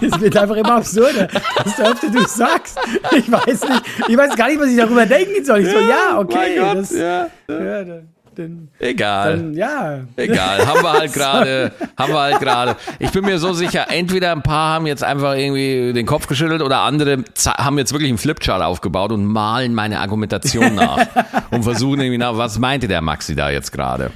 Es 0.00 0.18
wird 0.18 0.36
einfach 0.36 0.56
immer 0.56 0.76
absurder, 0.76 1.28
desto 1.64 1.82
öfter 1.82 2.10
du 2.10 2.26
sagst. 2.26 2.78
Ich 3.14 3.30
weiß 3.30 3.68
nicht, 3.68 3.82
ich 4.08 4.16
weiß 4.16 4.34
gar 4.34 4.48
nicht, 4.48 4.58
was 4.58 4.70
ich 4.70 4.76
darüber 4.76 5.04
denken 5.04 5.44
soll. 5.44 5.60
Ich 5.60 5.70
so, 5.70 5.78
ja, 5.78 6.18
okay. 6.18 6.56
das, 6.56 6.90
ja. 6.92 7.30
ja, 7.48 7.84
dann, 8.34 8.68
Egal. 8.78 9.36
dann, 9.36 9.54
ja. 9.54 10.00
Egal, 10.16 10.66
haben 10.66 10.82
wir 10.82 10.92
halt 10.92 11.12
gerade, 11.14 11.72
haben 11.96 12.12
wir 12.12 12.20
halt 12.20 12.40
gerade. 12.40 12.76
Ich 12.98 13.10
bin 13.10 13.24
mir 13.24 13.38
so 13.38 13.52
sicher, 13.52 13.86
entweder 13.90 14.32
ein 14.32 14.42
paar 14.42 14.74
haben 14.74 14.86
jetzt 14.86 15.04
einfach 15.04 15.34
irgendwie 15.34 15.92
den 15.92 16.06
Kopf 16.06 16.26
geschüttelt 16.26 16.62
oder 16.62 16.80
andere 16.80 17.24
haben 17.46 17.78
jetzt 17.78 17.92
wirklich 17.92 18.10
einen 18.10 18.18
Flipchart 18.18 18.62
aufgebaut 18.62 19.12
und 19.12 19.26
malen 19.26 19.74
meine 19.74 20.00
Argumentation 20.00 20.74
nach 20.74 21.06
und 21.50 21.62
versuchen 21.62 22.00
irgendwie 22.00 22.18
nach, 22.18 22.36
was 22.36 22.58
meinte 22.58 22.88
der 22.88 23.00
Maxi 23.00 23.34
da 23.34 23.50
jetzt 23.50 23.72
gerade? 23.72 24.10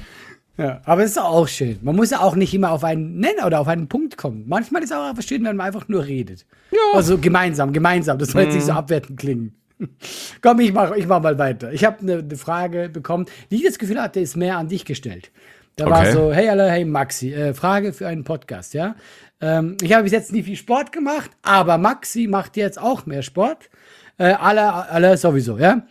Ja, 0.57 0.79
aber 0.85 1.03
es 1.03 1.11
ist 1.11 1.17
auch 1.17 1.47
schön. 1.47 1.79
Man 1.81 1.95
muss 1.95 2.11
ja 2.11 2.21
auch 2.21 2.35
nicht 2.35 2.53
immer 2.53 2.71
auf 2.71 2.83
einen 2.83 3.19
Nenner 3.19 3.45
oder 3.45 3.59
auf 3.59 3.67
einen 3.67 3.89
Punkt 3.89 4.17
kommen. 4.17 4.45
Manchmal 4.47 4.83
ist 4.83 4.91
es 4.91 4.95
auch 4.95 5.13
schön, 5.21 5.43
wenn 5.43 5.57
man 5.57 5.67
einfach 5.67 5.87
nur 5.89 6.05
redet. 6.05 6.45
Ja. 6.71 6.77
Also 6.93 7.17
gemeinsam, 7.17 7.73
gemeinsam. 7.73 8.17
Das 8.17 8.29
soll 8.29 8.43
jetzt 8.43 8.55
nicht 8.55 8.65
so 8.65 8.71
abwertend 8.71 9.19
klingen. 9.19 9.53
Komm, 10.41 10.59
ich 10.59 10.73
mach, 10.73 10.93
ich 10.95 11.07
mach 11.07 11.21
mal 11.21 11.37
weiter. 11.37 11.71
Ich 11.73 11.83
habe 11.83 11.99
eine, 11.99 12.19
eine 12.19 12.37
Frage 12.37 12.89
bekommen, 12.89 13.25
die 13.51 13.57
ich 13.57 13.63
das 13.65 13.77
Gefühl 13.79 14.01
hatte, 14.01 14.19
ist 14.19 14.35
mehr 14.37 14.57
an 14.57 14.67
dich 14.67 14.85
gestellt. 14.85 15.31
Da 15.75 15.89
war 15.89 16.01
Okay. 16.01 16.11
so, 16.13 16.31
hey 16.31 16.47
alle, 16.49 16.69
hey 16.71 16.85
Maxi, 16.85 17.33
äh, 17.33 17.53
Frage 17.53 17.91
für 17.91 18.07
einen 18.07 18.23
Podcast, 18.23 18.73
ja. 18.73 18.95
Ähm, 19.41 19.75
ich 19.81 19.91
habe 19.91 20.03
bis 20.03 20.13
jetzt 20.13 20.31
nie 20.31 20.43
viel 20.43 20.55
Sport 20.55 20.91
gemacht, 20.93 21.31
aber 21.41 21.77
Maxi 21.77 22.27
macht 22.27 22.55
jetzt 22.55 22.79
auch 22.79 23.05
mehr 23.05 23.21
Sport. 23.21 23.69
Äh, 24.17 24.31
alle, 24.31 24.73
alle 24.89 25.17
sowieso, 25.17 25.57
ja. 25.57 25.85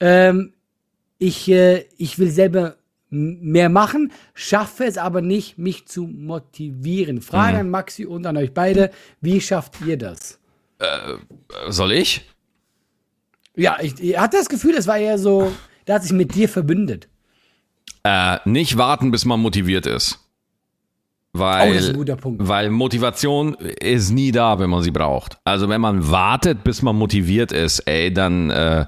Ähm, 0.00 0.52
ich, 1.16 1.48
äh, 1.50 1.86
ich 1.96 2.18
will 2.18 2.30
selber 2.30 2.76
mehr 3.08 3.70
machen, 3.70 4.12
schaffe 4.34 4.84
es 4.84 4.98
aber 4.98 5.22
nicht, 5.22 5.56
mich 5.58 5.86
zu 5.88 6.06
motivieren. 6.06 7.22
Frage 7.22 7.54
Mhm. 7.54 7.60
an 7.60 7.70
Maxi 7.70 8.04
und 8.06 8.26
an 8.26 8.36
euch 8.36 8.52
beide, 8.52 8.90
wie 9.22 9.40
schafft 9.40 9.80
ihr 9.86 9.96
das? 9.96 10.38
Soll 11.68 11.92
ich? 11.92 12.24
Ja, 13.60 13.76
ich, 13.80 14.00
ich 14.00 14.18
hatte 14.18 14.36
das 14.38 14.48
Gefühl, 14.48 14.74
das 14.74 14.86
war 14.86 14.96
eher 14.98 15.18
so, 15.18 15.52
da 15.84 15.94
hat 15.94 16.02
sich 16.02 16.12
mit 16.12 16.34
dir 16.34 16.48
verbündet. 16.48 17.08
Äh, 18.02 18.38
nicht 18.46 18.78
warten, 18.78 19.10
bis 19.10 19.24
man 19.24 19.40
motiviert 19.40 19.86
ist. 19.86 20.18
Weil, 21.32 21.70
Oh, 21.70 21.74
das 21.74 21.82
ist 21.84 21.90
ein 21.90 21.96
guter 21.96 22.16
Punkt. 22.16 22.48
weil 22.48 22.70
Motivation 22.70 23.54
ist 23.54 24.10
nie 24.10 24.32
da, 24.32 24.58
wenn 24.58 24.70
man 24.70 24.82
sie 24.82 24.90
braucht. 24.90 25.38
Also 25.44 25.68
wenn 25.68 25.80
man 25.80 26.10
wartet, 26.10 26.64
bis 26.64 26.82
man 26.82 26.96
motiviert 26.96 27.52
ist, 27.52 27.80
ey, 27.80 28.12
dann 28.12 28.50
äh, 28.50 28.86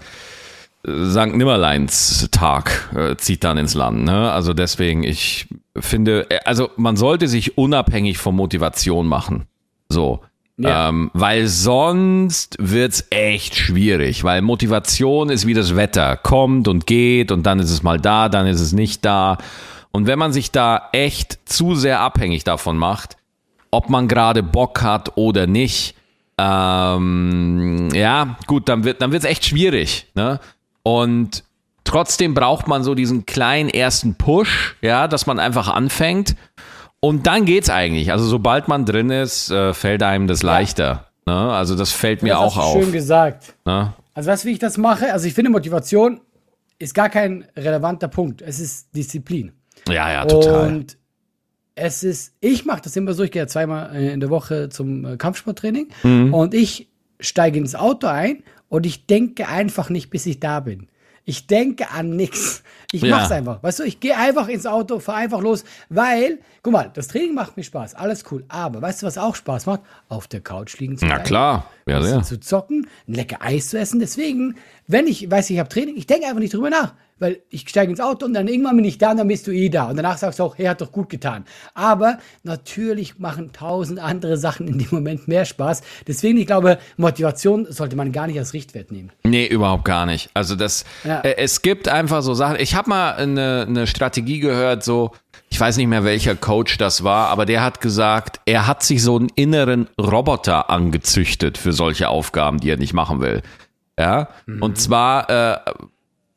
Sankt 0.84 1.36
Nimmerleins 1.36 2.28
Tag 2.32 2.90
äh, 2.96 3.14
zieht 3.16 3.44
dann 3.44 3.56
ins 3.58 3.74
Land. 3.74 4.02
Ne? 4.04 4.32
Also 4.32 4.52
deswegen, 4.54 5.04
ich 5.04 5.46
finde, 5.78 6.28
äh, 6.30 6.40
also 6.44 6.70
man 6.76 6.96
sollte 6.96 7.28
sich 7.28 7.56
unabhängig 7.56 8.18
von 8.18 8.34
Motivation 8.34 9.06
machen. 9.06 9.44
So. 9.88 10.22
Ja. 10.58 10.88
Ähm, 10.88 11.10
weil 11.14 11.48
sonst 11.48 12.56
wird's 12.58 13.06
echt 13.10 13.56
schwierig, 13.56 14.22
weil 14.22 14.42
Motivation 14.42 15.30
ist 15.30 15.46
wie 15.46 15.54
das 15.54 15.76
Wetter, 15.76 16.16
kommt 16.16 16.68
und 16.68 16.86
geht 16.86 17.32
und 17.32 17.44
dann 17.44 17.58
ist 17.58 17.70
es 17.70 17.82
mal 17.82 17.98
da, 17.98 18.28
dann 18.28 18.46
ist 18.46 18.60
es 18.60 18.72
nicht 18.72 19.04
da. 19.04 19.38
Und 19.92 20.06
wenn 20.06 20.18
man 20.18 20.32
sich 20.32 20.50
da 20.50 20.88
echt 20.92 21.38
zu 21.46 21.74
sehr 21.74 22.00
abhängig 22.00 22.44
davon 22.44 22.76
macht, 22.76 23.16
ob 23.70 23.88
man 23.88 24.08
gerade 24.08 24.42
Bock 24.42 24.82
hat 24.82 25.16
oder 25.16 25.46
nicht, 25.46 25.94
ähm, 26.38 27.88
ja, 27.94 28.36
gut, 28.46 28.68
dann 28.68 28.84
wird 28.84 29.02
dann 29.02 29.12
echt 29.12 29.46
schwierig. 29.46 30.06
Ne? 30.14 30.40
Und 30.82 31.44
trotzdem 31.84 32.34
braucht 32.34 32.68
man 32.68 32.82
so 32.82 32.94
diesen 32.94 33.26
kleinen 33.26 33.68
ersten 33.68 34.14
Push, 34.16 34.76
ja, 34.80 35.08
dass 35.08 35.26
man 35.26 35.38
einfach 35.38 35.68
anfängt. 35.68 36.36
Und 37.04 37.26
dann 37.26 37.44
geht's 37.44 37.68
eigentlich. 37.68 38.12
Also 38.12 38.24
sobald 38.26 38.68
man 38.68 38.86
drin 38.86 39.10
ist, 39.10 39.50
äh, 39.50 39.74
fällt 39.74 40.04
einem 40.04 40.28
das 40.28 40.42
leichter. 40.44 41.08
Ne? 41.26 41.34
Also 41.34 41.74
das 41.74 41.90
fällt 41.90 42.22
mir 42.22 42.30
Das 42.30 42.38
auch 42.38 42.56
hast 42.56 42.74
du 42.74 42.78
auf. 42.78 42.82
Schön 42.84 42.92
gesagt. 42.92 43.54
Ne? 43.64 43.92
Also 44.14 44.30
weißt 44.30 44.44
du, 44.44 44.48
wie 44.48 44.52
ich 44.52 44.58
das 44.60 44.78
mache? 44.78 45.12
Also 45.12 45.26
ich 45.26 45.34
finde, 45.34 45.50
Motivation 45.50 46.20
ist 46.78 46.94
gar 46.94 47.08
kein 47.08 47.44
relevanter 47.56 48.06
Punkt. 48.06 48.40
Es 48.40 48.60
ist 48.60 48.94
Disziplin. 48.94 49.50
Ja, 49.88 50.12
ja, 50.12 50.24
total. 50.26 50.68
Und 50.68 50.96
es 51.74 52.04
ist, 52.04 52.34
ich 52.40 52.64
mache 52.66 52.82
das 52.82 52.94
immer 52.94 53.14
so, 53.14 53.24
ich 53.24 53.32
gehe 53.32 53.42
ja 53.42 53.46
zweimal 53.48 53.96
äh, 53.96 54.12
in 54.12 54.20
der 54.20 54.30
Woche 54.30 54.68
zum 54.68 55.04
äh, 55.04 55.16
Kampfsporttraining 55.16 55.88
Mhm. 56.04 56.32
und 56.32 56.54
ich 56.54 56.88
steige 57.18 57.58
ins 57.58 57.74
Auto 57.74 58.06
ein 58.06 58.44
und 58.68 58.86
ich 58.86 59.06
denke 59.06 59.48
einfach 59.48 59.90
nicht, 59.90 60.08
bis 60.10 60.24
ich 60.26 60.38
da 60.38 60.60
bin. 60.60 60.88
Ich 61.24 61.46
denke 61.48 61.90
an 61.90 62.10
nichts. 62.14 62.61
Ich 62.92 63.02
Ja. 63.02 63.16
mach's 63.16 63.30
einfach. 63.32 63.62
Weißt 63.62 63.78
du, 63.80 63.82
ich 63.84 63.98
gehe 64.00 64.16
einfach 64.16 64.48
ins 64.48 64.66
Auto, 64.66 64.98
fahr 65.00 65.16
einfach 65.16 65.40
los, 65.40 65.64
weil, 65.88 66.38
guck 66.62 66.72
mal, 66.74 66.90
das 66.92 67.08
Training 67.08 67.34
macht 67.34 67.56
mir 67.56 67.62
Spaß, 67.64 67.94
alles 67.94 68.24
cool. 68.30 68.44
Aber 68.48 68.80
weißt 68.82 69.02
du, 69.02 69.06
was 69.06 69.16
auch 69.18 69.34
Spaß 69.34 69.66
macht? 69.66 69.80
Auf 70.08 70.28
der 70.28 70.40
Couch 70.40 70.78
liegen 70.78 70.96
zu 70.98 71.06
Na 71.06 71.14
bleiben 71.14 71.26
klar. 71.26 71.70
Ja, 71.86 72.02
sehr. 72.02 72.22
zu 72.22 72.38
zocken, 72.38 72.86
ein 73.08 73.14
lecker 73.14 73.38
Eis 73.40 73.70
zu 73.70 73.78
essen. 73.78 73.98
Deswegen, 73.98 74.56
wenn 74.86 75.06
ich 75.06 75.28
weiß, 75.30 75.50
ich 75.50 75.58
habe 75.58 75.68
Training, 75.68 75.96
ich 75.96 76.06
denke 76.06 76.26
einfach 76.26 76.38
nicht 76.40 76.54
drüber 76.54 76.70
nach. 76.70 76.94
Weil 77.22 77.40
ich 77.50 77.68
steige 77.68 77.90
ins 77.92 78.00
Auto 78.00 78.26
und 78.26 78.34
dann 78.34 78.48
irgendwann 78.48 78.74
bin 78.74 78.84
ich 78.84 78.98
da 78.98 79.12
und 79.12 79.18
dann 79.18 79.28
bist 79.28 79.46
du 79.46 79.52
eh 79.52 79.68
da. 79.68 79.84
Und 79.90 79.96
danach 79.96 80.18
sagst 80.18 80.40
du 80.40 80.42
auch, 80.42 80.58
hey, 80.58 80.66
hat 80.66 80.80
doch 80.80 80.90
gut 80.90 81.08
getan. 81.08 81.44
Aber 81.72 82.18
natürlich 82.42 83.20
machen 83.20 83.52
tausend 83.52 84.00
andere 84.00 84.36
Sachen 84.36 84.66
in 84.66 84.78
dem 84.78 84.88
Moment 84.90 85.28
mehr 85.28 85.44
Spaß. 85.44 85.82
Deswegen, 86.08 86.36
ich 86.38 86.46
glaube, 86.46 86.78
Motivation 86.96 87.66
sollte 87.70 87.94
man 87.94 88.10
gar 88.10 88.26
nicht 88.26 88.38
als 88.40 88.52
Richtwert 88.54 88.90
nehmen. 88.90 89.12
Nee, 89.22 89.46
überhaupt 89.46 89.84
gar 89.84 90.04
nicht. 90.04 90.30
Also 90.34 90.56
das, 90.56 90.84
Ja. 91.04 91.20
äh, 91.20 91.36
es 91.36 91.62
gibt 91.62 91.88
einfach 91.88 92.22
so 92.22 92.34
Sachen. 92.34 92.56
Ich 92.58 92.74
habe 92.74 92.90
mal 92.90 93.12
eine, 93.12 93.66
eine 93.68 93.86
Strategie 93.86 94.40
gehört, 94.40 94.82
so, 94.82 95.12
ich 95.48 95.60
weiß 95.60 95.76
nicht 95.76 95.86
mehr 95.86 96.02
welcher 96.02 96.34
Coach 96.34 96.76
das 96.78 97.04
war, 97.04 97.28
aber 97.28 97.46
der 97.46 97.62
hat 97.62 97.80
gesagt, 97.80 98.40
er 98.46 98.66
hat 98.66 98.82
sich 98.82 99.00
so 99.00 99.16
einen 99.16 99.28
inneren 99.36 99.88
Roboter 100.00 100.70
angezüchtet 100.70 101.56
für 101.56 101.72
solche 101.72 102.08
Aufgaben, 102.08 102.58
die 102.58 102.70
er 102.70 102.78
nicht 102.78 102.94
machen 102.94 103.20
will. 103.20 103.42
Ja, 103.98 104.28
und 104.60 104.78
zwar, 104.78 105.28
äh, 105.30 105.58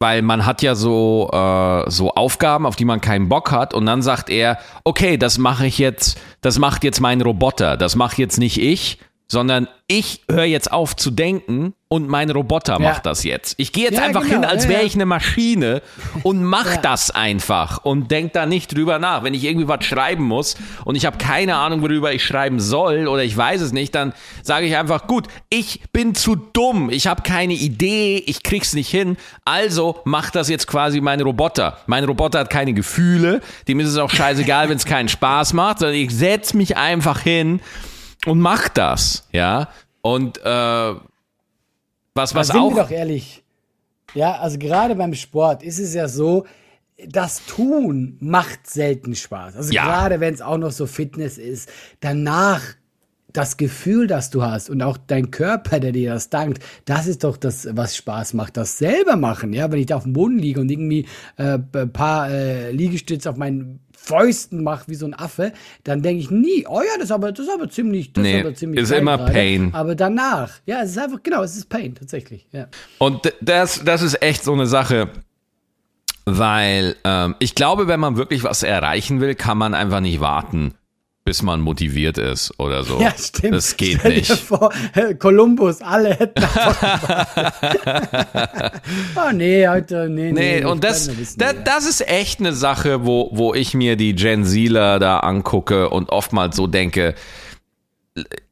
weil 0.05 0.21
man 0.21 0.45
hat 0.45 0.61
ja 0.61 0.75
so, 0.75 1.31
äh, 1.33 1.89
so 1.89 2.11
Aufgaben, 2.11 2.67
auf 2.67 2.75
die 2.75 2.85
man 2.85 3.01
keinen 3.01 3.27
Bock 3.27 3.51
hat. 3.51 3.73
Und 3.73 3.87
dann 3.87 4.03
sagt 4.03 4.29
er, 4.29 4.59
okay, 4.83 5.17
das 5.17 5.39
mache 5.39 5.65
ich 5.65 5.79
jetzt, 5.79 6.19
das 6.41 6.59
macht 6.59 6.83
jetzt 6.83 7.01
mein 7.01 7.21
Roboter, 7.21 7.75
das 7.75 7.95
mache 7.95 8.21
jetzt 8.21 8.37
nicht 8.37 8.61
ich, 8.61 8.99
sondern 9.27 9.67
ich 9.87 10.21
höre 10.29 10.45
jetzt 10.45 10.71
auf 10.71 10.95
zu 10.95 11.11
denken 11.11 11.73
und 11.87 12.09
mein 12.09 12.31
Roboter 12.31 12.79
macht 12.79 13.05
das 13.05 13.23
jetzt. 13.23 13.53
Ich 13.57 13.71
gehe 13.71 13.85
jetzt 13.85 13.97
Ja, 13.97 14.03
einfach 14.03 14.23
genau, 14.23 14.33
hin, 14.33 14.45
als 14.45 14.63
ja, 14.63 14.71
wäre 14.71 14.81
ja. 14.81 14.87
ich 14.87 14.95
eine 14.95 15.05
Maschine 15.05 15.81
und 16.23 16.43
mach 16.43 16.65
Ja. 16.75 16.81
das 16.81 17.11
einfach 17.11 17.85
und 17.85 18.09
denk 18.09 18.33
da 18.33 18.45
nicht 18.47 18.75
drüber 18.75 18.97
nach. 18.97 19.23
Wenn 19.23 19.35
ich 19.35 19.43
irgendwie 19.43 19.67
was 19.67 19.85
schreiben 19.85 20.23
muss 20.23 20.55
und 20.85 20.95
ich 20.95 21.05
habe 21.05 21.17
keine 21.19 21.55
Ahnung, 21.55 21.83
worüber 21.83 22.11
ich 22.13 22.25
schreiben 22.25 22.59
soll 22.59 23.07
oder 23.07 23.23
ich 23.23 23.37
weiß 23.37 23.61
es 23.61 23.71
nicht, 23.71 23.93
dann 23.93 24.13
sage 24.41 24.65
ich 24.65 24.75
einfach, 24.75 25.05
gut, 25.05 25.27
ich 25.49 25.81
bin 25.93 26.15
zu 26.15 26.35
dumm, 26.35 26.89
ich 26.89 27.05
habe 27.05 27.21
keine 27.21 27.53
Idee, 27.53 28.17
ich 28.25 28.41
krieg's 28.41 28.73
nicht 28.73 28.89
hin, 28.89 29.17
also 29.45 29.99
macht 30.05 30.35
das 30.35 30.49
jetzt 30.49 30.65
quasi 30.65 31.01
mein 31.01 31.21
Roboter. 31.21 31.77
Mein 31.85 32.03
Roboter 32.05 32.39
hat 32.39 32.49
keine 32.49 32.73
Gefühle, 32.73 33.41
dem 33.67 33.79
ist 33.79 33.89
es 33.89 33.97
auch 33.97 34.09
scheißegal, 34.09 34.69
wenn 34.69 34.77
es 34.77 34.85
keinen 34.85 35.09
Spaß 35.09 35.53
macht, 35.53 35.79
sondern 35.79 35.95
ich 35.97 36.09
setz 36.11 36.55
mich 36.55 36.75
einfach 36.77 37.19
hin 37.19 37.59
und 38.25 38.39
mach 38.39 38.69
das, 38.69 39.27
ja. 39.31 39.69
Und 40.01 40.37
äh, 40.39 40.93
was, 42.13 42.35
was 42.35 42.47
sind 42.47 42.55
wir 42.57 42.61
auch 42.63 42.75
doch 42.75 42.91
ehrlich. 42.91 43.43
Ja, 44.13 44.37
also 44.39 44.57
gerade 44.57 44.95
beim 44.95 45.13
Sport 45.13 45.63
ist 45.63 45.79
es 45.79 45.93
ja 45.93 46.07
so, 46.07 46.45
das 47.07 47.45
Tun 47.45 48.17
macht 48.21 48.67
selten 48.67 49.15
Spaß. 49.15 49.55
Also 49.57 49.73
Ja. 49.73 49.83
gerade 49.83 50.19
wenn 50.19 50.33
es 50.33 50.41
auch 50.41 50.57
noch 50.57 50.71
so 50.71 50.85
Fitness 50.85 51.37
ist, 51.37 51.69
danach 51.99 52.61
das 53.37 53.57
Gefühl, 53.57 54.07
das 54.07 54.29
du 54.29 54.43
hast 54.43 54.69
und 54.69 54.81
auch 54.81 54.97
dein 54.97 55.31
Körper, 55.31 55.79
der 55.79 55.91
dir 55.91 56.13
das 56.13 56.29
dankt, 56.29 56.63
das 56.85 57.07
ist 57.07 57.23
doch 57.23 57.37
das, 57.37 57.67
was 57.71 57.95
Spaß 57.95 58.33
macht. 58.33 58.57
Das 58.57 58.77
selber 58.77 59.15
machen, 59.15 59.53
ja, 59.53 59.71
wenn 59.71 59.79
ich 59.79 59.87
da 59.87 59.97
auf 59.97 60.03
dem 60.03 60.13
Boden 60.13 60.39
liege 60.39 60.59
und 60.61 60.71
irgendwie 60.71 61.07
äh, 61.37 61.57
ein 61.73 61.91
paar 61.91 62.29
äh, 62.29 62.71
Liegestütze 62.71 63.29
auf 63.29 63.37
meinen 63.37 63.79
Fäusten 63.97 64.63
mache 64.63 64.87
wie 64.87 64.95
so 64.95 65.05
ein 65.05 65.13
Affe, 65.15 65.51
dann 65.83 66.01
denke 66.01 66.21
ich 66.21 66.29
nie, 66.29 66.65
oh 66.67 66.79
ja, 66.79 66.93
das 66.95 67.05
ist 67.05 67.11
aber, 67.11 67.31
das 67.31 67.47
ist 67.47 67.51
aber 67.53 67.69
ziemlich, 67.69 68.13
das 68.13 68.23
Nee, 68.23 68.39
ist 68.39 68.45
aber 68.45 68.55
ziemlich 68.55 68.83
ist 68.83 68.91
immer 68.91 69.17
gerade. 69.17 69.31
Pain. 69.33 69.73
Aber 69.73 69.95
danach, 69.95 70.51
ja, 70.65 70.81
es 70.83 70.91
ist 70.91 70.99
einfach, 70.99 71.23
genau, 71.23 71.41
es 71.41 71.57
ist 71.57 71.69
Pain, 71.69 71.95
tatsächlich, 71.95 72.47
ja. 72.51 72.67
Und 72.99 73.33
das, 73.41 73.83
das 73.83 74.01
ist 74.03 74.21
echt 74.21 74.43
so 74.43 74.53
eine 74.53 74.67
Sache, 74.67 75.09
weil 76.25 76.95
ähm, 77.03 77.35
ich 77.39 77.55
glaube, 77.55 77.87
wenn 77.87 77.99
man 77.99 78.15
wirklich 78.15 78.43
was 78.43 78.63
erreichen 78.63 79.21
will, 79.21 79.33
kann 79.35 79.57
man 79.57 79.73
einfach 79.73 80.01
nicht 80.01 80.19
warten, 80.19 80.75
bis 81.25 81.41
man 81.41 81.59
motiviert 81.59 82.19
ist 82.19 82.53
oder 82.59 82.83
so. 82.83 83.01
Ja, 83.01 83.11
stimmt. 83.17 83.55
Das 83.55 83.75
geht 83.75 83.99
Stell 83.99 84.11
dir 84.11 84.17
nicht. 84.19 84.31
vor, 84.31 84.71
äh, 84.93 85.15
Kolumbus, 85.15 85.81
alle 85.81 86.13
hätten 86.13 86.43
Oh 89.15 89.31
nee, 89.33 89.67
heute, 89.67 90.07
nee, 90.07 90.31
nee. 90.31 90.59
Nee, 90.61 90.65
und 90.65 90.83
das, 90.83 91.17
wissen, 91.17 91.39
da, 91.39 91.47
ja. 91.47 91.53
das 91.53 91.87
ist 91.87 92.07
echt 92.07 92.39
eine 92.39 92.53
Sache, 92.53 93.05
wo, 93.05 93.31
wo 93.33 93.55
ich 93.55 93.73
mir 93.73 93.95
die 93.95 94.13
Gen 94.13 94.45
Zler 94.45 94.99
da 94.99 95.19
angucke 95.21 95.89
und 95.89 96.09
oftmals 96.09 96.55
so 96.55 96.67
denke, 96.67 97.15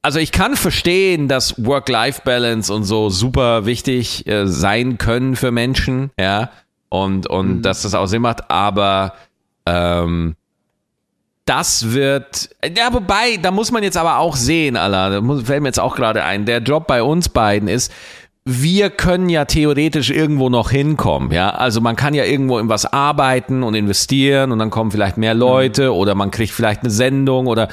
also 0.02 0.18
ich 0.18 0.32
kann 0.32 0.56
verstehen, 0.56 1.28
dass 1.28 1.64
Work-Life-Balance 1.64 2.74
und 2.74 2.86
so 2.86 3.10
super 3.10 3.68
wichtig 3.68 4.26
äh, 4.26 4.48
sein 4.48 4.98
können 4.98 5.36
für 5.36 5.52
Menschen, 5.52 6.10
ja, 6.20 6.50
und, 6.90 7.28
und 7.28 7.62
dass 7.62 7.84
das 7.84 7.94
auch 7.94 8.08
Sinn 8.08 8.24
macht, 8.24 8.50
aber 8.50 9.14
ähm, 9.68 10.36
das 11.46 11.92
wird, 11.92 12.50
ja, 12.78 12.94
wobei, 12.94 13.38
da 13.38 13.52
muss 13.52 13.72
man 13.72 13.84
jetzt 13.84 13.98
aber 13.98 14.20
auch 14.20 14.36
sehen, 14.36 14.78
Allah, 14.78 15.10
da 15.10 15.22
fällt 15.44 15.62
mir 15.62 15.68
jetzt 15.70 15.80
auch 15.80 15.96
gerade 15.96 16.24
ein, 16.24 16.46
der 16.46 16.60
Job 16.60 16.88
bei 16.88 17.04
uns 17.04 17.28
beiden 17.28 17.68
ist, 17.68 17.92
wir 18.46 18.90
können 18.90 19.30
ja 19.30 19.46
theoretisch 19.46 20.10
irgendwo 20.10 20.50
noch 20.50 20.70
hinkommen, 20.70 21.32
ja. 21.32 21.52
Also 21.52 21.80
man 21.80 21.96
kann 21.96 22.14
ja 22.14 22.26
irgendwo 22.26 22.60
in 22.60 22.68
was 22.68 22.86
arbeiten 22.86 23.64
und 23.64 23.74
investieren 23.74 24.52
und 24.52 24.60
dann 24.60 24.70
kommen 24.70 24.92
vielleicht 24.92 25.16
mehr 25.16 25.34
Leute 25.34 25.96
oder 25.96 26.14
man 26.14 26.30
kriegt 26.30 26.52
vielleicht 26.52 26.82
eine 26.82 26.90
Sendung 26.90 27.48
oder 27.48 27.70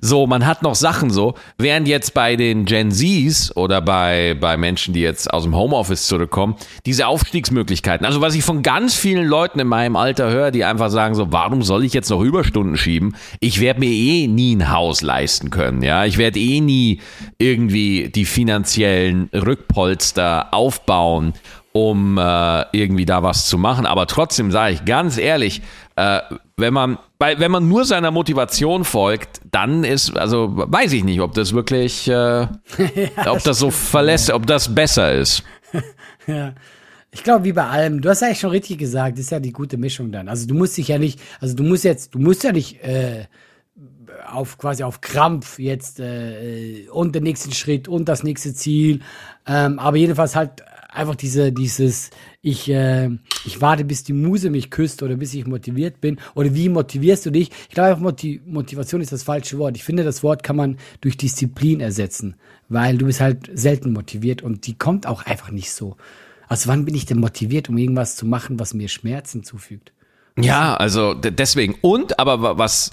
so. 0.00 0.28
Man 0.28 0.46
hat 0.46 0.62
noch 0.62 0.76
Sachen 0.76 1.10
so. 1.10 1.34
Während 1.58 1.88
jetzt 1.88 2.14
bei 2.14 2.36
den 2.36 2.66
Gen 2.66 2.92
Zs 2.92 3.56
oder 3.56 3.80
bei, 3.80 4.36
bei 4.40 4.56
Menschen, 4.56 4.94
die 4.94 5.00
jetzt 5.00 5.28
aus 5.28 5.42
dem 5.42 5.56
Homeoffice 5.56 6.06
zurückkommen, 6.06 6.54
diese 6.86 7.08
Aufstiegsmöglichkeiten. 7.08 8.06
Also 8.06 8.20
was 8.20 8.36
ich 8.36 8.44
von 8.44 8.62
ganz 8.62 8.94
vielen 8.94 9.26
Leuten 9.26 9.58
in 9.58 9.66
meinem 9.66 9.96
Alter 9.96 10.30
höre, 10.30 10.52
die 10.52 10.64
einfach 10.64 10.90
sagen 10.90 11.16
so, 11.16 11.32
warum 11.32 11.64
soll 11.64 11.84
ich 11.84 11.94
jetzt 11.94 12.10
noch 12.10 12.22
Überstunden 12.22 12.76
schieben? 12.76 13.16
Ich 13.40 13.60
werde 13.60 13.80
mir 13.80 13.90
eh 13.90 14.28
nie 14.28 14.54
ein 14.54 14.70
Haus 14.70 15.02
leisten 15.02 15.50
können, 15.50 15.82
ja. 15.82 16.04
Ich 16.04 16.16
werde 16.16 16.38
eh 16.38 16.60
nie 16.60 17.00
irgendwie 17.38 18.08
die 18.08 18.24
finanziellen 18.24 19.28
Rückpolster 19.34 20.11
aufbauen 20.18 21.34
um 21.72 22.18
äh, 22.18 22.64
irgendwie 22.72 23.06
da 23.06 23.22
was 23.22 23.46
zu 23.46 23.58
machen. 23.58 23.86
Aber 23.86 24.06
trotzdem 24.06 24.50
sage 24.50 24.74
ich 24.74 24.84
ganz 24.84 25.16
ehrlich, 25.16 25.62
äh, 25.96 26.20
wenn 26.56 26.74
man, 26.74 26.98
weil 27.18 27.40
wenn 27.40 27.50
man 27.50 27.66
nur 27.68 27.84
seiner 27.84 28.10
Motivation 28.10 28.84
folgt, 28.84 29.40
dann 29.50 29.82
ist, 29.82 30.16
also 30.16 30.50
weiß 30.52 30.92
ich 30.92 31.02
nicht, 31.02 31.20
ob 31.20 31.34
das 31.34 31.54
wirklich, 31.54 32.08
äh, 32.08 32.12
ja, 32.46 32.48
ob 33.26 33.42
das 33.42 33.58
so 33.58 33.70
verlässt, 33.70 34.30
ob 34.30 34.46
das 34.46 34.74
besser 34.74 35.12
ist. 35.12 35.42
ja. 36.26 36.52
Ich 37.14 37.22
glaube, 37.22 37.44
wie 37.44 37.52
bei 37.52 37.66
allem, 37.66 38.00
du 38.00 38.08
hast 38.08 38.22
eigentlich 38.22 38.40
schon 38.40 38.50
richtig 38.50 38.78
gesagt, 38.78 39.18
das 39.18 39.26
ist 39.26 39.30
ja 39.30 39.40
die 39.40 39.52
gute 39.52 39.76
Mischung 39.76 40.12
dann. 40.12 40.28
Also 40.28 40.46
du 40.46 40.54
musst 40.54 40.78
dich 40.78 40.88
ja 40.88 40.98
nicht, 40.98 41.20
also 41.40 41.54
du 41.54 41.62
musst 41.62 41.84
jetzt, 41.84 42.14
du 42.14 42.18
musst 42.18 42.42
ja 42.42 42.52
nicht 42.52 42.82
äh, 42.82 43.26
auf 44.26 44.58
quasi 44.58 44.82
auf 44.82 45.00
Krampf 45.00 45.58
jetzt 45.58 46.00
äh, 46.00 46.86
und 46.90 47.14
den 47.14 47.24
nächsten 47.24 47.52
Schritt 47.52 47.88
und 47.88 48.08
das 48.08 48.22
nächste 48.22 48.54
Ziel. 48.54 49.00
Ähm, 49.46 49.78
aber 49.78 49.96
jedenfalls 49.96 50.36
halt 50.36 50.62
einfach 50.92 51.14
diese, 51.14 51.52
dieses, 51.52 52.10
ich, 52.42 52.68
äh, 52.68 53.10
ich 53.44 53.60
warte, 53.60 53.84
bis 53.84 54.04
die 54.04 54.12
Muse 54.12 54.50
mich 54.50 54.70
küsst 54.70 55.02
oder 55.02 55.16
bis 55.16 55.34
ich 55.34 55.46
motiviert 55.46 56.00
bin. 56.00 56.18
Oder 56.34 56.54
wie 56.54 56.68
motivierst 56.68 57.26
du 57.26 57.30
dich? 57.30 57.50
Ich 57.68 57.74
glaube 57.74 58.00
Motiv 58.00 58.42
Motivation 58.46 59.00
ist 59.00 59.12
das 59.12 59.22
falsche 59.22 59.58
Wort. 59.58 59.76
Ich 59.76 59.84
finde, 59.84 60.04
das 60.04 60.22
Wort 60.22 60.42
kann 60.42 60.56
man 60.56 60.76
durch 61.00 61.16
Disziplin 61.16 61.80
ersetzen, 61.80 62.36
weil 62.68 62.98
du 62.98 63.06
bist 63.06 63.20
halt 63.20 63.50
selten 63.54 63.92
motiviert 63.92 64.42
und 64.42 64.66
die 64.66 64.74
kommt 64.74 65.06
auch 65.06 65.24
einfach 65.24 65.50
nicht 65.50 65.72
so. 65.72 65.96
Also 66.46 66.68
wann 66.68 66.84
bin 66.84 66.94
ich 66.94 67.06
denn 67.06 67.18
motiviert, 67.18 67.68
um 67.68 67.78
irgendwas 67.78 68.16
zu 68.16 68.26
machen, 68.26 68.60
was 68.60 68.74
mir 68.74 68.88
Schmerzen 68.88 69.42
zufügt? 69.42 69.92
Ja, 70.38 70.74
also 70.74 71.14
deswegen. 71.14 71.76
Und, 71.80 72.18
aber 72.18 72.58
was, 72.58 72.90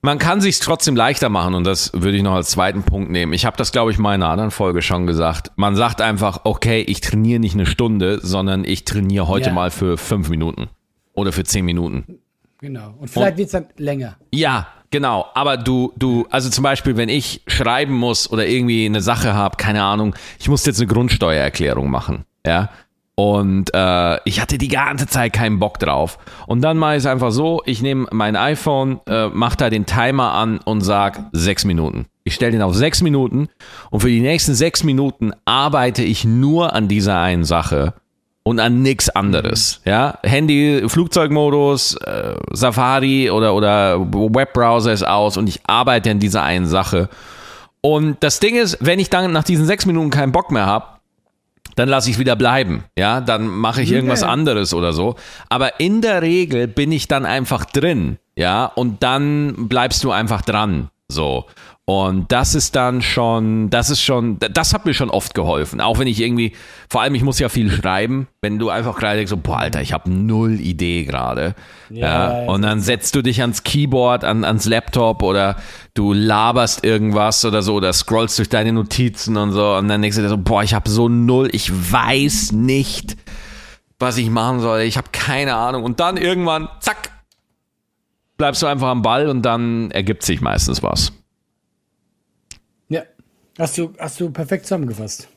man 0.00 0.18
kann 0.18 0.40
sich 0.40 0.58
trotzdem 0.60 0.96
leichter 0.96 1.28
machen 1.28 1.54
und 1.54 1.64
das 1.64 1.92
würde 1.92 2.16
ich 2.16 2.22
noch 2.22 2.34
als 2.34 2.50
zweiten 2.50 2.82
Punkt 2.82 3.10
nehmen. 3.10 3.32
Ich 3.32 3.44
habe 3.44 3.56
das, 3.56 3.72
glaube 3.72 3.90
ich, 3.90 3.98
mal 3.98 4.14
in 4.14 4.22
einer 4.22 4.30
anderen 4.30 4.50
Folge 4.50 4.82
schon 4.82 5.06
gesagt. 5.06 5.50
Man 5.56 5.76
sagt 5.76 6.00
einfach, 6.00 6.40
okay, 6.44 6.82
ich 6.82 7.00
trainiere 7.00 7.40
nicht 7.40 7.54
eine 7.54 7.66
Stunde, 7.66 8.20
sondern 8.22 8.64
ich 8.64 8.84
trainiere 8.84 9.28
heute 9.28 9.48
ja. 9.48 9.52
mal 9.52 9.70
für 9.70 9.98
fünf 9.98 10.28
Minuten 10.28 10.68
oder 11.14 11.32
für 11.32 11.44
zehn 11.44 11.64
Minuten. 11.64 12.20
Genau. 12.60 12.94
Und 12.98 13.08
vielleicht 13.08 13.36
wird 13.36 13.46
es 13.46 13.52
dann 13.52 13.66
länger. 13.76 14.16
Ja, 14.32 14.68
genau. 14.90 15.26
Aber 15.34 15.56
du, 15.56 15.92
du, 15.96 16.26
also 16.30 16.50
zum 16.50 16.64
Beispiel, 16.64 16.96
wenn 16.96 17.08
ich 17.08 17.42
schreiben 17.46 17.94
muss 17.94 18.30
oder 18.30 18.46
irgendwie 18.46 18.86
eine 18.86 19.00
Sache 19.00 19.34
habe, 19.34 19.56
keine 19.56 19.82
Ahnung, 19.82 20.14
ich 20.38 20.48
muss 20.48 20.66
jetzt 20.66 20.80
eine 20.80 20.88
Grundsteuererklärung 20.88 21.90
machen, 21.90 22.24
ja. 22.44 22.70
Und 23.18 23.74
äh, 23.74 24.20
ich 24.26 24.40
hatte 24.40 24.58
die 24.58 24.68
ganze 24.68 25.08
Zeit 25.08 25.32
keinen 25.32 25.58
Bock 25.58 25.80
drauf. 25.80 26.20
Und 26.46 26.60
dann 26.60 26.78
mache 26.78 26.92
ich 26.92 26.98
es 26.98 27.06
einfach 27.06 27.32
so, 27.32 27.60
ich 27.66 27.82
nehme 27.82 28.06
mein 28.12 28.36
iPhone, 28.36 29.00
äh, 29.08 29.26
mache 29.26 29.56
da 29.56 29.70
den 29.70 29.86
Timer 29.86 30.34
an 30.34 30.60
und 30.64 30.82
sage 30.82 31.24
sechs 31.32 31.64
Minuten. 31.64 32.06
Ich 32.22 32.36
stelle 32.36 32.52
den 32.52 32.62
auf 32.62 32.76
sechs 32.76 33.02
Minuten 33.02 33.48
und 33.90 33.98
für 34.02 34.08
die 34.08 34.20
nächsten 34.20 34.54
sechs 34.54 34.84
Minuten 34.84 35.32
arbeite 35.46 36.04
ich 36.04 36.24
nur 36.24 36.74
an 36.74 36.86
dieser 36.86 37.18
einen 37.18 37.42
Sache 37.42 37.94
und 38.44 38.60
an 38.60 38.82
nichts 38.82 39.10
anderes. 39.10 39.80
Ja, 39.84 40.20
Handy, 40.22 40.84
Flugzeugmodus, 40.86 41.96
äh, 41.96 42.36
Safari 42.52 43.32
oder, 43.32 43.56
oder 43.56 43.98
Webbrowser 43.98 44.92
ist 44.92 45.04
aus 45.04 45.36
und 45.36 45.48
ich 45.48 45.58
arbeite 45.66 46.12
an 46.12 46.20
dieser 46.20 46.44
einen 46.44 46.68
Sache. 46.68 47.08
Und 47.80 48.18
das 48.20 48.38
Ding 48.38 48.54
ist, 48.54 48.78
wenn 48.80 49.00
ich 49.00 49.10
dann 49.10 49.32
nach 49.32 49.42
diesen 49.42 49.66
sechs 49.66 49.86
Minuten 49.86 50.10
keinen 50.10 50.30
Bock 50.30 50.52
mehr 50.52 50.66
habe, 50.66 50.97
dann 51.78 51.88
lasse 51.88 52.10
ich 52.10 52.18
wieder 52.18 52.34
bleiben. 52.34 52.84
Ja, 52.98 53.20
dann 53.20 53.46
mache 53.46 53.82
ich 53.82 53.92
irgendwas 53.92 54.22
yeah. 54.22 54.32
anderes 54.32 54.74
oder 54.74 54.92
so. 54.92 55.14
Aber 55.48 55.78
in 55.78 56.00
der 56.00 56.22
Regel 56.22 56.66
bin 56.66 56.90
ich 56.90 57.06
dann 57.06 57.24
einfach 57.24 57.64
drin. 57.64 58.18
Ja, 58.34 58.66
und 58.66 59.02
dann 59.02 59.68
bleibst 59.68 60.02
du 60.02 60.10
einfach 60.10 60.42
dran. 60.42 60.90
So. 61.08 61.46
Und 61.88 62.30
das 62.32 62.54
ist 62.54 62.76
dann 62.76 63.00
schon, 63.00 63.70
das 63.70 63.88
ist 63.88 64.02
schon, 64.02 64.38
das 64.38 64.74
hat 64.74 64.84
mir 64.84 64.92
schon 64.92 65.08
oft 65.08 65.34
geholfen. 65.34 65.80
Auch 65.80 65.98
wenn 65.98 66.06
ich 66.06 66.20
irgendwie, 66.20 66.52
vor 66.90 67.00
allem 67.00 67.14
ich 67.14 67.22
muss 67.22 67.38
ja 67.38 67.48
viel 67.48 67.70
schreiben, 67.70 68.28
wenn 68.42 68.58
du 68.58 68.68
einfach 68.68 68.98
gerade 68.98 69.16
denkst, 69.16 69.30
so, 69.30 69.38
boah, 69.38 69.60
Alter, 69.60 69.80
ich 69.80 69.94
habe 69.94 70.10
null 70.10 70.60
Idee 70.60 71.04
gerade. 71.04 71.54
Ja, 71.88 72.42
ja, 72.42 72.46
und 72.50 72.60
dann 72.60 72.82
setzt 72.82 73.14
du 73.14 73.22
dich 73.22 73.40
ans 73.40 73.62
Keyboard, 73.62 74.22
an, 74.22 74.44
ans 74.44 74.66
Laptop 74.66 75.22
oder 75.22 75.56
du 75.94 76.12
laberst 76.12 76.84
irgendwas 76.84 77.42
oder 77.46 77.62
so 77.62 77.76
oder 77.76 77.94
scrollst 77.94 78.38
durch 78.38 78.50
deine 78.50 78.74
Notizen 78.74 79.38
und 79.38 79.52
so 79.52 79.76
und 79.76 79.88
dann 79.88 80.02
denkst 80.02 80.18
du 80.18 80.22
dir 80.22 80.28
so, 80.28 80.36
boah, 80.36 80.62
ich 80.62 80.74
habe 80.74 80.90
so 80.90 81.08
null, 81.08 81.48
ich 81.52 81.72
weiß 81.72 82.52
nicht, 82.52 83.16
was 83.98 84.18
ich 84.18 84.28
machen 84.28 84.60
soll. 84.60 84.80
Ich 84.80 84.98
habe 84.98 85.08
keine 85.10 85.54
Ahnung. 85.54 85.84
Und 85.84 86.00
dann 86.00 86.18
irgendwann, 86.18 86.68
zack, 86.80 87.12
bleibst 88.36 88.60
du 88.60 88.66
einfach 88.66 88.88
am 88.88 89.00
Ball 89.00 89.26
und 89.26 89.40
dann 89.40 89.90
ergibt 89.90 90.22
sich 90.22 90.42
meistens 90.42 90.82
was. 90.82 91.14
Hast 93.58 93.76
du, 93.76 93.92
hast 93.98 94.20
du 94.20 94.30
perfekt 94.30 94.64
zusammengefasst. 94.66 95.28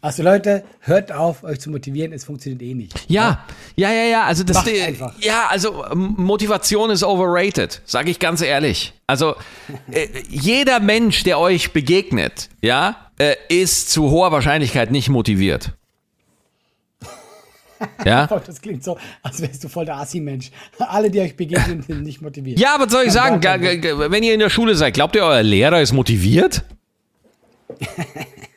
Also 0.00 0.22
Leute, 0.22 0.64
hört 0.80 1.10
auf, 1.10 1.42
euch 1.42 1.58
zu 1.58 1.70
motivieren, 1.70 2.12
es 2.12 2.24
funktioniert 2.24 2.62
eh 2.62 2.74
nicht. 2.74 2.94
Ja, 3.08 3.44
ja, 3.74 3.90
ja, 3.90 4.04
ja, 4.04 4.24
also 4.24 4.44
das 4.44 4.58
Macht 4.58 4.68
einfach. 4.68 5.12
ja, 5.20 5.46
also 5.48 5.84
Motivation 5.94 6.90
ist 6.90 7.02
overrated, 7.02 7.82
sage 7.84 8.10
ich 8.10 8.20
ganz 8.20 8.40
ehrlich. 8.40 8.92
Also 9.08 9.34
äh, 9.90 10.06
jeder 10.28 10.78
Mensch, 10.78 11.24
der 11.24 11.40
euch 11.40 11.72
begegnet, 11.72 12.48
ja, 12.62 13.10
äh, 13.18 13.34
ist 13.48 13.90
zu 13.90 14.10
hoher 14.10 14.30
Wahrscheinlichkeit 14.30 14.92
nicht 14.92 15.08
motiviert. 15.08 15.72
Ja? 18.04 18.28
Das 18.46 18.60
klingt 18.60 18.84
so, 18.84 18.98
als 19.22 19.40
wärst 19.40 19.64
du 19.64 19.68
voll 19.68 19.84
der 19.84 19.96
Assi-Mensch. 19.96 20.50
Alle, 20.78 21.10
die 21.10 21.20
euch 21.20 21.36
begegnen, 21.36 21.82
sind 21.82 22.02
nicht 22.02 22.20
motiviert. 22.22 22.58
Ja, 22.58 22.76
was 22.78 22.90
soll 22.92 23.04
ich 23.06 23.12
sagen? 23.12 23.42
Wenn 23.42 24.22
ihr 24.22 24.34
in 24.34 24.40
der 24.40 24.50
Schule 24.50 24.76
seid, 24.76 24.94
glaubt 24.94 25.16
ihr, 25.16 25.24
euer 25.24 25.42
Lehrer 25.42 25.80
ist 25.80 25.92
motiviert? 25.92 26.64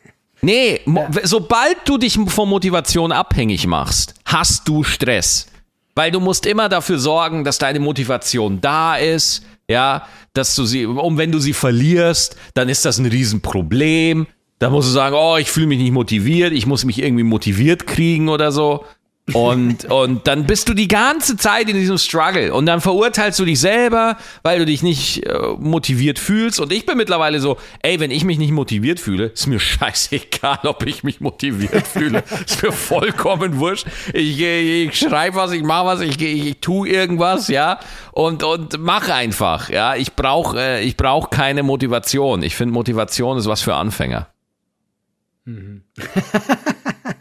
Nee, 0.42 0.82
ja. 0.88 1.08
sobald 1.24 1.78
du 1.86 1.98
dich 1.98 2.18
von 2.28 2.50
Motivation 2.50 3.12
abhängig 3.12 3.68
machst, 3.68 4.16
hast 4.26 4.68
du 4.68 4.84
Stress. 4.84 5.48
Weil 5.94 6.12
du 6.12 6.20
musst 6.20 6.46
immer 6.46 6.70
dafür 6.70 6.98
sorgen, 6.98 7.44
dass 7.44 7.58
deine 7.58 7.80
Motivation 7.80 8.60
da 8.62 8.96
ist, 8.96 9.44
ja, 9.70 10.08
dass 10.34 10.56
du 10.56 10.66
sie, 10.66 10.86
und 10.86 11.18
wenn 11.18 11.32
du 11.32 11.40
sie 11.40 11.54
verlierst, 11.54 12.38
dann 12.54 12.70
ist 12.70 12.86
das 12.86 12.98
ein 12.98 13.06
Riesenproblem. 13.06 14.28
Da 14.58 14.70
musst 14.70 14.88
du 14.88 14.94
sagen, 14.94 15.16
oh, 15.18 15.38
ich 15.38 15.52
fühle 15.52 15.68
mich 15.68 15.80
nicht 15.80 15.92
motiviert, 15.92 16.54
ich 16.54 16.66
muss 16.66 16.86
mich 16.86 17.00
irgendwie 17.00 17.24
motiviert 17.24 17.88
kriegen 17.88 18.30
oder 18.30 18.52
so. 18.52 18.86
Und, 19.36 19.86
und 19.86 20.28
dann 20.28 20.46
bist 20.46 20.70
du 20.70 20.74
die 20.74 20.88
ganze 20.88 21.38
Zeit 21.38 21.70
in 21.70 21.76
diesem 21.76 21.98
Struggle 21.98 22.54
und 22.54 22.66
dann 22.66 22.82
verurteilst 22.82 23.40
du 23.40 23.46
dich 23.46 23.60
selber, 23.60 24.18
weil 24.44 24.60
du 24.60 24.66
dich 24.66 24.84
nicht 24.84 25.26
äh, 25.26 25.34
motiviert 25.60 26.20
fühlst. 26.20 26.60
Und 26.60 26.72
ich 26.72 26.86
bin 26.86 26.98
mittlerweile 26.98 27.40
so, 27.40 27.58
ey, 27.82 28.00
wenn 28.00 28.12
ich 28.12 28.24
mich 28.24 28.38
nicht 28.38 28.52
motiviert 28.52 29.00
fühle, 29.00 29.28
ist 29.28 29.48
mir 29.48 29.60
scheißegal, 29.62 30.60
ob 30.64 30.86
ich 30.86 31.04
mich 31.04 31.22
motiviert 31.22 31.88
fühle. 31.88 32.24
ist 32.46 32.64
mir 32.64 32.72
vollkommen 32.72 33.60
wurscht. 33.60 33.88
Ich, 34.14 34.40
ich, 34.40 34.88
ich 34.88 35.00
schreibe 35.00 35.38
was, 35.38 35.52
ich 35.52 35.64
mache 35.64 35.86
was, 35.86 36.02
ich, 36.02 36.22
ich, 36.22 36.48
ich 36.48 36.60
tue 36.60 36.90
irgendwas, 36.90 37.48
ja, 37.48 37.80
und, 38.12 38.44
und 38.44 38.80
mach 38.80 39.10
einfach, 39.10 39.70
ja. 39.70 39.96
Ich 39.96 40.14
brauche 40.14 40.60
äh, 40.60 40.82
ich 40.84 40.98
brauch 40.98 41.30
keine 41.30 41.64
Motivation. 41.64 42.44
Ich 42.44 42.56
finde, 42.56 42.74
Motivation 42.74 43.38
ist 43.38 43.48
was 43.48 43.62
für 43.62 43.76
Anfänger. 43.76 44.28
Mhm. 45.46 45.84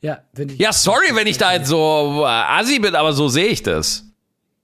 Ja, 0.00 0.20
wenn 0.32 0.48
ich, 0.48 0.58
ja, 0.58 0.72
sorry, 0.72 1.14
wenn 1.14 1.26
ich 1.26 1.38
da 1.38 1.52
jetzt 1.52 1.68
so 1.68 2.22
äh, 2.22 2.26
assi 2.26 2.78
bin, 2.78 2.94
aber 2.94 3.12
so 3.12 3.28
sehe 3.28 3.48
ich 3.48 3.62
das. 3.62 4.04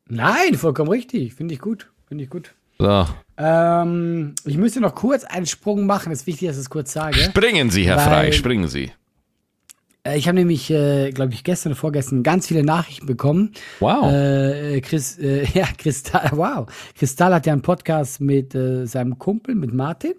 Nein, 0.09 0.55
vollkommen 0.55 0.91
richtig. 0.91 1.35
Finde 1.35 1.55
ich 1.55 1.61
gut. 1.61 1.91
Finde 2.07 2.24
ich 2.24 2.30
gut. 2.30 2.55
So. 2.78 3.07
Ähm, 3.37 4.35
ich 4.45 4.57
müsste 4.57 4.80
noch 4.80 4.95
kurz 4.95 5.24
einen 5.24 5.47
Sprung 5.47 5.87
machen. 5.87 6.12
Es 6.12 6.20
ist 6.20 6.26
wichtig, 6.26 6.49
dass 6.49 6.57
ich 6.57 6.62
es 6.62 6.70
kurz 6.70 6.93
sage. 6.93 7.16
Springen 7.18 7.70
Sie, 7.70 7.87
Herr 7.87 7.99
Frei, 7.99 8.32
springen 8.32 8.68
Sie. 8.68 8.93
Äh, 10.05 10.18
ich 10.18 10.28
habe 10.28 10.37
nämlich, 10.37 10.70
äh, 10.70 11.11
glaube 11.11 11.32
ich, 11.32 11.45
gestern 11.45 11.72
oder 11.72 11.80
vorgestern 11.80 12.22
ganz 12.22 12.47
viele 12.47 12.62
Nachrichten 12.62 13.07
bekommen. 13.07 13.53
Wow. 13.80 14.12
Äh, 14.12 14.80
Chris, 14.82 15.18
äh, 15.18 15.47
ja, 15.55 15.66
Kristall, 15.76 16.30
wow. 16.32 16.66
Kristall 16.97 17.35
hat 17.35 17.47
ja 17.47 17.53
einen 17.53 17.62
Podcast 17.62 18.20
mit 18.20 18.55
äh, 18.55 18.87
seinem 18.87 19.18
Kumpel, 19.18 19.55
mit 19.55 19.72
Martin. 19.72 20.14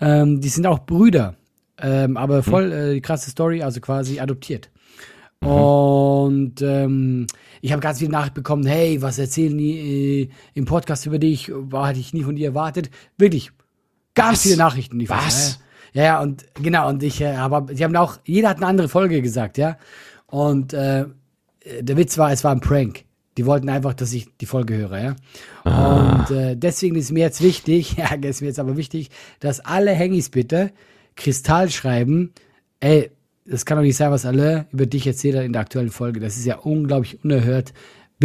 Ähm, 0.00 0.40
die 0.40 0.48
sind 0.48 0.66
auch 0.66 0.80
Brüder. 0.80 1.36
Ähm, 1.80 2.16
aber 2.16 2.36
hm. 2.36 2.42
voll 2.42 2.72
äh, 2.72 3.00
krasse 3.00 3.30
Story, 3.30 3.62
also 3.62 3.80
quasi 3.80 4.20
adoptiert. 4.20 4.70
Mhm. 5.40 5.50
Und 5.50 6.62
ähm, 6.62 7.26
ich 7.60 7.72
habe 7.72 7.80
ganz 7.80 7.98
viel 7.98 8.08
Nachricht 8.08 8.34
bekommen, 8.34 8.66
hey, 8.66 9.02
was 9.02 9.18
erzählen 9.18 9.56
die 9.56 10.22
äh, 10.22 10.28
im 10.54 10.64
Podcast 10.64 11.06
über 11.06 11.18
dich? 11.18 11.50
War 11.52 11.88
hatte 11.88 12.00
ich 12.00 12.12
nie 12.12 12.22
von 12.22 12.36
dir 12.36 12.48
erwartet. 12.48 12.90
Wirklich, 13.18 13.50
ganz 14.14 14.38
was? 14.38 14.42
viele 14.42 14.56
Nachrichten. 14.56 14.98
Die 14.98 15.08
was? 15.08 15.60
ja, 15.92 16.02
ja, 16.02 16.22
und 16.22 16.44
genau, 16.54 16.88
und 16.88 17.02
ich 17.02 17.20
äh, 17.20 17.34
aber 17.34 17.66
sie 17.74 17.84
haben 17.84 17.96
auch, 17.96 18.18
jeder 18.24 18.48
hat 18.50 18.58
eine 18.58 18.66
andere 18.66 18.88
Folge 18.88 19.22
gesagt, 19.22 19.58
ja. 19.58 19.76
Und 20.26 20.72
äh, 20.72 21.06
der 21.80 21.96
Witz 21.96 22.18
war, 22.18 22.32
es 22.32 22.44
war 22.44 22.52
ein 22.52 22.60
Prank. 22.60 23.04
Die 23.36 23.46
wollten 23.46 23.68
einfach, 23.68 23.94
dass 23.94 24.12
ich 24.12 24.28
die 24.40 24.46
Folge 24.46 24.76
höre, 24.76 24.98
ja. 24.98 25.16
Ah. 25.64 26.26
Und 26.28 26.36
äh, 26.36 26.56
deswegen 26.56 26.96
ist 26.96 27.10
mir 27.10 27.20
jetzt 27.20 27.42
wichtig, 27.42 27.92
ja, 27.96 28.14
ist 28.14 28.40
mir 28.40 28.48
jetzt 28.48 28.60
aber 28.60 28.76
wichtig, 28.76 29.10
dass 29.40 29.60
alle 29.60 29.92
Hengis 29.92 30.30
bitte 30.30 30.72
Kristall 31.16 31.70
schreiben, 31.70 32.32
ey, 32.80 33.10
das 33.46 33.66
kann 33.66 33.76
doch 33.76 33.82
nicht 33.82 33.96
sein, 33.96 34.10
was 34.10 34.24
alle 34.24 34.66
über 34.72 34.86
dich 34.86 35.06
erzählt 35.06 35.36
haben 35.36 35.44
in 35.44 35.52
der 35.52 35.62
aktuellen 35.62 35.90
Folge. 35.90 36.20
Das 36.20 36.36
ist 36.36 36.46
ja 36.46 36.56
unglaublich 36.56 37.22
unerhört. 37.22 37.74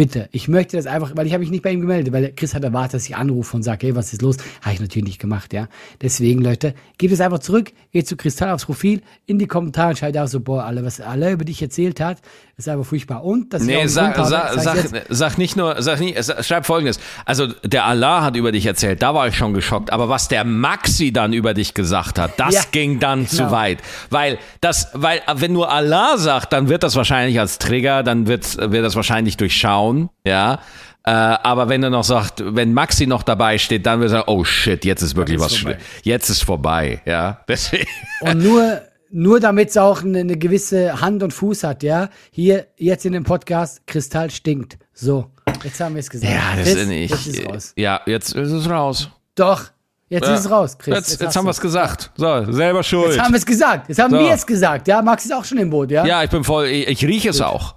Bitte. 0.00 0.30
Ich 0.32 0.48
möchte 0.48 0.78
das 0.78 0.86
einfach, 0.86 1.12
weil 1.14 1.26
ich 1.26 1.34
habe 1.34 1.42
mich 1.42 1.50
nicht 1.50 1.62
bei 1.62 1.72
ihm 1.72 1.82
gemeldet, 1.82 2.10
weil 2.14 2.32
Chris 2.34 2.54
hat 2.54 2.64
erwartet, 2.64 2.94
dass 2.94 3.06
ich 3.06 3.16
anrufe 3.16 3.54
und 3.54 3.62
sage, 3.62 3.88
hey, 3.88 3.94
was 3.94 4.14
ist 4.14 4.22
los? 4.22 4.38
Habe 4.62 4.72
ich 4.72 4.80
natürlich 4.80 5.06
nicht 5.06 5.20
gemacht, 5.20 5.52
ja. 5.52 5.68
Deswegen, 6.00 6.40
Leute, 6.40 6.72
gebt 6.96 7.12
es 7.12 7.20
einfach 7.20 7.40
zurück, 7.40 7.70
geht 7.92 8.08
zu 8.08 8.16
Kristall 8.16 8.48
aufs 8.48 8.64
Profil, 8.64 9.02
in 9.26 9.38
die 9.38 9.46
Kommentare 9.46 9.90
und 9.90 9.98
schreibt 9.98 10.16
auch 10.16 10.26
so, 10.26 10.40
boah, 10.40 10.64
alle, 10.64 10.82
was 10.86 11.02
alle 11.02 11.32
über 11.32 11.44
dich 11.44 11.60
erzählt 11.60 12.00
hat, 12.00 12.16
ist 12.60 12.68
einfach 12.68 12.86
furchtbar. 12.86 13.24
Und 13.24 13.52
das 13.52 13.62
Nee, 13.62 13.86
sag, 13.86 14.16
sag, 14.24 14.60
sag, 14.60 15.04
sag 15.08 15.38
nicht 15.38 15.56
nur, 15.56 15.82
sag 15.82 16.00
nicht, 16.00 16.16
schreib 16.44 16.66
folgendes. 16.66 17.00
Also, 17.24 17.48
der 17.64 17.84
Allah 17.84 18.22
hat 18.22 18.36
über 18.36 18.52
dich 18.52 18.66
erzählt, 18.66 19.02
da 19.02 19.14
war 19.14 19.26
ich 19.28 19.36
schon 19.36 19.54
geschockt. 19.54 19.92
Aber 19.92 20.08
was 20.08 20.28
der 20.28 20.44
Maxi 20.44 21.12
dann 21.12 21.32
über 21.32 21.54
dich 21.54 21.74
gesagt 21.74 22.18
hat, 22.18 22.38
das 22.38 22.54
ja, 22.54 22.62
ging 22.70 23.00
dann 23.00 23.26
genau. 23.26 23.30
zu 23.30 23.50
weit. 23.50 23.78
Weil 24.10 24.38
das, 24.60 24.88
weil, 24.94 25.20
wenn 25.34 25.52
nur 25.52 25.70
Allah 25.70 26.16
sagt, 26.18 26.52
dann 26.52 26.68
wird 26.68 26.82
das 26.82 26.96
wahrscheinlich 26.96 27.40
als 27.40 27.58
Trigger, 27.58 28.02
dann 28.02 28.26
wird, 28.26 28.56
wird 28.56 28.84
das 28.84 28.94
wahrscheinlich 28.94 29.36
durchschauen, 29.36 29.89
ja. 30.24 30.60
Äh, 31.04 31.10
aber 31.10 31.68
wenn 31.68 31.82
er 31.82 31.90
noch 31.90 32.04
sagt, 32.04 32.42
wenn 32.44 32.74
Maxi 32.74 33.06
noch 33.06 33.22
dabei 33.22 33.58
steht, 33.58 33.86
dann 33.86 34.00
wird 34.00 34.10
er 34.10 34.18
sagen, 34.18 34.24
oh 34.26 34.44
shit, 34.44 34.84
jetzt 34.84 35.02
ist 35.02 35.16
wirklich 35.16 35.40
was, 35.40 35.56
vorbei. 35.56 35.78
jetzt 36.02 36.28
ist 36.28 36.44
vorbei, 36.44 37.00
ja. 37.06 37.40
Deswegen. 37.48 37.88
Und 38.20 38.42
nur, 38.42 38.82
nur 39.10 39.40
damit 39.40 39.70
es 39.70 39.76
auch 39.76 40.02
eine, 40.02 40.20
eine, 40.20 40.36
gewisse 40.36 41.00
Hand 41.00 41.22
und 41.22 41.32
Fuß 41.32 41.64
hat, 41.64 41.82
ja. 41.82 42.10
Hier, 42.30 42.66
jetzt 42.76 43.06
in 43.06 43.14
dem 43.14 43.24
Podcast, 43.24 43.86
Kristall 43.86 44.30
stinkt. 44.30 44.78
So, 44.92 45.30
jetzt 45.64 45.80
haben 45.80 45.94
wir 45.94 46.00
es 46.00 46.10
gesagt. 46.10 46.32
Ja, 46.32 46.54
das 46.56 46.64
Chris, 46.64 46.82
ist 46.82 46.88
nicht. 46.88 47.10
Jetzt 47.10 47.26
ist 47.26 47.46
raus. 47.46 47.72
Ja, 47.76 48.00
jetzt 48.06 48.34
ist 48.34 48.52
es 48.52 48.68
raus. 48.68 49.10
Doch, 49.34 49.70
Jetzt 50.10 50.26
ja. 50.26 50.34
ist 50.34 50.40
es 50.40 50.50
raus, 50.50 50.76
Chris. 50.76 50.92
Jetzt, 50.92 51.10
jetzt, 51.12 51.22
jetzt 51.22 51.36
haben 51.36 51.44
wir 51.44 51.52
es 51.52 51.60
gesagt. 51.60 52.10
So, 52.16 52.52
selber 52.52 52.82
schuld. 52.82 53.12
Jetzt 53.12 53.20
haben 53.20 53.32
wir 53.32 53.38
es 53.38 53.46
gesagt. 53.46 53.88
Jetzt 53.88 54.00
haben 54.00 54.10
so. 54.10 54.18
wir 54.18 54.32
es 54.32 54.44
gesagt. 54.44 54.88
Ja, 54.88 55.00
Max 55.02 55.24
ist 55.24 55.32
auch 55.32 55.44
schon 55.44 55.58
im 55.58 55.70
Boot, 55.70 55.92
ja? 55.92 56.04
Ja, 56.04 56.24
ich 56.24 56.30
bin 56.30 56.42
voll, 56.42 56.66
ich, 56.66 56.88
ich 56.88 57.06
rieche 57.06 57.30
es 57.30 57.40
auch. 57.40 57.76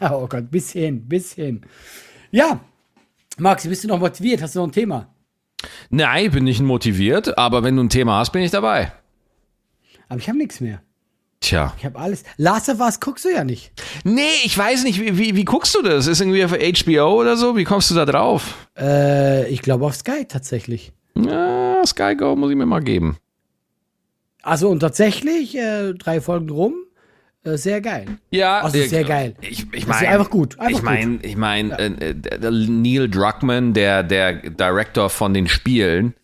oh 0.10 0.26
Gott, 0.26 0.50
bis 0.50 0.72
hin, 0.72 1.06
bis 1.08 1.32
hin. 1.34 1.62
Ja, 2.30 2.60
Max, 3.38 3.66
bist 3.66 3.84
du 3.84 3.88
noch 3.88 3.98
motiviert? 3.98 4.42
Hast 4.42 4.54
du 4.54 4.60
noch 4.60 4.68
ein 4.68 4.72
Thema? 4.72 5.08
Nein, 5.90 6.26
ich 6.26 6.32
bin 6.32 6.44
nicht 6.44 6.60
motiviert, 6.60 7.36
aber 7.38 7.62
wenn 7.62 7.76
du 7.76 7.82
ein 7.82 7.88
Thema 7.88 8.18
hast, 8.18 8.30
bin 8.30 8.42
ich 8.42 8.50
dabei. 8.50 8.92
Aber 10.08 10.18
ich 10.18 10.28
habe 10.28 10.38
nichts 10.38 10.60
mehr. 10.60 10.82
Tja. 11.40 11.74
Ich 11.78 11.84
habe 11.84 11.98
alles. 11.98 12.24
Last 12.36 12.68
of 12.68 12.80
Us 12.80 13.00
guckst 13.00 13.24
du 13.24 13.28
ja 13.30 13.44
nicht. 13.44 13.72
Nee, 14.04 14.22
ich 14.44 14.56
weiß 14.56 14.84
nicht. 14.84 15.00
Wie, 15.00 15.18
wie, 15.18 15.36
wie 15.36 15.44
guckst 15.44 15.74
du 15.74 15.82
das? 15.82 16.06
Ist 16.06 16.20
irgendwie 16.20 16.44
auf 16.44 16.52
HBO 16.52 17.20
oder 17.20 17.36
so? 17.36 17.56
Wie 17.56 17.64
kommst 17.64 17.90
du 17.90 17.94
da 17.94 18.06
drauf? 18.06 18.68
Äh, 18.78 19.48
ich 19.50 19.60
glaube 19.60 19.84
auf 19.84 19.94
Sky 19.94 20.24
tatsächlich. 20.26 20.92
Ja, 21.16 21.84
Sky 21.84 22.16
Go 22.16 22.34
muss 22.34 22.50
ich 22.50 22.56
mir 22.56 22.66
mal 22.66 22.82
geben. 22.82 23.18
Also 24.42 24.68
und 24.68 24.80
tatsächlich 24.80 25.56
äh, 25.56 25.92
drei 25.94 26.20
Folgen 26.20 26.50
rum. 26.50 26.74
Äh, 27.44 27.58
sehr 27.58 27.80
geil. 27.80 28.06
Ja, 28.30 28.60
also 28.60 28.82
sehr 28.82 29.04
geil. 29.04 29.34
Ich, 29.40 29.66
ich 29.72 29.86
meine, 29.86 30.08
einfach 30.08 30.30
gut. 30.30 30.58
Einfach 30.58 30.78
ich 30.78 30.82
meine, 30.82 31.18
ich 31.22 31.36
meine, 31.36 31.70
ja. 31.70 31.76
äh, 31.76 32.10
äh 32.10 32.50
Neil 32.50 33.08
Druckmann, 33.08 33.74
der 33.74 34.02
der 34.02 34.32
Director 34.50 35.10
von 35.10 35.34
den 35.34 35.46
Spielen, 35.46 36.14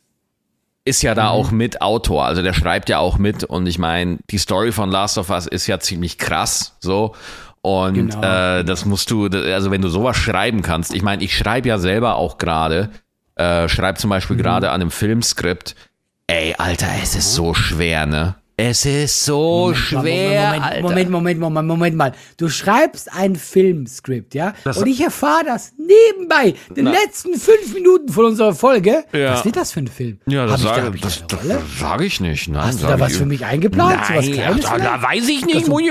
ist 0.85 1.03
ja 1.03 1.14
da 1.14 1.25
mhm. 1.25 1.29
auch 1.29 1.51
mit 1.51 1.83
Autor, 1.83 2.25
also 2.25 2.43
der 2.43 2.55
schreibt 2.55 2.89
ja 2.89 2.99
auch 2.99 3.18
mit 3.18 3.45
und 3.45 3.66
ich 3.66 3.79
meine, 3.79 4.18
die 4.31 4.39
Story 4.39 4.73
von 4.73 4.91
Last 4.91 5.18
of 5.18 5.31
Us 5.31 5.47
ist 5.47 5.66
ja 5.66 5.79
ziemlich 5.79 6.18
krass, 6.18 6.77
so. 6.81 7.14
Und 7.62 7.95
genau. 7.95 8.23
äh, 8.23 8.64
das 8.64 8.87
musst 8.87 9.11
du, 9.11 9.27
also 9.27 9.71
wenn 9.71 9.83
du 9.83 9.89
sowas 9.91 10.16
schreiben 10.16 10.62
kannst, 10.62 10.95
ich 10.95 11.03
meine, 11.03 11.23
ich 11.23 11.37
schreibe 11.37 11.68
ja 11.68 11.79
selber 11.79 12.16
auch 12.16 12.39
gerade, 12.39 12.89
äh, 13.35 13.68
schreibe 13.68 13.99
zum 13.99 14.09
Beispiel 14.09 14.37
mhm. 14.37 14.41
gerade 14.41 14.71
an 14.71 14.81
einem 14.81 14.91
Filmskript, 14.91 15.77
ey, 16.27 16.55
Alter, 16.57 16.89
es 17.03 17.14
ist 17.14 17.35
so 17.35 17.53
schwer, 17.53 18.07
ne? 18.07 18.37
Es 18.62 18.84
ist 18.84 19.24
so 19.24 19.72
Moment, 19.72 19.78
schwer. 19.78 20.00
Moment, 20.02 20.64
Alter. 20.64 20.82
Moment, 20.82 21.11
Moment, 21.11 21.40
Moment, 21.40 21.66
Moment 21.68 21.96
mal. 21.96 22.12
Du 22.36 22.50
schreibst 22.50 23.11
ein 23.11 23.34
Filmskript, 23.34 24.34
ja? 24.34 24.52
Das 24.64 24.76
und 24.76 24.86
ich 24.86 25.00
erfahre 25.00 25.44
das 25.46 25.72
nebenbei, 25.78 26.54
den 26.76 26.84
Na. 26.84 26.90
letzten 26.90 27.38
fünf 27.38 27.72
Minuten 27.72 28.11
von 28.11 28.26
unserer 28.26 28.54
Folge. 28.54 29.04
Ja. 29.14 29.32
Was 29.32 29.46
wird 29.46 29.56
das 29.56 29.72
für 29.72 29.80
ein 29.80 29.86
Film? 29.86 30.18
Ja, 30.26 30.44
das 30.44 30.61
sage 30.61 30.92
ich, 30.94 31.00
das, 31.00 31.24
das 31.26 31.40
sag 31.78 32.02
ich 32.02 32.20
nicht. 32.20 32.48
Nein, 32.48 32.62
Hast 32.64 32.82
du 32.82 32.86
da 32.86 33.00
was 33.00 33.16
für 33.16 33.24
mich 33.24 33.46
eingeplant? 33.46 33.96
Nein, 33.96 34.06
so 34.08 34.14
was 34.14 34.36
Kleines 34.36 34.64
ja, 34.64 34.76
da, 34.76 34.96
da, 34.96 35.02
weiß 35.02 35.28
ich 35.30 35.46
nicht. 35.46 35.56
Also, 35.56 35.70
mui. 35.70 35.84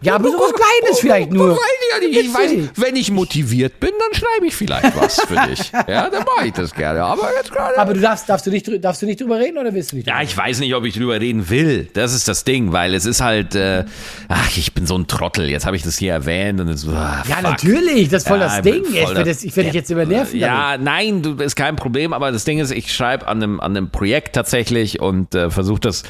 Ja, 0.00 0.14
aber 0.14 0.30
so 0.30 0.38
was 0.38 0.52
Kleines 0.54 1.00
vielleicht 1.00 1.30
nur. 1.30 1.58
Ich, 2.00 2.16
ich 2.16 2.32
weiß, 2.32 2.52
wenn 2.76 2.96
ich 2.96 3.10
motiviert 3.10 3.80
bin, 3.80 3.90
dann 3.90 4.18
schreibe 4.18 4.46
ich 4.46 4.54
vielleicht 4.54 4.96
was 4.96 5.20
für 5.20 5.36
dich. 5.48 5.70
Ja, 5.72 6.08
dann 6.08 6.24
mache 6.24 6.46
ich 6.46 6.54
das 6.54 6.74
gerne. 6.74 7.02
Aber 7.02 7.28
jetzt 7.36 7.52
gerade. 7.52 7.76
Aber 7.76 7.92
du 7.92 8.00
darfst, 8.00 8.26
darfst, 8.30 8.46
du 8.46 8.50
nicht, 8.50 8.66
darfst 8.82 9.02
du 9.02 9.06
nicht 9.06 9.20
drüber 9.20 9.38
reden 9.38 9.58
oder 9.58 9.74
willst 9.74 9.92
du 9.92 9.96
nicht? 9.96 10.08
Ja, 10.08 10.22
ich 10.22 10.34
weiß 10.34 10.60
nicht, 10.60 10.74
ob 10.74 10.86
ich 10.86 10.94
drüber 10.94 11.20
reden 11.20 11.50
will. 11.50 11.86
Das 11.98 12.14
ist 12.14 12.28
das 12.28 12.44
Ding, 12.44 12.72
weil 12.72 12.94
es 12.94 13.04
ist 13.04 13.20
halt, 13.20 13.54
äh, 13.54 13.84
ach, 14.28 14.56
ich 14.56 14.72
bin 14.72 14.86
so 14.86 14.96
ein 14.96 15.06
Trottel. 15.06 15.48
Jetzt 15.48 15.66
habe 15.66 15.76
ich 15.76 15.82
das 15.82 15.98
hier 15.98 16.12
erwähnt 16.12 16.60
und 16.60 16.68
es, 16.68 16.86
ah, 16.88 17.22
Ja, 17.28 17.42
natürlich, 17.42 18.08
das 18.08 18.22
ist 18.22 18.28
voll 18.28 18.38
ja, 18.38 18.46
das 18.46 18.62
Ding. 18.62 18.84
Ich 18.88 18.94
werde 18.94 19.34
dich 19.34 19.74
jetzt 19.74 19.90
übernerven. 19.90 20.38
Ja, 20.38 20.72
damit. 20.72 20.84
nein, 20.84 21.22
du, 21.22 21.34
ist 21.34 21.56
kein 21.56 21.76
Problem, 21.76 22.12
aber 22.12 22.32
das 22.32 22.44
Ding 22.44 22.58
ist, 22.58 22.70
ich 22.70 22.94
schreibe 22.94 23.26
an 23.26 23.42
einem, 23.42 23.60
an 23.60 23.76
einem 23.76 23.90
Projekt 23.90 24.34
tatsächlich 24.34 25.00
und 25.00 25.34
äh, 25.34 25.50
versuche 25.50 25.80
das 25.80 26.04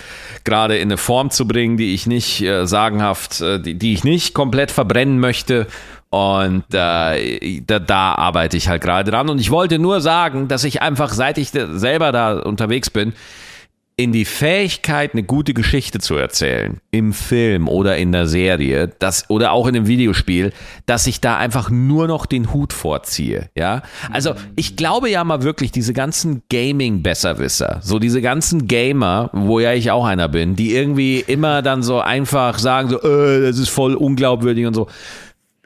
gerade 0.45 0.76
in 0.76 0.89
eine 0.89 0.97
Form 0.99 1.30
zu 1.30 1.49
bringen, 1.49 1.76
die 1.76 1.95
ich 1.95 2.07
nicht 2.07 2.43
äh, 2.43 2.66
sagenhaft, 2.66 3.41
äh, 3.41 3.59
die, 3.59 3.74
die 3.74 3.93
ich 3.93 4.05
nicht 4.05 4.34
komplett 4.34 4.70
verbrennen 4.70 5.18
möchte. 5.20 5.66
Und 6.11 6.64
äh, 6.72 7.61
da, 7.66 7.78
da 7.78 8.14
arbeite 8.14 8.57
ich 8.57 8.68
halt 8.68 8.82
gerade 8.82 9.11
dran. 9.11 9.28
Und 9.28 9.41
ich 9.41 9.51
wollte 9.51 9.78
nur 9.78 10.01
sagen, 10.01 10.49
dass 10.49 10.64
ich 10.64 10.80
einfach, 10.80 11.12
seit 11.12 11.36
ich 11.39 11.51
selber 11.51 12.12
da 12.12 12.39
unterwegs 12.39 12.89
bin, 12.89 13.12
in 13.99 14.12
die 14.12 14.24
Fähigkeit, 14.24 15.12
eine 15.12 15.24
gute 15.24 15.55
Geschichte 15.55 15.99
zu 15.99 16.14
erzählen, 16.14 16.80
im 16.92 17.12
Film 17.12 17.66
oder 17.66 17.96
in 17.96 18.12
der 18.12 18.28
Serie, 18.28 18.92
das, 19.01 19.28
oder 19.28 19.51
auch 19.51 19.66
in 19.66 19.74
einem 19.74 19.88
Videospiel, 19.88 20.53
dass 20.86 21.09
ich 21.09 21.20
da 21.20 21.36
einfach 21.36 21.68
nur 21.68 22.07
noch 22.07 22.24
den 22.24 22.55
Hut 22.55 22.72
vorziehe, 22.72 23.51
ja. 23.57 23.82
Also, 24.12 24.34
ich 24.55 24.76
glaube 24.76 25.11
ja 25.11 25.24
mal 25.24 25.42
wirklich, 25.42 25.72
diese 25.72 25.94
ganzen 25.94 26.42
Gaming-Besserwisser, 26.49 27.80
so 27.82 27.99
diese 27.99 28.22
ganzen 28.22 28.68
Gamer, 28.68 29.30
wo 29.32 29.59
ja 29.59 29.72
ich 29.72 29.90
auch 29.90 30.07
einer 30.07 30.28
bin, 30.28 30.55
die 30.55 30.76
irgendwie 30.76 31.18
immer 31.18 31.61
dann 31.62 31.82
so 31.82 31.99
einfach 31.99 32.61
sagen 32.61 32.90
so, 32.90 33.03
äh, 33.03 33.49
das 33.49 33.59
ist 33.59 33.68
voll 33.68 33.96
unglaubwürdig 33.96 34.64
und 34.64 34.74
so 34.74 34.86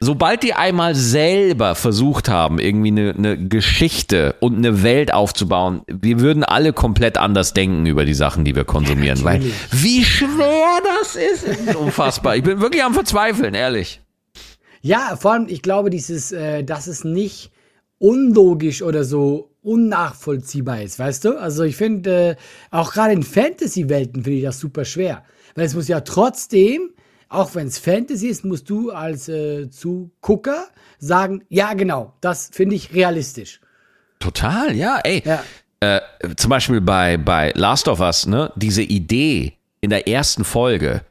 sobald 0.02 0.42
die 0.42 0.52
einmal 0.52 0.96
selber 0.96 1.76
versucht 1.76 2.28
haben, 2.28 2.58
irgendwie 2.58 2.88
eine, 2.88 3.14
eine, 3.16 3.48
Geschichte 3.48 4.34
und 4.40 4.56
eine 4.56 4.82
Welt 4.82 5.14
aufzubauen, 5.14 5.82
wir 5.86 6.18
würden 6.18 6.42
alle 6.42 6.72
komplett 6.72 7.18
anders 7.18 7.54
denken 7.54 7.86
über 7.86 8.04
die 8.04 8.14
Sachen, 8.14 8.44
die 8.44 8.56
wir 8.56 8.64
konsumieren. 8.64 9.18
Ja, 9.18 9.24
weil 9.24 9.42
wie 9.70 10.04
schwer 10.04 10.80
das 11.00 11.14
ist, 11.14 11.44
ist 11.44 11.76
unfassbar. 11.76 12.36
Ich 12.36 12.42
bin 12.42 12.60
wirklich 12.60 12.82
am 12.82 12.94
Verzweifeln, 12.94 13.54
ehrlich. 13.54 14.00
Ja, 14.80 15.16
vor 15.16 15.34
allem, 15.34 15.46
ich 15.48 15.62
glaube, 15.62 15.88
dieses, 15.88 16.32
äh, 16.32 16.64
dass 16.64 16.88
es 16.88 17.04
nicht 17.04 17.52
unlogisch 17.98 18.82
oder 18.82 19.04
so 19.04 19.52
unnachvollziehbar 19.62 20.82
ist, 20.82 20.98
weißt 20.98 21.24
du? 21.24 21.38
Also 21.38 21.62
ich 21.62 21.76
finde, 21.76 22.30
äh, 22.30 22.36
auch 22.72 22.92
gerade 22.92 23.12
in 23.12 23.22
Fantasy-Welten 23.22 24.24
finde 24.24 24.38
ich 24.38 24.44
das 24.44 24.58
super 24.58 24.84
schwer. 24.84 25.22
Weil 25.54 25.66
es 25.66 25.74
muss 25.76 25.86
ja 25.86 26.00
trotzdem 26.00 26.90
auch 27.32 27.54
wenn 27.54 27.66
es 27.66 27.78
Fantasy 27.78 28.28
ist, 28.28 28.44
musst 28.44 28.68
du 28.68 28.90
als 28.90 29.28
äh, 29.28 29.70
Zugucker 29.70 30.66
sagen, 30.98 31.44
ja 31.48 31.74
genau, 31.74 32.14
das 32.20 32.50
finde 32.52 32.76
ich 32.76 32.92
realistisch. 32.92 33.60
Total, 34.18 34.74
ja, 34.76 35.00
ey. 35.02 35.22
Ja. 35.24 35.42
Äh, 35.80 36.00
zum 36.36 36.50
Beispiel 36.50 36.80
bei, 36.80 37.16
bei 37.16 37.52
Last 37.54 37.88
of 37.88 38.00
Us, 38.00 38.26
ne, 38.26 38.52
diese 38.54 38.82
Idee 38.82 39.54
in 39.80 39.90
der 39.90 40.06
ersten 40.06 40.44
Folge, 40.44 41.02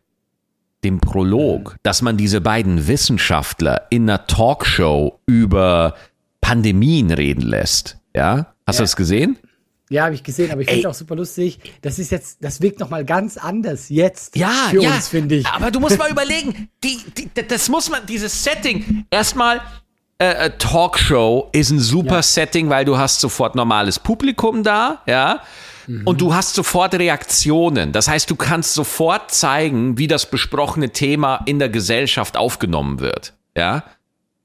dem 0.84 1.00
Prolog, 1.00 1.74
mhm. 1.74 1.78
dass 1.84 2.02
man 2.02 2.18
diese 2.18 2.40
beiden 2.42 2.88
Wissenschaftler 2.88 3.88
in 3.90 4.10
einer 4.10 4.28
Talkshow 4.28 5.20
über 5.26 5.96
Pandemien 6.40 7.12
reden 7.12 7.42
lässt. 7.42 7.98
Ja? 8.16 8.54
Hast 8.66 8.78
ja. 8.78 8.82
du 8.82 8.84
das 8.84 8.96
gesehen? 8.96 9.38
Ja, 9.92 10.06
habe 10.06 10.16
ich 10.16 10.24
gesehen, 10.24 10.52
aber 10.52 10.62
ich 10.62 10.70
finde 10.70 10.90
auch 10.90 10.94
super 10.94 11.18
lustig. 11.18 11.60
Das 11.82 12.00
ist 12.00 12.12
jetzt, 12.12 12.38
das 12.42 12.62
wirkt 12.62 12.80
noch 12.80 12.90
mal 12.90 13.04
ganz 13.04 13.36
anders 13.36 13.90
jetzt 13.90 14.38
ja, 14.38 14.68
für 14.70 14.82
ja, 14.82 14.96
uns, 14.96 15.10
finde 15.10 15.36
ich. 15.36 15.46
Aber 15.48 15.70
du 15.70 15.82
musst 15.82 15.98
mal 15.98 16.10
überlegen, 16.12 16.70
die, 16.82 16.98
die, 17.18 17.30
das 17.46 17.68
muss 17.68 17.90
man, 17.90 18.06
dieses 18.06 18.42
Setting, 18.42 19.06
erstmal 19.12 19.60
äh, 20.18 20.46
äh, 20.46 20.52
Talkshow 20.58 21.50
ist 21.52 21.72
ein 21.72 21.80
super 21.80 22.16
ja. 22.16 22.22
Setting, 22.22 22.70
weil 22.70 22.86
du 22.86 22.98
hast 22.98 23.20
sofort 23.20 23.56
normales 23.56 24.00
Publikum 24.00 24.64
da, 24.64 25.02
ja. 25.08 25.42
Mhm. 25.88 26.04
Und 26.06 26.22
du 26.22 26.34
hast 26.34 26.54
sofort 26.54 26.94
Reaktionen. 26.94 27.92
Das 27.92 28.08
heißt, 28.08 28.30
du 28.30 28.38
kannst 28.38 28.74
sofort 28.74 29.32
zeigen, 29.32 29.98
wie 29.98 30.08
das 30.08 30.26
besprochene 30.30 30.92
Thema 30.92 31.42
in 31.48 31.60
der 31.60 31.68
Gesellschaft 31.68 32.38
aufgenommen 32.38 33.02
wird. 33.02 33.34
Ja. 33.58 33.84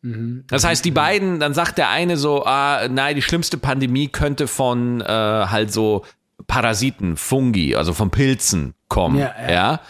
Mhm. 0.06 0.44
Das 0.48 0.64
heißt, 0.64 0.84
die 0.84 0.90
beiden, 0.90 1.40
dann 1.40 1.54
sagt 1.54 1.78
der 1.78 1.88
eine 1.88 2.16
so, 2.16 2.44
ah, 2.44 2.88
nein, 2.88 3.16
die 3.16 3.22
schlimmste 3.22 3.58
Pandemie 3.58 4.08
könnte 4.08 4.46
von 4.46 5.00
äh, 5.00 5.04
halt 5.06 5.72
so 5.72 6.04
Parasiten, 6.46 7.16
Fungi, 7.16 7.74
also 7.74 7.92
von 7.92 8.10
Pilzen 8.10 8.74
kommen. 8.88 9.18
Ja, 9.18 9.34
ja, 9.40 9.52
ja. 9.52 9.80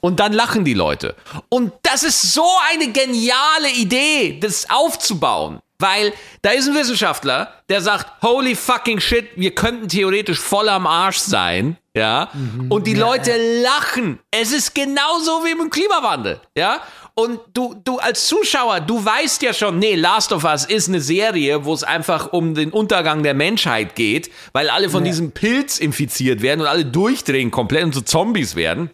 Und 0.00 0.18
dann 0.18 0.32
lachen 0.32 0.64
die 0.64 0.74
Leute. 0.74 1.14
Und 1.48 1.72
das 1.82 2.02
ist 2.02 2.32
so 2.32 2.46
eine 2.72 2.90
geniale 2.90 3.70
Idee, 3.76 4.38
das 4.40 4.68
aufzubauen. 4.70 5.60
Weil 5.78 6.12
da 6.42 6.50
ist 6.50 6.68
ein 6.68 6.74
Wissenschaftler, 6.74 7.54
der 7.70 7.80
sagt, 7.80 8.22
holy 8.22 8.54
fucking 8.54 9.00
shit, 9.00 9.28
wir 9.36 9.54
könnten 9.54 9.88
theoretisch 9.88 10.38
voll 10.38 10.68
am 10.68 10.86
Arsch 10.86 11.16
sein, 11.16 11.78
ja. 11.94 12.28
Mhm, 12.34 12.70
und 12.70 12.86
die 12.86 12.92
ja, 12.92 13.00
Leute 13.00 13.34
lachen. 13.62 14.18
Es 14.30 14.52
ist 14.52 14.74
genauso 14.74 15.42
wie 15.44 15.54
mit 15.54 15.62
dem 15.62 15.70
Klimawandel, 15.70 16.40
ja. 16.54 16.80
Und 17.14 17.40
du, 17.54 17.74
du 17.84 17.98
als 17.98 18.26
Zuschauer, 18.26 18.80
du 18.80 19.04
weißt 19.04 19.42
ja 19.42 19.52
schon, 19.52 19.78
nee, 19.78 19.94
Last 19.94 20.32
of 20.32 20.44
Us 20.44 20.64
ist 20.64 20.88
eine 20.88 21.00
Serie, 21.00 21.64
wo 21.64 21.74
es 21.74 21.82
einfach 21.84 22.32
um 22.32 22.54
den 22.54 22.70
Untergang 22.70 23.22
der 23.22 23.34
Menschheit 23.34 23.94
geht, 23.96 24.30
weil 24.52 24.70
alle 24.70 24.88
von 24.88 25.04
Ja. 25.04 25.10
diesem 25.10 25.32
Pilz 25.32 25.78
infiziert 25.78 26.40
werden 26.42 26.60
und 26.60 26.66
alle 26.66 26.84
durchdrehen 26.86 27.50
komplett 27.50 27.84
und 27.84 27.94
so 27.94 28.00
Zombies 28.00 28.54
werden. 28.56 28.90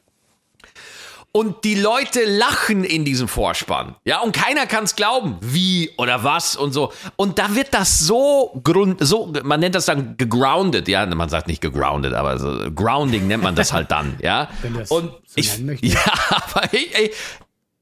Und 1.33 1.64
die 1.64 1.75
Leute 1.75 2.25
lachen 2.25 2.83
in 2.83 3.05
diesem 3.05 3.29
Vorspann. 3.29 3.95
Ja, 4.07 4.21
und 4.23 4.35
keiner 4.35 4.64
kann 4.64 4.85
es 4.85 4.97
glauben, 4.97 5.37
wie 5.43 5.91
oder 5.99 6.25
was 6.25 6.57
und 6.57 6.73
so. 6.73 6.95
Und 7.17 7.39
da 7.39 7.55
wird 7.55 7.75
das 7.75 7.99
so 7.99 8.59
grund, 8.64 9.07
so, 9.07 9.31
man 9.43 9.61
nennt 9.61 9.75
das 9.75 9.85
dann 9.85 10.17
gegroundet, 10.17 10.89
ja, 10.89 11.05
man 11.05 11.29
sagt 11.29 11.47
nicht 11.49 11.61
gegroundet, 11.61 12.14
aber 12.14 12.39
so 12.39 12.71
Grounding 12.75 13.27
nennt 13.27 13.43
man 13.43 13.55
das 13.55 13.75
halt 13.75 13.91
dann, 13.91 14.17
ja. 14.23 14.49
Wenn 14.62 14.79
das 14.79 14.91
und 14.91 15.11
so 15.27 15.35
ich, 15.35 15.59
ja, 15.83 16.01
aber 16.31 16.73
ich, 16.73 16.97
ey, 16.97 17.12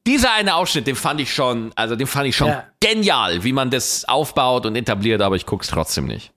dieser 0.06 0.32
eine 0.34 0.54
Ausschnitt, 0.56 0.86
den 0.86 0.96
fand 0.96 1.20
ich 1.20 1.32
schon, 1.32 1.72
also 1.76 1.96
den 1.96 2.06
fand 2.06 2.26
ich 2.26 2.36
schon 2.36 2.48
Ja. 2.48 2.64
genial, 2.80 3.42
wie 3.44 3.52
man 3.52 3.70
das 3.70 4.04
aufbaut 4.06 4.66
und 4.66 4.76
etabliert, 4.76 5.22
aber 5.22 5.36
ich 5.36 5.46
guck's 5.46 5.68
trotzdem 5.68 6.06
nicht. 6.06 6.32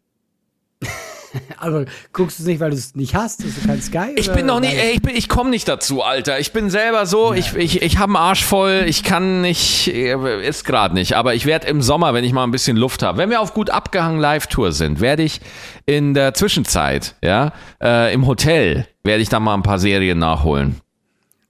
Aber 1.58 1.86
guckst 2.14 2.40
du 2.40 2.44
es 2.44 2.48
nicht, 2.48 2.60
weil 2.62 2.72
du 2.72 2.78
es 2.78 2.96
nicht 2.96 3.14
hast? 3.14 3.44
Hast 3.44 3.62
du 3.62 3.68
kein 3.68 3.82
Sky? 3.82 4.14
Ich 4.16 4.32
bin 4.32 4.46
noch 4.46 4.62
weil- 4.62 4.70
ey, 4.72 4.92
ich, 4.94 5.02
bin, 5.02 5.16
ich 5.16 5.28
komme 5.28 5.50
nicht 5.50 5.68
dazu, 5.68 6.02
Alter. 6.02 6.40
Ich 6.40 6.54
bin 6.54 6.70
selber 6.70 7.06
so, 7.06 7.34
ich, 7.34 7.54
ich, 7.56 7.82
ich 7.82 7.98
habe 7.98 8.12
einen 8.12 8.16
Arsch 8.16 8.44
voll, 8.46 8.86
ich 8.88 9.04
kann 9.04 9.42
nicht, 9.42 9.88
äh, 9.90 10.48
ist 10.48 10.64
gerade 10.64 10.94
nicht. 10.96 11.16
Aber 11.18 11.36
ich 11.36 11.46
werde 11.46 11.68
im 11.68 11.82
Sommer, 11.82 12.14
wenn 12.14 12.24
ich 12.24 12.32
mal 12.32 12.44
ein 12.46 12.52
bisschen 12.52 12.78
Luft 12.78 13.04
habe, 13.04 13.18
wenn 13.18 13.30
wir 13.30 13.42
auf 13.42 13.54
gut 13.54 13.70
abgehangen 13.70 14.20
Live-Tour 14.22 14.72
sind, 14.72 15.02
werde 15.02 15.24
ich 15.24 15.42
in 15.86 16.14
der 16.14 16.34
Zwischenzeit, 16.34 17.16
ja, 17.22 17.52
äh, 17.84 18.14
im 18.14 18.26
Hotel, 18.26 18.88
werde 19.04 19.22
ich 19.22 19.30
dann 19.30 19.44
mal 19.44 19.54
ein 19.56 19.64
paar 19.64 19.80
Serien 19.80 20.18
nachholen. 20.20 20.80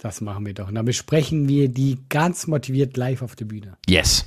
Das 0.08 0.22
machen 0.22 0.46
wir 0.46 0.54
doch. 0.54 0.70
Und 0.70 0.76
dann 0.76 0.86
besprechen 0.86 1.50
wir 1.50 1.68
die 1.68 1.98
ganz 2.08 2.48
motiviert 2.48 2.96
live 2.96 3.22
auf 3.22 3.36
der 3.36 3.44
Bühne. 3.44 3.76
Yes. 3.90 4.26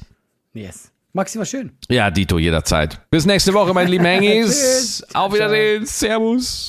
Yes. 0.53 0.91
Maxi, 1.15 1.39
war 1.39 1.47
schön. 1.47 1.71
Ja, 1.89 2.11
Dito, 2.11 2.39
jederzeit. 2.39 3.01
Bis 3.11 3.25
nächste 3.25 3.55
Woche, 3.55 3.73
meine 3.73 3.89
lieben 3.89 4.05
Hengis. 4.05 5.03
Auf 5.15 5.33
Wiedersehen. 5.33 5.87
Servus. 5.87 6.69